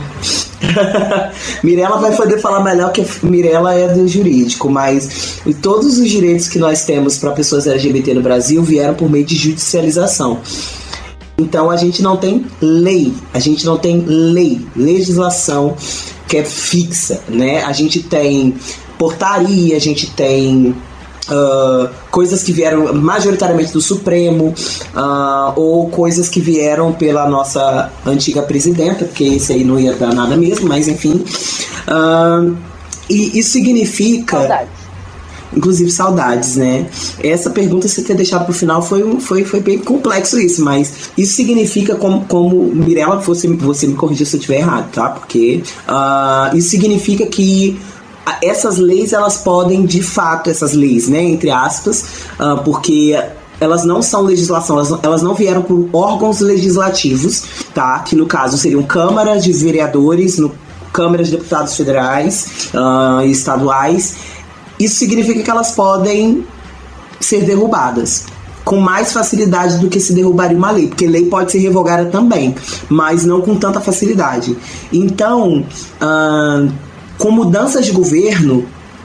[1.63, 6.59] Mirella vai poder falar melhor que Mirella é do jurídico, mas todos os direitos que
[6.59, 10.41] nós temos para pessoas LGBT no Brasil vieram por meio de judicialização.
[11.37, 15.77] Então a gente não tem lei, a gente não tem lei, legislação
[16.35, 17.63] que é fixa, né?
[17.63, 18.55] A gente tem
[18.99, 20.75] portaria, a gente tem
[21.27, 24.55] Uh, coisas que vieram majoritariamente do Supremo
[24.95, 30.13] uh, ou coisas que vieram pela nossa antiga presidenta, porque isso aí não ia dar
[30.13, 31.25] nada mesmo, mas enfim.
[31.89, 32.55] Uh,
[33.09, 34.37] e isso significa.
[34.37, 34.84] Saudades.
[35.57, 36.87] Inclusive saudades, né?
[37.23, 41.35] Essa pergunta você ter deixado pro final foi, foi, foi bem complexo isso, mas isso
[41.35, 45.11] significa como, como Mirella, você, você me corrigir se eu estiver errado, tá?
[45.11, 45.63] Porque
[46.55, 47.79] isso significa que
[48.43, 52.05] essas leis elas podem de fato essas leis né entre aspas
[52.41, 53.15] uh, porque
[53.61, 58.01] elas não são legislação, elas, elas não vieram por órgãos legislativos, tá?
[58.01, 60.53] Que no caso seriam câmaras de vereadores, no,
[60.93, 64.17] câmaras de deputados federais uh, e estaduais.
[64.79, 66.45] Isso significa que elas podem
[67.21, 68.27] ser derrubadas
[68.65, 72.55] com mais facilidade do que se derrubaria uma lei, porque lei pode ser revogada também,
[72.89, 74.57] mas não com tanta facilidade.
[74.93, 75.65] Então,
[77.19, 78.65] com mudanças de governo,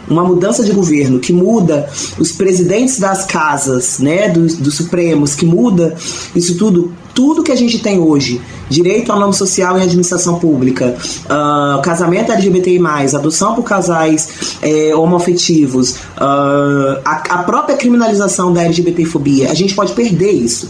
[0.10, 1.88] uma mudança de governo que muda
[2.18, 5.94] os presidentes das casas, né, dos, dos Supremos, que muda
[6.36, 10.96] isso tudo, tudo que a gente tem hoje, direito ao nome social em administração pública,
[11.26, 12.80] uh, casamento LGBTI+,
[13.16, 19.94] adoção por casais é, homoafetivos, uh, a, a própria criminalização da LGBTfobia, a gente pode
[19.94, 20.70] perder isso,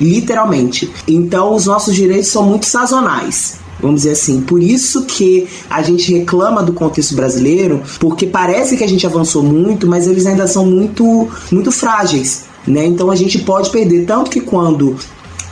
[0.00, 0.90] literalmente.
[1.06, 4.40] Então, os nossos direitos são muito sazonais vamos dizer assim.
[4.40, 9.42] Por isso que a gente reclama do contexto brasileiro, porque parece que a gente avançou
[9.42, 12.44] muito, mas eles ainda são muito, muito frágeis.
[12.66, 12.86] Né?
[12.86, 14.04] Então a gente pode perder.
[14.04, 14.96] Tanto que quando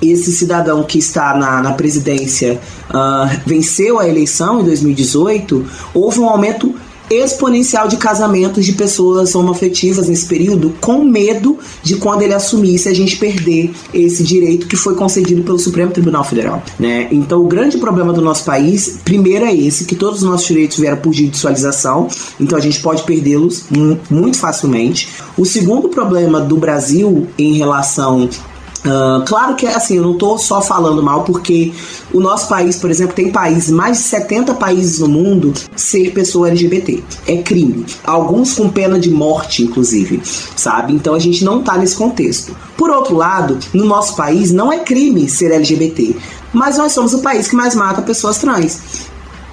[0.00, 2.60] esse cidadão que está na, na presidência
[2.90, 6.74] uh, venceu a eleição em 2018, houve um aumento
[7.10, 12.94] exponencial de casamentos de pessoas homoafetivas nesse período, com medo de quando ele assumisse a
[12.94, 16.62] gente perder esse direito que foi concedido pelo Supremo Tribunal Federal.
[16.78, 17.08] Né?
[17.12, 20.78] Então, o grande problema do nosso país, primeiro é esse, que todos os nossos direitos
[20.78, 22.08] vieram por judicialização,
[22.40, 23.66] então a gente pode perdê-los
[24.10, 25.08] muito facilmente.
[25.36, 28.28] O segundo problema do Brasil em relação
[28.86, 31.72] Uh, claro que assim, eu não estou só falando mal, porque
[32.12, 36.48] o nosso país, por exemplo, tem países, mais de 70 países no mundo, ser pessoa
[36.48, 37.02] LGBT.
[37.26, 37.84] É crime.
[38.04, 40.22] Alguns com pena de morte, inclusive,
[40.54, 40.92] sabe?
[40.92, 42.56] Então a gente não está nesse contexto.
[42.76, 46.14] Por outro lado, no nosso país não é crime ser LGBT,
[46.52, 48.80] mas nós somos o país que mais mata pessoas trans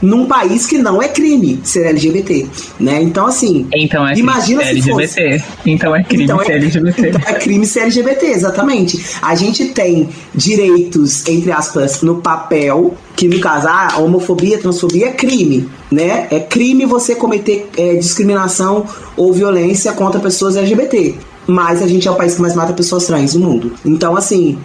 [0.04, 2.46] num país que não é crime ser LGBT,
[2.78, 3.02] né?
[3.02, 5.08] Então, assim, então é imagina se LGBT.
[5.08, 5.44] Fosse.
[5.66, 7.08] Então é crime então é, ser LGBT.
[7.08, 9.02] Então é crime ser LGBT, exatamente.
[9.22, 15.12] A gente tem direitos, entre aspas, no papel, que no caso, a homofobia, transfobia é
[15.12, 16.28] crime, né?
[16.30, 18.86] É crime você cometer é, discriminação
[19.16, 21.16] ou violência contra pessoas LGBT.
[21.48, 23.74] Mas a gente é o país que mais mata pessoas trans no mundo.
[23.86, 24.58] Então, assim,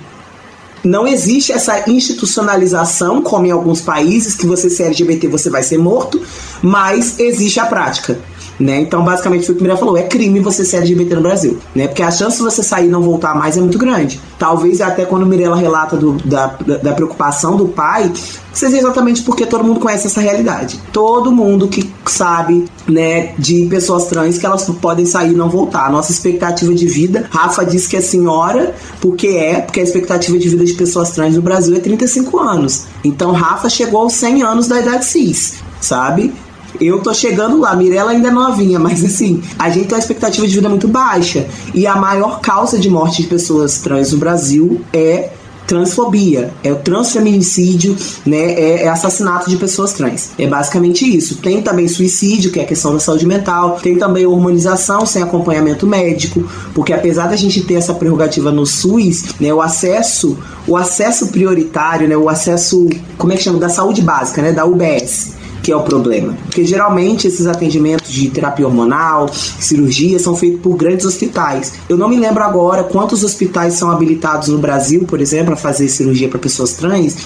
[0.88, 5.78] não existe essa institucionalização, como em alguns países, que você ser LGBT você vai ser
[5.78, 6.20] morto,
[6.62, 8.18] mas existe a prática.
[8.58, 8.80] Né?
[8.80, 11.86] Então, basicamente, foi o que Mirella falou: é crime você ser LGBT no Brasil, né?
[11.86, 14.20] Porque a chance de você sair e não voltar mais é muito grande.
[14.36, 16.46] Talvez até quando Mirella relata do, da,
[16.82, 18.12] da preocupação do pai,
[18.52, 20.80] seja exatamente porque todo mundo conhece essa realidade.
[20.92, 25.86] Todo mundo que sabe, né, de pessoas trans que elas podem sair e não voltar.
[25.86, 30.36] A nossa expectativa de vida, Rafa diz que é senhora, porque é, porque a expectativa
[30.36, 32.86] de vida de pessoas trans no Brasil é 35 anos.
[33.04, 36.32] Então, Rafa chegou aos 100 anos da idade cis, sabe?
[36.80, 40.46] Eu tô chegando lá, Mirella ainda é novinha, mas assim, a gente tem uma expectativa
[40.46, 41.46] de vida muito baixa.
[41.74, 45.30] E a maior causa de morte de pessoas trans no Brasil é
[45.68, 50.30] transfobia, é o transfeminicídio, né, é, é, assassinato de pessoas trans.
[50.38, 51.36] É basicamente isso.
[51.36, 55.86] Tem também suicídio, que é a questão da saúde mental, tem também hormonização sem acompanhamento
[55.86, 56.42] médico,
[56.74, 62.08] porque apesar da gente ter essa prerrogativa no SUS, né, o acesso, o acesso prioritário,
[62.08, 62.88] né, o acesso,
[63.18, 66.36] como é que chama, da saúde básica, né, da UBS, que é o problema.
[66.44, 71.74] Porque geralmente esses atendimentos de terapia hormonal, cirurgia, são feitos por grandes hospitais.
[71.88, 75.88] Eu não me lembro agora quantos hospitais são habilitados no Brasil, por exemplo, a fazer
[75.88, 77.16] cirurgia para pessoas trans,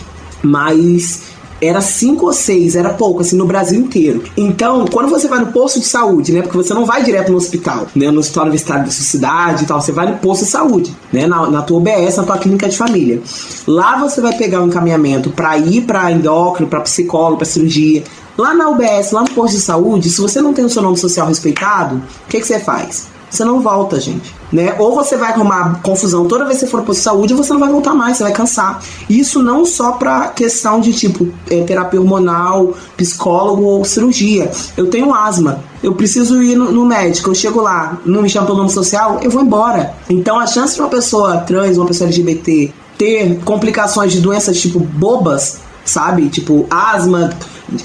[0.42, 1.32] mas
[1.62, 4.24] era cinco ou seis, era pouco, assim, no Brasil inteiro.
[4.36, 6.42] Então, quando você vai no posto de saúde, né?
[6.42, 8.10] Porque você não vai direto no hospital, né?
[8.10, 11.28] No hospital universitário da sua cidade e tal, você vai no posto de saúde, né?
[11.28, 13.22] Na, na tua UBS, na tua clínica de família.
[13.64, 18.02] Lá você vai pegar um encaminhamento para ir para endócrino, para psicólogo, para cirurgia.
[18.36, 20.96] Lá na UBS, lá no posto de saúde, se você não tem o seu nome
[20.96, 23.12] social respeitado, o que, que você faz?
[23.32, 24.34] Você não volta, gente.
[24.52, 24.76] Né?
[24.78, 27.60] Ou você vai arrumar confusão toda vez que você for posto de saúde, você não
[27.60, 28.82] vai voltar mais, você vai cansar.
[29.08, 34.50] Isso não só para questão de tipo é, terapia hormonal, psicólogo ou cirurgia.
[34.76, 38.44] Eu tenho asma, eu preciso ir no, no, médico, eu chego lá, não me chama
[38.44, 39.94] pelo nome social, eu vou embora.
[40.10, 44.78] Então a chance de uma pessoa trans, uma pessoa LGBT ter complicações de doenças tipo
[44.78, 46.28] bobas, sabe?
[46.28, 47.30] Tipo asma,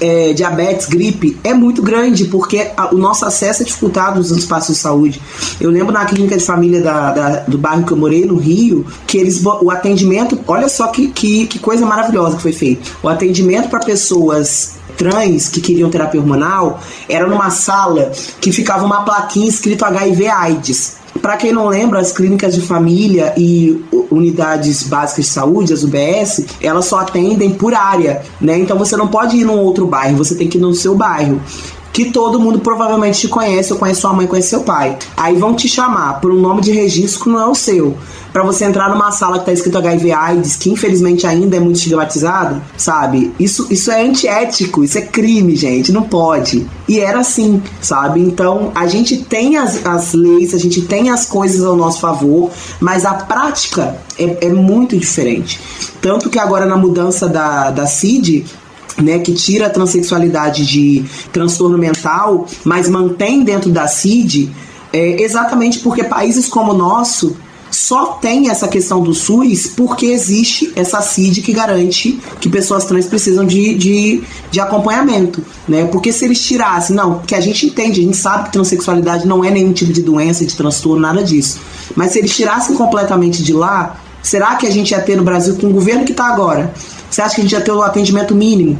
[0.00, 4.76] é, diabetes, gripe, é muito grande, porque a, o nosso acesso é dificultado nos espaços
[4.76, 5.20] de saúde.
[5.60, 8.86] Eu lembro na clínica de família da, da, do bairro que eu morei, no Rio,
[9.06, 12.96] que eles o atendimento, olha só que, que, que coisa maravilhosa que foi feito.
[13.02, 18.10] O atendimento para pessoas trans que queriam terapia hormonal era numa sala
[18.40, 20.98] que ficava uma plaquinha escrito HIV AIDS.
[21.20, 26.46] Para quem não lembra, as clínicas de família e unidades básicas de saúde, as UBS,
[26.60, 28.58] elas só atendem por área, né?
[28.58, 31.40] Então você não pode ir num outro bairro, você tem que ir no seu bairro
[31.92, 34.96] que todo mundo provavelmente te conhece, ou conhece sua mãe, conhece seu pai.
[35.16, 37.96] Aí vão te chamar por um nome de registro que não é o seu
[38.32, 41.76] para você entrar numa sala que tá escrito HIV AIDS, que infelizmente ainda é muito
[41.76, 43.32] estigmatizado, sabe?
[43.38, 46.66] Isso, isso é antiético, isso é crime, gente, não pode.
[46.86, 48.20] E era assim, sabe?
[48.20, 52.50] Então a gente tem as, as leis, a gente tem as coisas ao nosso favor,
[52.80, 55.60] mas a prática é, é muito diferente.
[56.00, 58.44] Tanto que agora na mudança da, da CID,
[59.00, 64.50] né, que tira a transexualidade de transtorno mental, mas mantém dentro da CID,
[64.92, 67.36] é exatamente porque países como o nosso
[67.70, 73.06] só tem essa questão do SUS porque existe essa CID que garante que pessoas trans
[73.06, 75.84] precisam de, de, de acompanhamento, né?
[75.86, 79.44] Porque se eles tirassem, não, que a gente entende, a gente sabe que transexualidade não
[79.44, 81.60] é nenhum tipo de doença, de transtorno, nada disso.
[81.94, 85.56] Mas se eles tirassem completamente de lá, será que a gente ia ter no Brasil
[85.56, 86.72] com o governo que está agora?
[87.10, 88.78] Você acha que a gente ia ter o atendimento mínimo?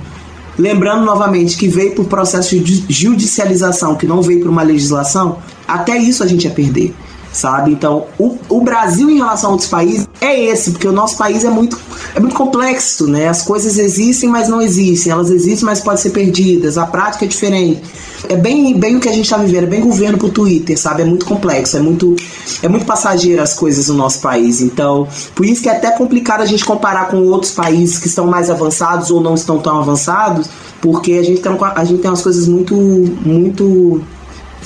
[0.58, 5.96] Lembrando novamente que veio por processo de judicialização, que não veio por uma legislação, até
[5.96, 6.94] isso a gente ia perder
[7.32, 7.72] sabe?
[7.72, 11.44] Então, o, o Brasil em relação a outros países é esse, porque o nosso país
[11.44, 11.78] é muito,
[12.14, 13.28] é muito complexo, né?
[13.28, 15.12] As coisas existem, mas não existem.
[15.12, 16.78] Elas existem, mas podem ser perdidas.
[16.78, 17.82] A prática é diferente.
[18.28, 21.02] É bem, bem o que a gente está vivendo, é bem governo pro Twitter, sabe?
[21.02, 22.16] É muito complexo, é muito,
[22.62, 24.60] é muito passageiro as coisas no nosso país.
[24.60, 28.26] Então, por isso que é até complicado a gente comparar com outros países que estão
[28.26, 30.48] mais avançados ou não estão tão avançados,
[30.80, 34.02] porque a gente tem, a gente tem umas coisas muito, muito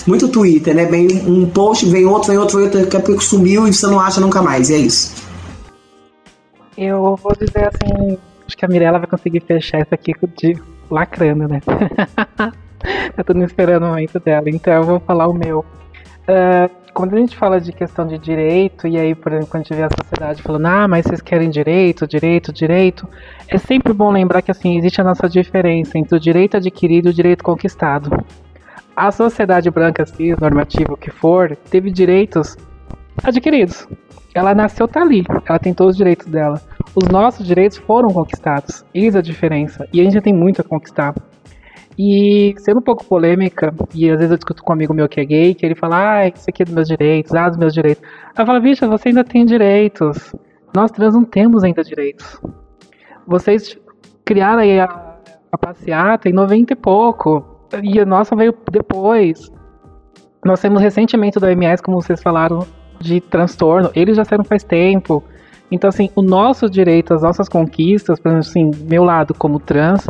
[0.06, 0.84] muito Twitter, né?
[0.84, 3.86] Vem um post, vem outro, vem outro, vem outro, daqui a pouco sumiu e você
[3.86, 5.14] não acha nunca mais, e é isso.
[6.76, 10.56] Eu vou dizer assim, acho que a Mirella vai conseguir fechar isso aqui de
[10.90, 11.60] lacrando, né?
[13.16, 15.60] tá tudo esperando o momento dela, então eu vou falar o meu.
[16.22, 19.64] Uh, quando a gente fala de questão de direito, e aí, por exemplo, quando a
[19.64, 23.08] gente vê a sociedade falando, ah, mas vocês querem direito, direito, direito,
[23.48, 27.10] é sempre bom lembrar que assim, existe a nossa diferença entre o direito adquirido e
[27.10, 28.10] o direito conquistado.
[28.94, 32.56] A sociedade branca cis, normativa, o que for, teve direitos
[33.22, 33.88] adquiridos.
[34.34, 36.60] Ela nasceu tá ali, ela tem todos os direitos dela.
[36.94, 41.14] Os nossos direitos foram conquistados, eis a diferença, e a gente tem muito a conquistar.
[41.98, 45.20] E sendo um pouco polêmica, e às vezes eu discuto com um amigo meu que
[45.20, 47.74] é gay, que ele fala, ah, isso aqui é dos meus direitos, ah, dos meus
[47.74, 48.02] direitos.
[48.36, 50.34] Eu falo, bicha, você ainda tem direitos.
[50.74, 52.40] Nós trans não temos ainda direitos.
[53.26, 53.78] Vocês
[54.24, 54.84] criaram aí a,
[55.52, 57.51] a passeata em 90 e pouco
[57.82, 59.50] e a nossa veio depois.
[60.44, 62.66] Nós temos recentemente do MS, como vocês falaram,
[63.00, 63.90] de transtorno.
[63.94, 65.22] Eles já saíram faz tempo.
[65.70, 70.06] Então, assim, o nosso direito, as nossas conquistas, por exemplo, assim, meu lado como trans,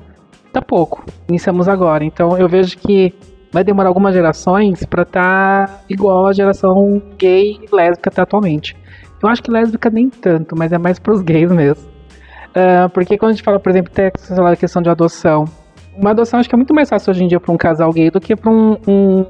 [0.52, 1.04] tá pouco.
[1.28, 2.04] Iniciamos agora.
[2.04, 3.14] Então, eu vejo que
[3.52, 8.76] vai demorar algumas gerações para estar tá igual a geração gay e lésbica tá atualmente.
[9.22, 11.86] Eu acho que lésbica nem tanto, mas é mais pros gays mesmo.
[12.50, 15.44] Uh, porque quando a gente fala, por exemplo, até a questão de adoção,
[15.96, 18.10] uma adoção acho que é muito mais fácil hoje em dia para um casal gay
[18.10, 19.26] do que para um, um,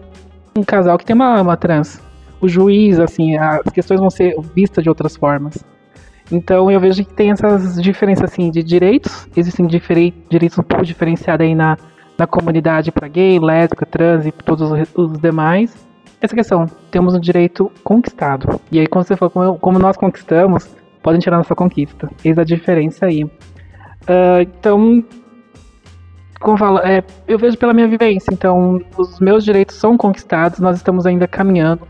[0.56, 2.01] um, casal que tem uma, uma trans.
[2.40, 5.64] O juiz, assim, as questões vão ser vistas de outras formas.
[6.30, 11.47] Então eu vejo que tem essas diferenças assim de direitos, existem direitos um pouco diferenciados
[11.47, 11.76] aí na,
[12.16, 15.74] na comunidade para gay, lésbica, trans e todos os, os, demais.
[16.20, 18.60] Essa questão, temos um direito conquistado.
[18.70, 20.68] E aí quando você fala como, como nós conquistamos,
[21.02, 22.09] podem tirar nossa conquista.
[22.24, 23.24] Eis a diferença aí.
[23.24, 25.05] Uh, então como
[26.85, 31.27] é, eu vejo pela minha vivência, então os meus direitos são conquistados, nós estamos ainda
[31.27, 31.82] caminhando.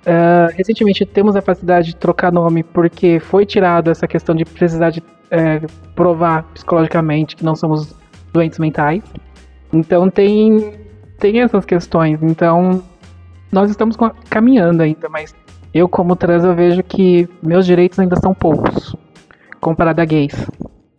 [0.00, 4.88] Uh, recentemente temos a facilidade de trocar nome porque foi tirado essa questão de precisar
[4.88, 5.60] de é,
[5.94, 7.94] provar psicologicamente que não somos
[8.32, 9.02] doentes mentais.
[9.72, 10.72] Então tem,
[11.18, 12.18] tem essas questões.
[12.22, 12.82] Então
[13.52, 13.96] nós estamos
[14.30, 15.34] caminhando ainda, mas
[15.74, 18.96] eu como trans eu vejo que meus direitos ainda são poucos
[19.60, 20.34] comparado a gays.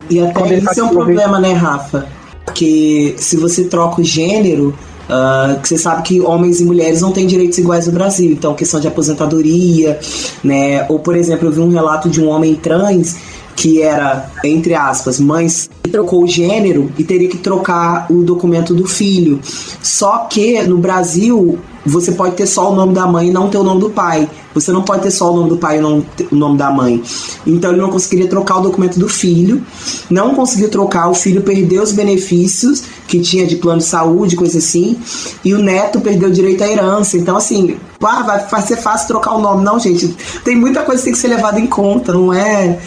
[0.08, 2.06] E até isso é um problema, né, Rafa?
[2.52, 7.10] Porque se você troca o gênero, Uh, que você sabe que homens e mulheres não
[7.10, 9.98] têm direitos iguais no Brasil, então questão de aposentadoria,
[10.44, 10.86] né?
[10.88, 13.16] Ou por exemplo, eu vi um relato de um homem trans
[13.54, 18.86] que era, entre aspas, mães trocou o gênero e teria que trocar o documento do
[18.86, 19.40] filho.
[19.82, 23.58] Só que no Brasil você pode ter só o nome da mãe e não ter
[23.58, 24.30] o nome do pai.
[24.54, 27.02] Você não pode ter só o nome do pai e não o nome da mãe.
[27.46, 29.62] Então ele não conseguiria trocar o documento do filho,
[30.10, 34.58] não conseguiu trocar, o filho perdeu os benefícios que tinha de plano de saúde, coisa
[34.58, 34.98] assim,
[35.44, 37.16] e o neto perdeu o direito à herança.
[37.16, 39.64] Então, assim, ah, vai, vai ser fácil trocar o nome.
[39.64, 42.78] Não, gente, tem muita coisa que tem que ser levada em conta, não é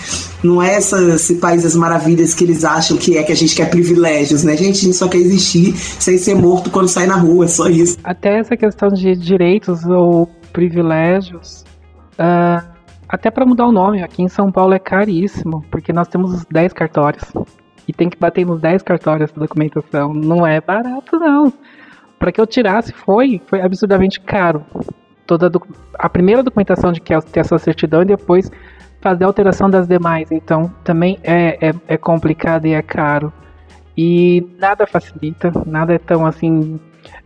[0.43, 3.55] não é essa, esse país das maravilhas que eles acham que é que a gente
[3.55, 4.55] quer privilégios, né?
[4.55, 7.97] Gente, a gente só quer existir sem ser morto quando sai na rua, só isso.
[8.03, 11.65] Até essa questão de direitos ou privilégios,
[12.13, 12.65] uh,
[13.09, 16.45] até para mudar o nome, aqui em São Paulo é caríssimo, porque nós temos os
[16.45, 17.25] 10 cartórios.
[17.85, 20.13] E tem que bater nos 10 cartórios da documentação.
[20.13, 21.51] Não é barato, não.
[22.17, 24.65] Para que eu tirasse foi, foi absurdamente caro.
[25.27, 28.49] Toda a, a primeira documentação de que é ter a sua certidão e depois
[29.01, 30.31] fazer a alteração das demais.
[30.31, 33.31] Então também é, é, é complicado e é caro.
[33.95, 36.79] E nada facilita, nada é tão assim.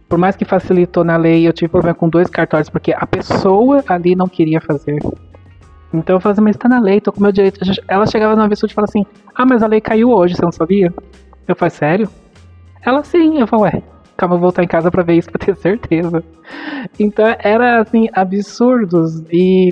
[0.10, 3.84] Por mais que facilitou na lei, eu tive problema com dois cartórios, porque a pessoa
[3.88, 5.00] ali não queria fazer.
[5.94, 7.60] Então eu falei assim, mas tá na lei, tô com meu direito.
[7.88, 9.06] Ela chegava na pessoa e falava assim,
[9.36, 10.92] ah, mas a lei caiu hoje, você não sabia?
[11.48, 12.10] Eu falei, sério?
[12.84, 13.84] Ela sim, eu falei, ué,
[14.18, 16.24] calma, eu vou voltar em casa pra ver isso pra ter certeza.
[17.00, 19.24] Então era assim, absurdos.
[19.32, 19.72] E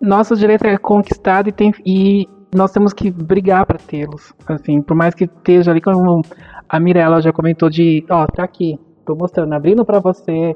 [0.00, 4.32] nosso direito é conquistado e, tem, e nós temos que brigar para tê-los.
[4.46, 6.22] Assim, por mais que esteja ali, como
[6.68, 8.78] a Mirella já comentou, de ó, tá aqui,
[9.08, 10.54] tô mostrando, abrindo para você.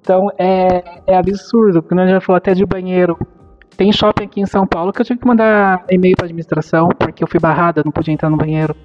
[0.00, 3.18] Então é, é absurdo, porque nós já falou até de banheiro.
[3.76, 7.24] Tem shopping aqui em São Paulo que eu tive que mandar e-mail pra administração porque
[7.24, 8.76] eu fui barrada, não podia entrar no banheiro.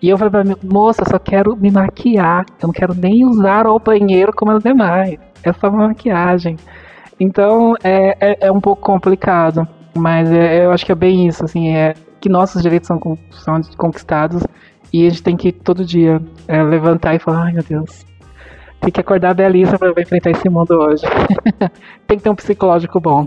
[0.00, 2.46] E eu falei pra minha moça, só quero me maquiar.
[2.60, 5.18] Eu não quero nem usar o banheiro como as demais.
[5.42, 6.56] É só uma maquiagem.
[7.18, 9.66] Então é, é, é um pouco complicado.
[9.96, 13.60] Mas é, eu acho que é bem isso, assim, é que nossos direitos são, são
[13.76, 14.44] conquistados
[14.92, 18.06] e a gente tem que todo dia é, levantar e falar, ai meu Deus,
[18.80, 21.04] tem que acordar belíssima para enfrentar esse mundo hoje.
[22.06, 23.26] tem que ter um psicológico bom.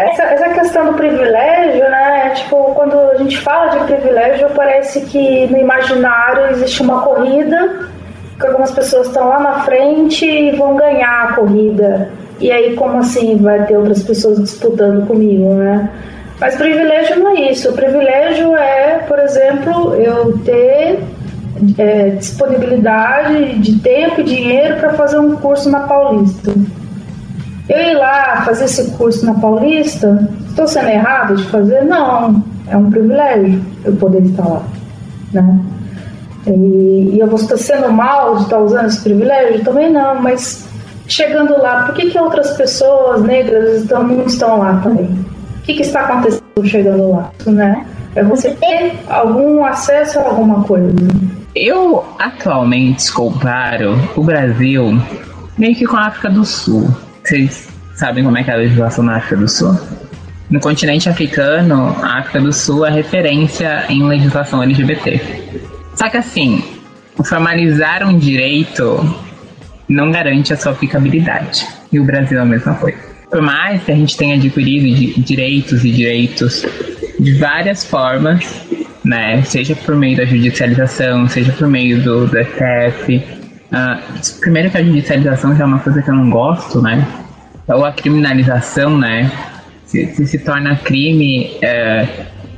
[0.00, 2.30] Essa, essa questão do privilégio, né?
[2.30, 7.88] Tipo, quando a gente fala de privilégio, parece que no imaginário existe uma corrida,
[8.38, 12.10] que algumas pessoas estão lá na frente e vão ganhar a corrida.
[12.40, 15.88] E aí, como assim vai ter outras pessoas disputando comigo, né?
[16.40, 17.70] Mas privilégio não é isso.
[17.70, 21.00] O privilégio é, por exemplo, eu ter
[21.78, 26.52] é, disponibilidade de tempo e dinheiro para fazer um curso na Paulista.
[27.68, 31.82] Eu ir lá fazer esse curso na Paulista, estou sendo errado de fazer?
[31.84, 34.62] Não, é um privilégio eu poder estar lá,
[35.32, 35.60] né?
[36.46, 39.64] E, e eu vou estar sendo mal de estar usando esse privilégio?
[39.64, 40.68] Também não, mas
[41.06, 45.06] chegando lá, por que, que outras pessoas negras estão, não estão lá também?
[45.06, 47.86] O que, que está acontecendo chegando lá, né?
[48.14, 50.94] É você ter algum acesso a alguma coisa.
[51.54, 55.00] Eu atualmente comparo o Brasil
[55.56, 56.92] meio que com a África do Sul.
[57.22, 59.78] Vocês sabem como é que é a legislação na África do Sul?
[60.50, 65.20] No continente africano, a África do Sul é referência em legislação LGBT.
[65.94, 66.60] Só que assim,
[67.24, 69.16] formalizar um direito
[69.88, 71.68] não garante a sua aplicabilidade.
[71.92, 72.98] E o Brasil é a mesma coisa.
[73.30, 76.66] Por mais que a gente tenha adquirido direitos e direitos
[77.20, 78.60] de várias formas,
[79.04, 79.42] né?
[79.42, 83.16] Seja por meio da judicialização, seja por meio do, do STF.
[83.16, 87.06] Uh, primeiro que a judicialização já é uma coisa que eu não gosto, né?
[87.68, 89.30] Ou a criminalização, né?
[89.84, 92.06] Se, se, se torna crime, é,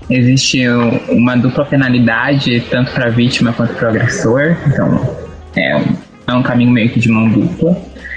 [0.09, 0.66] existe
[1.09, 4.56] uma dupla penalidade, tanto para a vítima quanto para o agressor.
[4.66, 5.16] Então,
[5.56, 5.97] é um,
[6.28, 7.77] é um caminho meio que de mão dupla.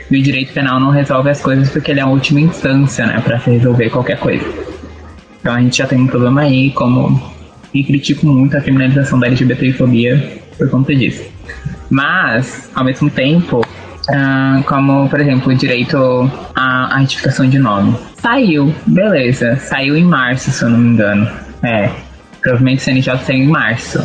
[0.10, 3.22] E o direito penal não resolve as coisas porque ele é a última instância, né?
[3.24, 4.46] Para se resolver qualquer coisa.
[5.40, 7.22] Então a gente já tem um problema aí, como
[7.74, 11.24] e critico muito a criminalização da LGBTfobia por conta disso.
[11.90, 15.98] Mas, ao mesmo tempo, uh, como, por exemplo, o direito
[16.56, 17.96] à, à de nome.
[18.22, 19.56] Saiu, beleza.
[19.58, 21.28] Saiu em março, se eu não me engano.
[21.64, 21.90] É,
[22.42, 24.04] provavelmente o CNJ saiu em março.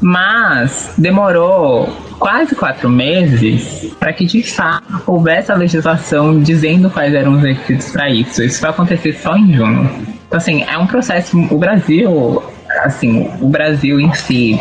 [0.00, 1.86] Mas demorou
[2.18, 7.90] quase quatro meses para que de fato houvesse a legislação dizendo quais eram os requisitos
[7.90, 8.42] para isso.
[8.42, 9.90] Isso vai acontecer só em junho.
[10.26, 11.38] Então, assim, é um processo.
[11.50, 12.42] O Brasil
[12.78, 14.58] assim, o Brasil em si,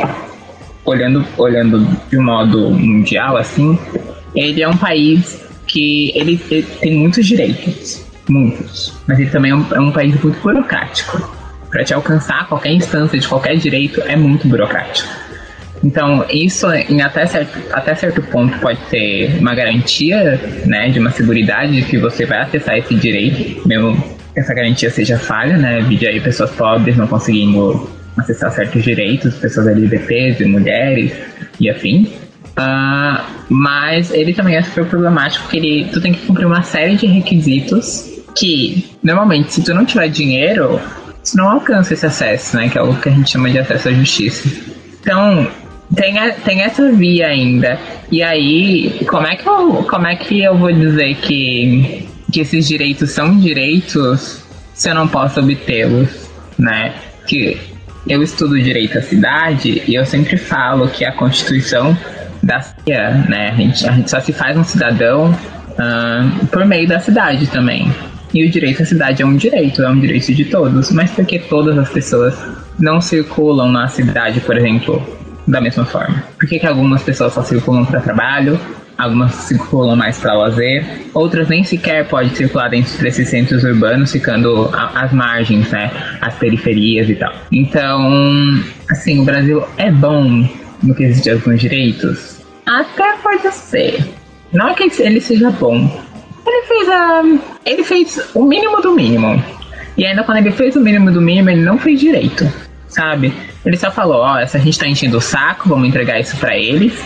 [0.85, 3.77] olhando, olhando de um modo mundial, assim,
[4.35, 9.55] ele é um país que ele, ele tem muitos direitos, muitos, mas ele também é
[9.55, 11.37] um, é um país muito burocrático.
[11.69, 15.07] Para te alcançar qualquer instância de qualquer direito é muito burocrático.
[15.83, 21.11] Então, isso em até certo, até certo ponto pode ser uma garantia né, de uma
[21.11, 23.95] segurança de que você vai acessar esse direito, mesmo
[24.33, 25.79] que essa garantia seja falha, né?
[25.81, 31.11] Vídeo aí pessoas pobres não conseguindo acessar certos direitos, pessoas LGBTs e mulheres
[31.59, 32.11] e afim.
[32.57, 36.95] Uh, mas ele também é super problemático porque ele, tu tem que cumprir uma série
[36.95, 40.79] de requisitos que, normalmente, se tu não tiver dinheiro,
[41.23, 42.69] tu não alcança esse acesso, né?
[42.69, 44.49] Que é o que a gente chama de acesso à justiça.
[45.01, 45.47] Então,
[45.95, 47.79] tem, a, tem essa via ainda.
[48.11, 52.67] E aí, como é que eu, como é que eu vou dizer que, que esses
[52.67, 56.93] direitos são direitos se eu não posso obtê-los, né?
[57.27, 57.57] Que
[58.07, 61.97] eu estudo direito à cidade e eu sempre falo que a Constituição
[62.41, 63.49] da cidade, né?
[63.49, 67.91] A gente, a gente só se faz um cidadão uh, por meio da cidade também.
[68.33, 71.39] E o direito à cidade é um direito, é um direito de todos, mas porque
[71.39, 72.37] todas as pessoas
[72.77, 75.03] não circulam na cidade, por exemplo,
[75.47, 76.23] da mesma forma?
[76.37, 78.59] Por que, que algumas pessoas só circulam para trabalho,
[78.99, 84.69] algumas circulam mais para lazer, outras nem sequer podem circular dentro desses centros urbanos, ficando
[84.73, 85.89] às margens, né,
[86.19, 87.33] as periferias e tal.
[87.51, 88.61] Então,
[88.91, 90.47] assim, o Brasil é bom
[90.83, 92.41] no que existe alguns direitos?
[92.65, 94.05] Até pode ser.
[94.51, 96.05] Não é que ele seja bom.
[96.45, 97.23] Ele fez a,
[97.65, 99.41] ele fez o mínimo do mínimo.
[99.97, 102.51] E ainda quando ele fez o mínimo do mínimo, ele não fez direito,
[102.87, 103.33] sabe?
[103.65, 106.57] Ele só falou, ó, oh, essa gente tá enchendo o saco, vamos entregar isso para
[106.57, 107.01] eles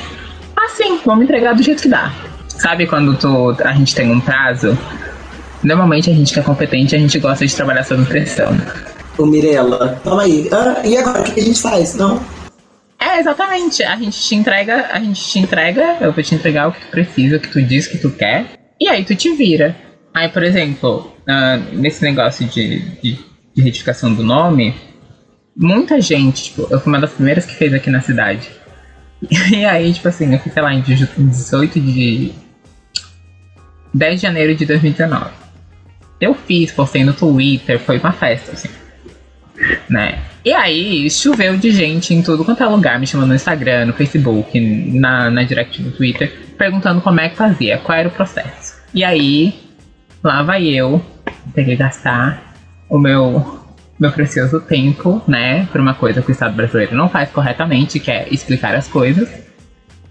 [0.66, 2.12] assim, vamos entregar do jeito que dá.
[2.48, 4.78] Sabe quando tu, a gente tem um prazo?
[5.64, 8.56] Normalmente a gente que é competente, a gente gosta de trabalhar sob pressão.
[9.18, 10.50] Ô Mirella, calma aí.
[10.52, 12.22] Ah, e agora o que a gente faz, não?
[13.00, 13.84] É, exatamente.
[13.84, 16.88] A gente te entrega, a gente te entrega, eu vou te entregar o que tu
[16.88, 18.46] precisa, o que tu diz que tu quer,
[18.80, 19.76] e aí tu te vira.
[20.14, 23.20] Aí, por exemplo, uh, nesse negócio de, de,
[23.56, 24.76] de, retificação do nome,
[25.56, 28.50] muita gente, tipo, eu fui uma das primeiras que fez aqui na cidade.
[29.52, 32.32] E aí, tipo assim, eu fui, sei lá, em 18 de.
[33.94, 35.32] 10 de janeiro de 2019.
[36.20, 38.70] Eu fiz, postei no Twitter, foi uma festa, assim.
[39.90, 40.20] Né?
[40.44, 43.94] E aí, choveu de gente em tudo quanto é lugar, me chamando no Instagram, no
[43.94, 48.82] Facebook, na, na direct do Twitter, perguntando como é que fazia, qual era o processo.
[48.94, 49.54] E aí,
[50.24, 51.04] lá vai eu,
[51.54, 52.56] que gastar
[52.90, 53.63] o meu,
[54.00, 58.12] meu precioso tempo, né, por uma coisa que o Estado brasileiro não faz corretamente, que
[58.12, 59.30] é explicar as coisas,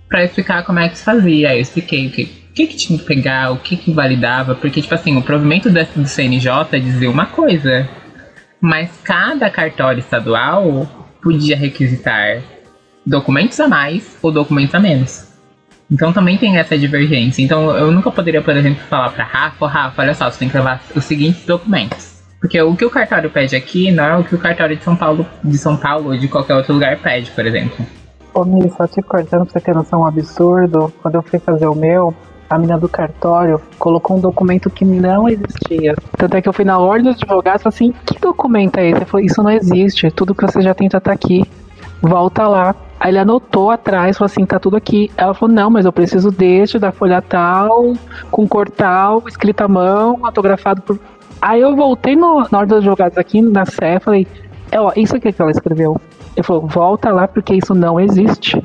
[0.09, 1.50] para explicar como é que se fazia.
[1.50, 4.80] Aí eu expliquei o que, que, que tinha que pegar, o que, que validava, porque,
[4.80, 7.88] tipo assim, o provimento do CNJ dizia uma coisa,
[8.60, 10.86] mas cada cartório estadual
[11.22, 12.42] podia requisitar
[13.04, 15.32] documentos a mais ou documentos a menos.
[15.90, 17.42] Então também tem essa divergência.
[17.42, 20.56] Então eu nunca poderia, por exemplo, falar para Rafa, Rafa, olha só, você tem que
[20.56, 22.11] levar os seguintes documentos.
[22.43, 24.97] Porque o que o cartório pede aqui não é o que o cartório de São
[24.97, 27.86] Paulo, de São Paulo ou de qualquer outro lugar pede, por exemplo.
[28.35, 31.66] Ô, Mi, só te cortando pra você ter noção um absurdo, quando eu fui fazer
[31.66, 32.12] o meu,
[32.51, 35.94] a menina do cartório colocou um documento que não existia.
[36.19, 38.89] Tanto é que eu fui na ordem dos advogados e falei assim, que documento é
[38.89, 38.98] esse?
[38.98, 41.44] Ele falou, isso não existe, tudo que você já tenta tá aqui.
[42.01, 42.74] Volta lá.
[42.98, 45.10] Aí ele anotou atrás, falou assim, tá tudo aqui.
[45.16, 47.94] Ela falou, não, mas eu preciso deste, da folha tal,
[48.31, 50.98] com cor tal, escrita à mão, autografado por.
[51.43, 54.28] Aí eu voltei no, na ordem dos advogados aqui, na Sé, falei,
[54.70, 56.01] é, ó, isso aqui que ela escreveu.
[56.36, 58.62] Ele falou, volta lá porque isso não existe.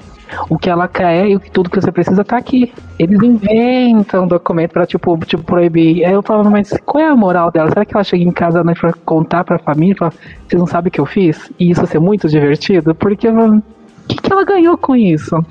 [0.47, 2.71] O que ela quer e tudo que você precisa tá aqui.
[2.99, 6.05] Eles inventam um documento pra, tipo, tipo, proibir.
[6.05, 7.69] Aí eu falava, mas qual é a moral dela?
[7.69, 9.95] Será que ela chega em casa à noite pra contar pra família?
[9.97, 10.13] Fala,
[10.47, 11.51] vocês não sabem o que eu fiz?
[11.59, 12.93] E isso ser muito divertido?
[12.93, 13.61] Porque o
[14.07, 15.43] que, que ela ganhou com isso?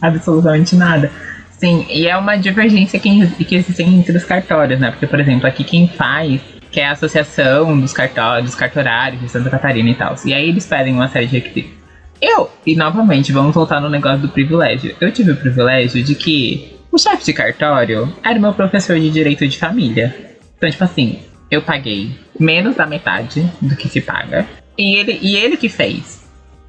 [0.00, 1.10] Absolutamente nada.
[1.52, 4.90] Sim, e é uma divergência que, que existe entre os cartórios, né?
[4.90, 6.40] Porque, por exemplo, aqui quem faz,
[6.72, 10.14] que é a Associação dos, cartórios, dos Cartorários de Santa Catarina e tal.
[10.24, 11.82] E aí eles pedem uma série de requisitos.
[12.20, 14.96] Eu, e novamente, vamos voltar no negócio do privilégio.
[15.00, 19.46] Eu tive o privilégio de que o chefe de cartório era meu professor de direito
[19.46, 20.14] de família.
[20.56, 21.20] Então, tipo assim,
[21.50, 24.46] eu paguei menos da metade do que se paga.
[24.78, 26.22] E ele, e ele que fez.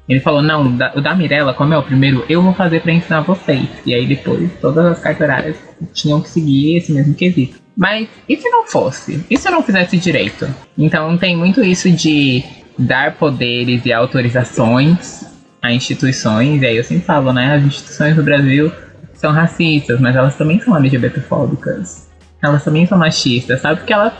[0.06, 3.22] Ele falou, não, o da Mirella, como é o primeiro, eu vou fazer para ensinar
[3.22, 3.66] vocês.
[3.86, 5.56] E aí depois todas as cartorárias
[5.94, 7.63] tinham que seguir esse mesmo quesito.
[7.76, 9.24] Mas e se não fosse?
[9.28, 10.48] E se eu não fizesse direito?
[10.78, 12.44] Então tem muito isso de
[12.78, 15.24] dar poderes e autorizações
[15.62, 17.54] a instituições, e aí eu sempre falo, né?
[17.54, 18.70] As instituições do Brasil
[19.14, 22.10] são racistas, mas elas também são LGBTfóbicas.
[22.42, 23.80] Elas também são machistas, sabe?
[23.80, 24.12] Porque elas,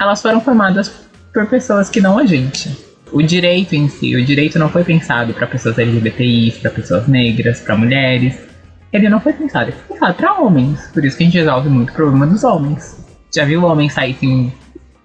[0.00, 0.92] elas foram formadas
[1.32, 5.34] por pessoas que não a gente o direito em si, o direito não foi pensado
[5.34, 8.38] para pessoas LGBTIs, para pessoas negras, para mulheres.
[8.92, 10.88] Ele não foi pensado, ele foi pensado para homens.
[10.92, 13.04] Por isso que a gente resolve muito o problema dos homens.
[13.32, 14.52] Já viu o homem sair assim,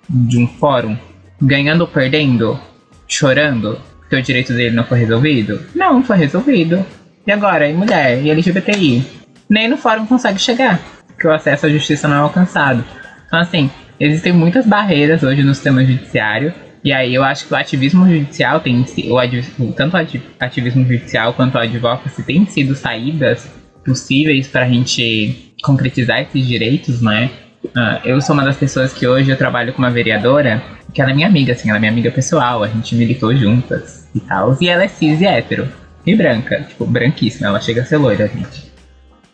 [0.10, 0.98] de um fórum
[1.42, 2.60] ganhando ou perdendo,
[3.08, 5.62] chorando, porque o direito dele não foi resolvido?
[5.76, 6.84] Não, foi resolvido.
[7.28, 9.06] E agora, e mulher, e LGBTI?
[9.50, 12.84] Nem no fórum consegue chegar, porque o acesso à justiça não é alcançado.
[13.28, 16.54] Então, assim, existem muitas barreiras hoje no sistema judiciário
[16.84, 20.00] e aí eu acho que o ativismo judicial tem o tanto o
[20.40, 23.50] ativismo judicial quanto o advocacy tem sido saídas
[23.86, 27.30] possíveis para a gente concretizar esses direitos, né?
[27.66, 30.62] Uh, eu sou uma das pessoas que hoje eu trabalho com uma vereadora,
[30.94, 34.08] que ela é minha amiga, assim, ela é minha amiga pessoal, a gente militou juntas
[34.14, 34.58] e tal.
[34.62, 35.68] E ela é cis e hétero.
[36.06, 38.72] E branca, tipo, branquíssima, ela chega a ser loira, gente.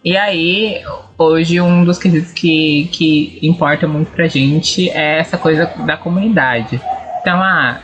[0.04, 0.82] E aí,
[1.18, 6.82] hoje, um dos quesitos que, que importa muito pra gente é essa coisa da comunidade.
[7.22, 7.80] Então, ah,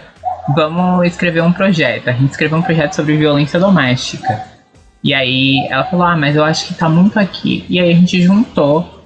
[0.55, 2.07] vamos escrever um projeto.
[2.07, 4.56] A gente escreveu um projeto sobre violência doméstica.
[5.03, 7.65] E aí ela falou, ah, mas eu acho que tá muito aqui.
[7.69, 8.97] E aí a gente juntou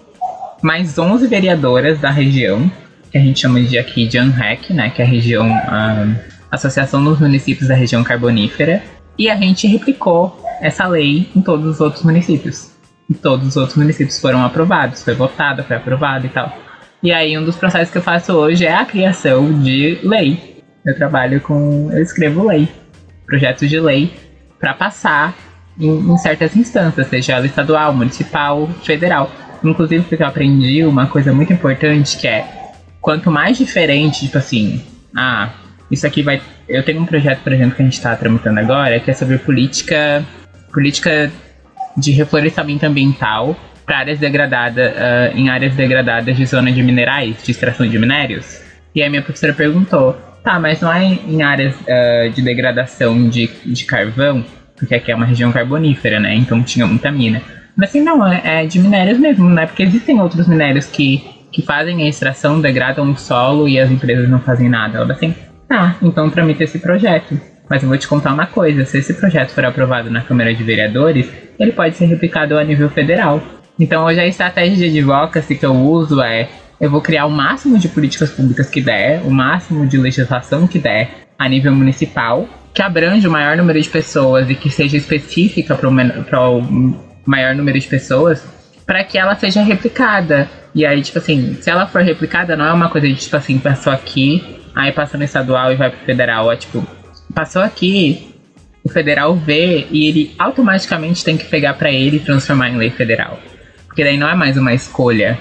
[0.61, 2.71] mais 11 vereadoras da região,
[3.11, 6.15] que a gente chama de aqui de ANREC, né, que é a região, a
[6.49, 8.81] Associação dos Municípios da Região Carbonífera,
[9.17, 12.71] e a gente replicou essa lei em todos os outros municípios.
[13.09, 16.55] E todos os outros municípios foram aprovados, foi votado, foi aprovado e tal.
[17.03, 20.63] E aí um dos processos que eu faço hoje é a criação de lei.
[20.85, 22.69] Eu trabalho com, eu escrevo lei,
[23.25, 24.13] projetos de lei
[24.59, 25.35] para passar
[25.81, 29.31] em, em, certas instâncias, seja ela estadual, municipal, federal.
[29.63, 32.45] Inclusive porque eu aprendi uma coisa muito importante que é
[32.99, 34.81] quanto mais diferente, tipo assim,
[35.15, 35.49] ah,
[35.89, 36.41] isso aqui vai.
[36.69, 39.37] Eu tenho um projeto, por exemplo, que a gente está tramitando agora, que é sobre
[39.37, 40.23] política,
[40.71, 41.31] política
[41.97, 47.51] de reflorestamento ambiental para áreas degradadas, uh, em áreas degradadas de zona de minerais, de
[47.51, 48.61] extração de minérios.
[48.95, 50.13] E aí minha professora perguntou,
[50.43, 54.45] tá, mas não é em áreas uh, de degradação de, de carvão,
[54.81, 56.35] porque aqui é uma região carbonífera, né?
[56.35, 57.39] Então tinha muita mina.
[57.77, 59.67] Mas assim, não, é, é de minérios mesmo, né?
[59.67, 64.27] Porque existem outros minérios que que fazem a extração degradam o solo e as empresas
[64.29, 64.99] não fazem nada.
[64.99, 65.35] Ela assim,
[65.69, 67.39] ah, então tramita esse projeto.
[67.69, 70.63] Mas eu vou te contar uma coisa: se esse projeto for aprovado na Câmara de
[70.63, 71.29] Vereadores,
[71.59, 73.41] ele pode ser replicado a nível federal.
[73.79, 76.49] Então, hoje a estratégia de advocacy que eu uso é:
[76.79, 80.79] eu vou criar o máximo de políticas públicas que der, o máximo de legislação que
[80.79, 85.75] der a nível municipal, que abrange o maior número de pessoas e que seja específica
[85.75, 86.91] para o
[87.25, 88.45] maior número de pessoas,
[88.85, 90.49] para que ela seja replicada.
[90.73, 93.57] E aí, tipo assim, se ela for replicada, não é uma coisa de tipo assim,
[93.57, 96.51] passou aqui, aí passa no estadual e vai pro federal.
[96.51, 96.85] É tipo,
[97.33, 98.35] passou aqui,
[98.83, 102.89] o federal vê e ele automaticamente tem que pegar para ele e transformar em lei
[102.89, 103.37] federal.
[103.85, 105.37] Porque daí não é mais uma escolha,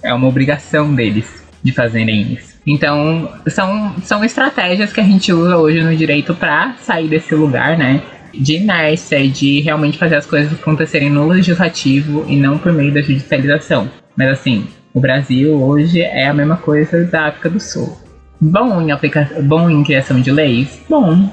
[0.00, 2.58] é uma obrigação deles de fazerem isso.
[2.66, 7.78] Então, são, são estratégias que a gente usa hoje no direito para sair desse lugar,
[7.78, 8.02] né?
[8.32, 13.00] De inércia de realmente fazer as coisas acontecerem no legislativo e não por meio da
[13.00, 13.90] judicialização.
[14.16, 17.96] Mas assim, o Brasil hoje é a mesma coisa da África do Sul.
[18.40, 20.80] Bom em, aplica bom em criação de leis?
[20.88, 21.32] Bom.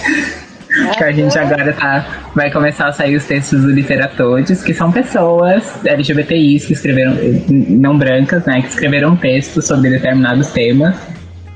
[0.97, 4.91] que a gente agora tá, vai começar a sair os textos do Literatodes, que são
[4.93, 7.17] pessoas LGBTIs que escreveram,
[7.49, 10.97] não brancas, né, que escreveram textos sobre determinados temas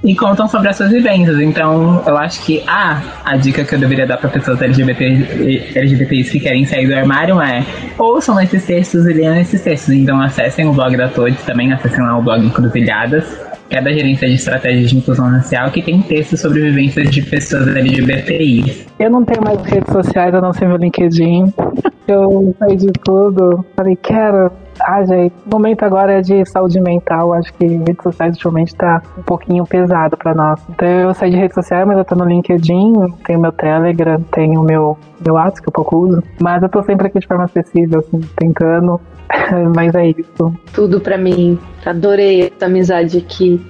[0.02, 1.40] e contam sobre as suas vivências.
[1.40, 6.30] Então, eu acho que ah, a dica que eu deveria dar para pessoas LGBT, LGBTIs
[6.30, 7.64] que querem sair do armário é
[7.96, 9.94] ouçam esses textos e leiam esses textos.
[9.94, 13.92] Então, acessem o blog da Todes também, acessem lá o blog Encruzilhadas que é da
[13.92, 18.86] Gerência de Estratégias de Inclusão Racial, que tem textos sobre vivências de pessoas LGBTI.
[18.98, 21.52] Eu não tenho mais redes sociais, a não ser meu LinkedIn.
[22.06, 23.64] Eu saí de tudo.
[23.74, 24.50] Falei, quero.
[24.80, 27.32] Ah, gente, o momento agora é de saúde mental.
[27.34, 30.60] Acho que redes sociais ultimamente tá um pouquinho pesado para nós.
[30.68, 32.92] Então eu saí de redes sociais, mas eu tô no LinkedIn,
[33.24, 36.22] tenho meu Telegram, tenho meu, meu WhatsApp que eu pouco uso.
[36.40, 39.00] Mas eu tô sempre aqui de forma acessível, assim, tentando
[39.74, 40.54] Mas é isso.
[40.72, 41.58] Tudo para mim.
[41.84, 43.60] Adorei essa amizade aqui.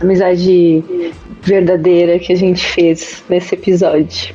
[0.00, 0.84] Amizade
[1.42, 4.34] verdadeira que a gente fez nesse episódio.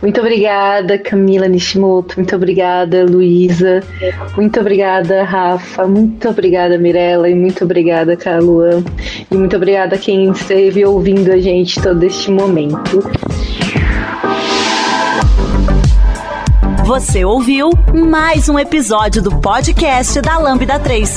[0.00, 2.16] Muito obrigada, Camila Nishimoto.
[2.16, 3.82] Muito obrigada, Luísa.
[4.36, 5.86] Muito obrigada, Rafa.
[5.86, 7.28] Muito obrigada, Mirella.
[7.28, 8.84] E muito obrigada, Caluan.
[9.30, 13.02] E muito obrigada a quem esteve ouvindo a gente todo este momento.
[16.84, 21.16] Você ouviu mais um episódio do podcast da Lambda 3.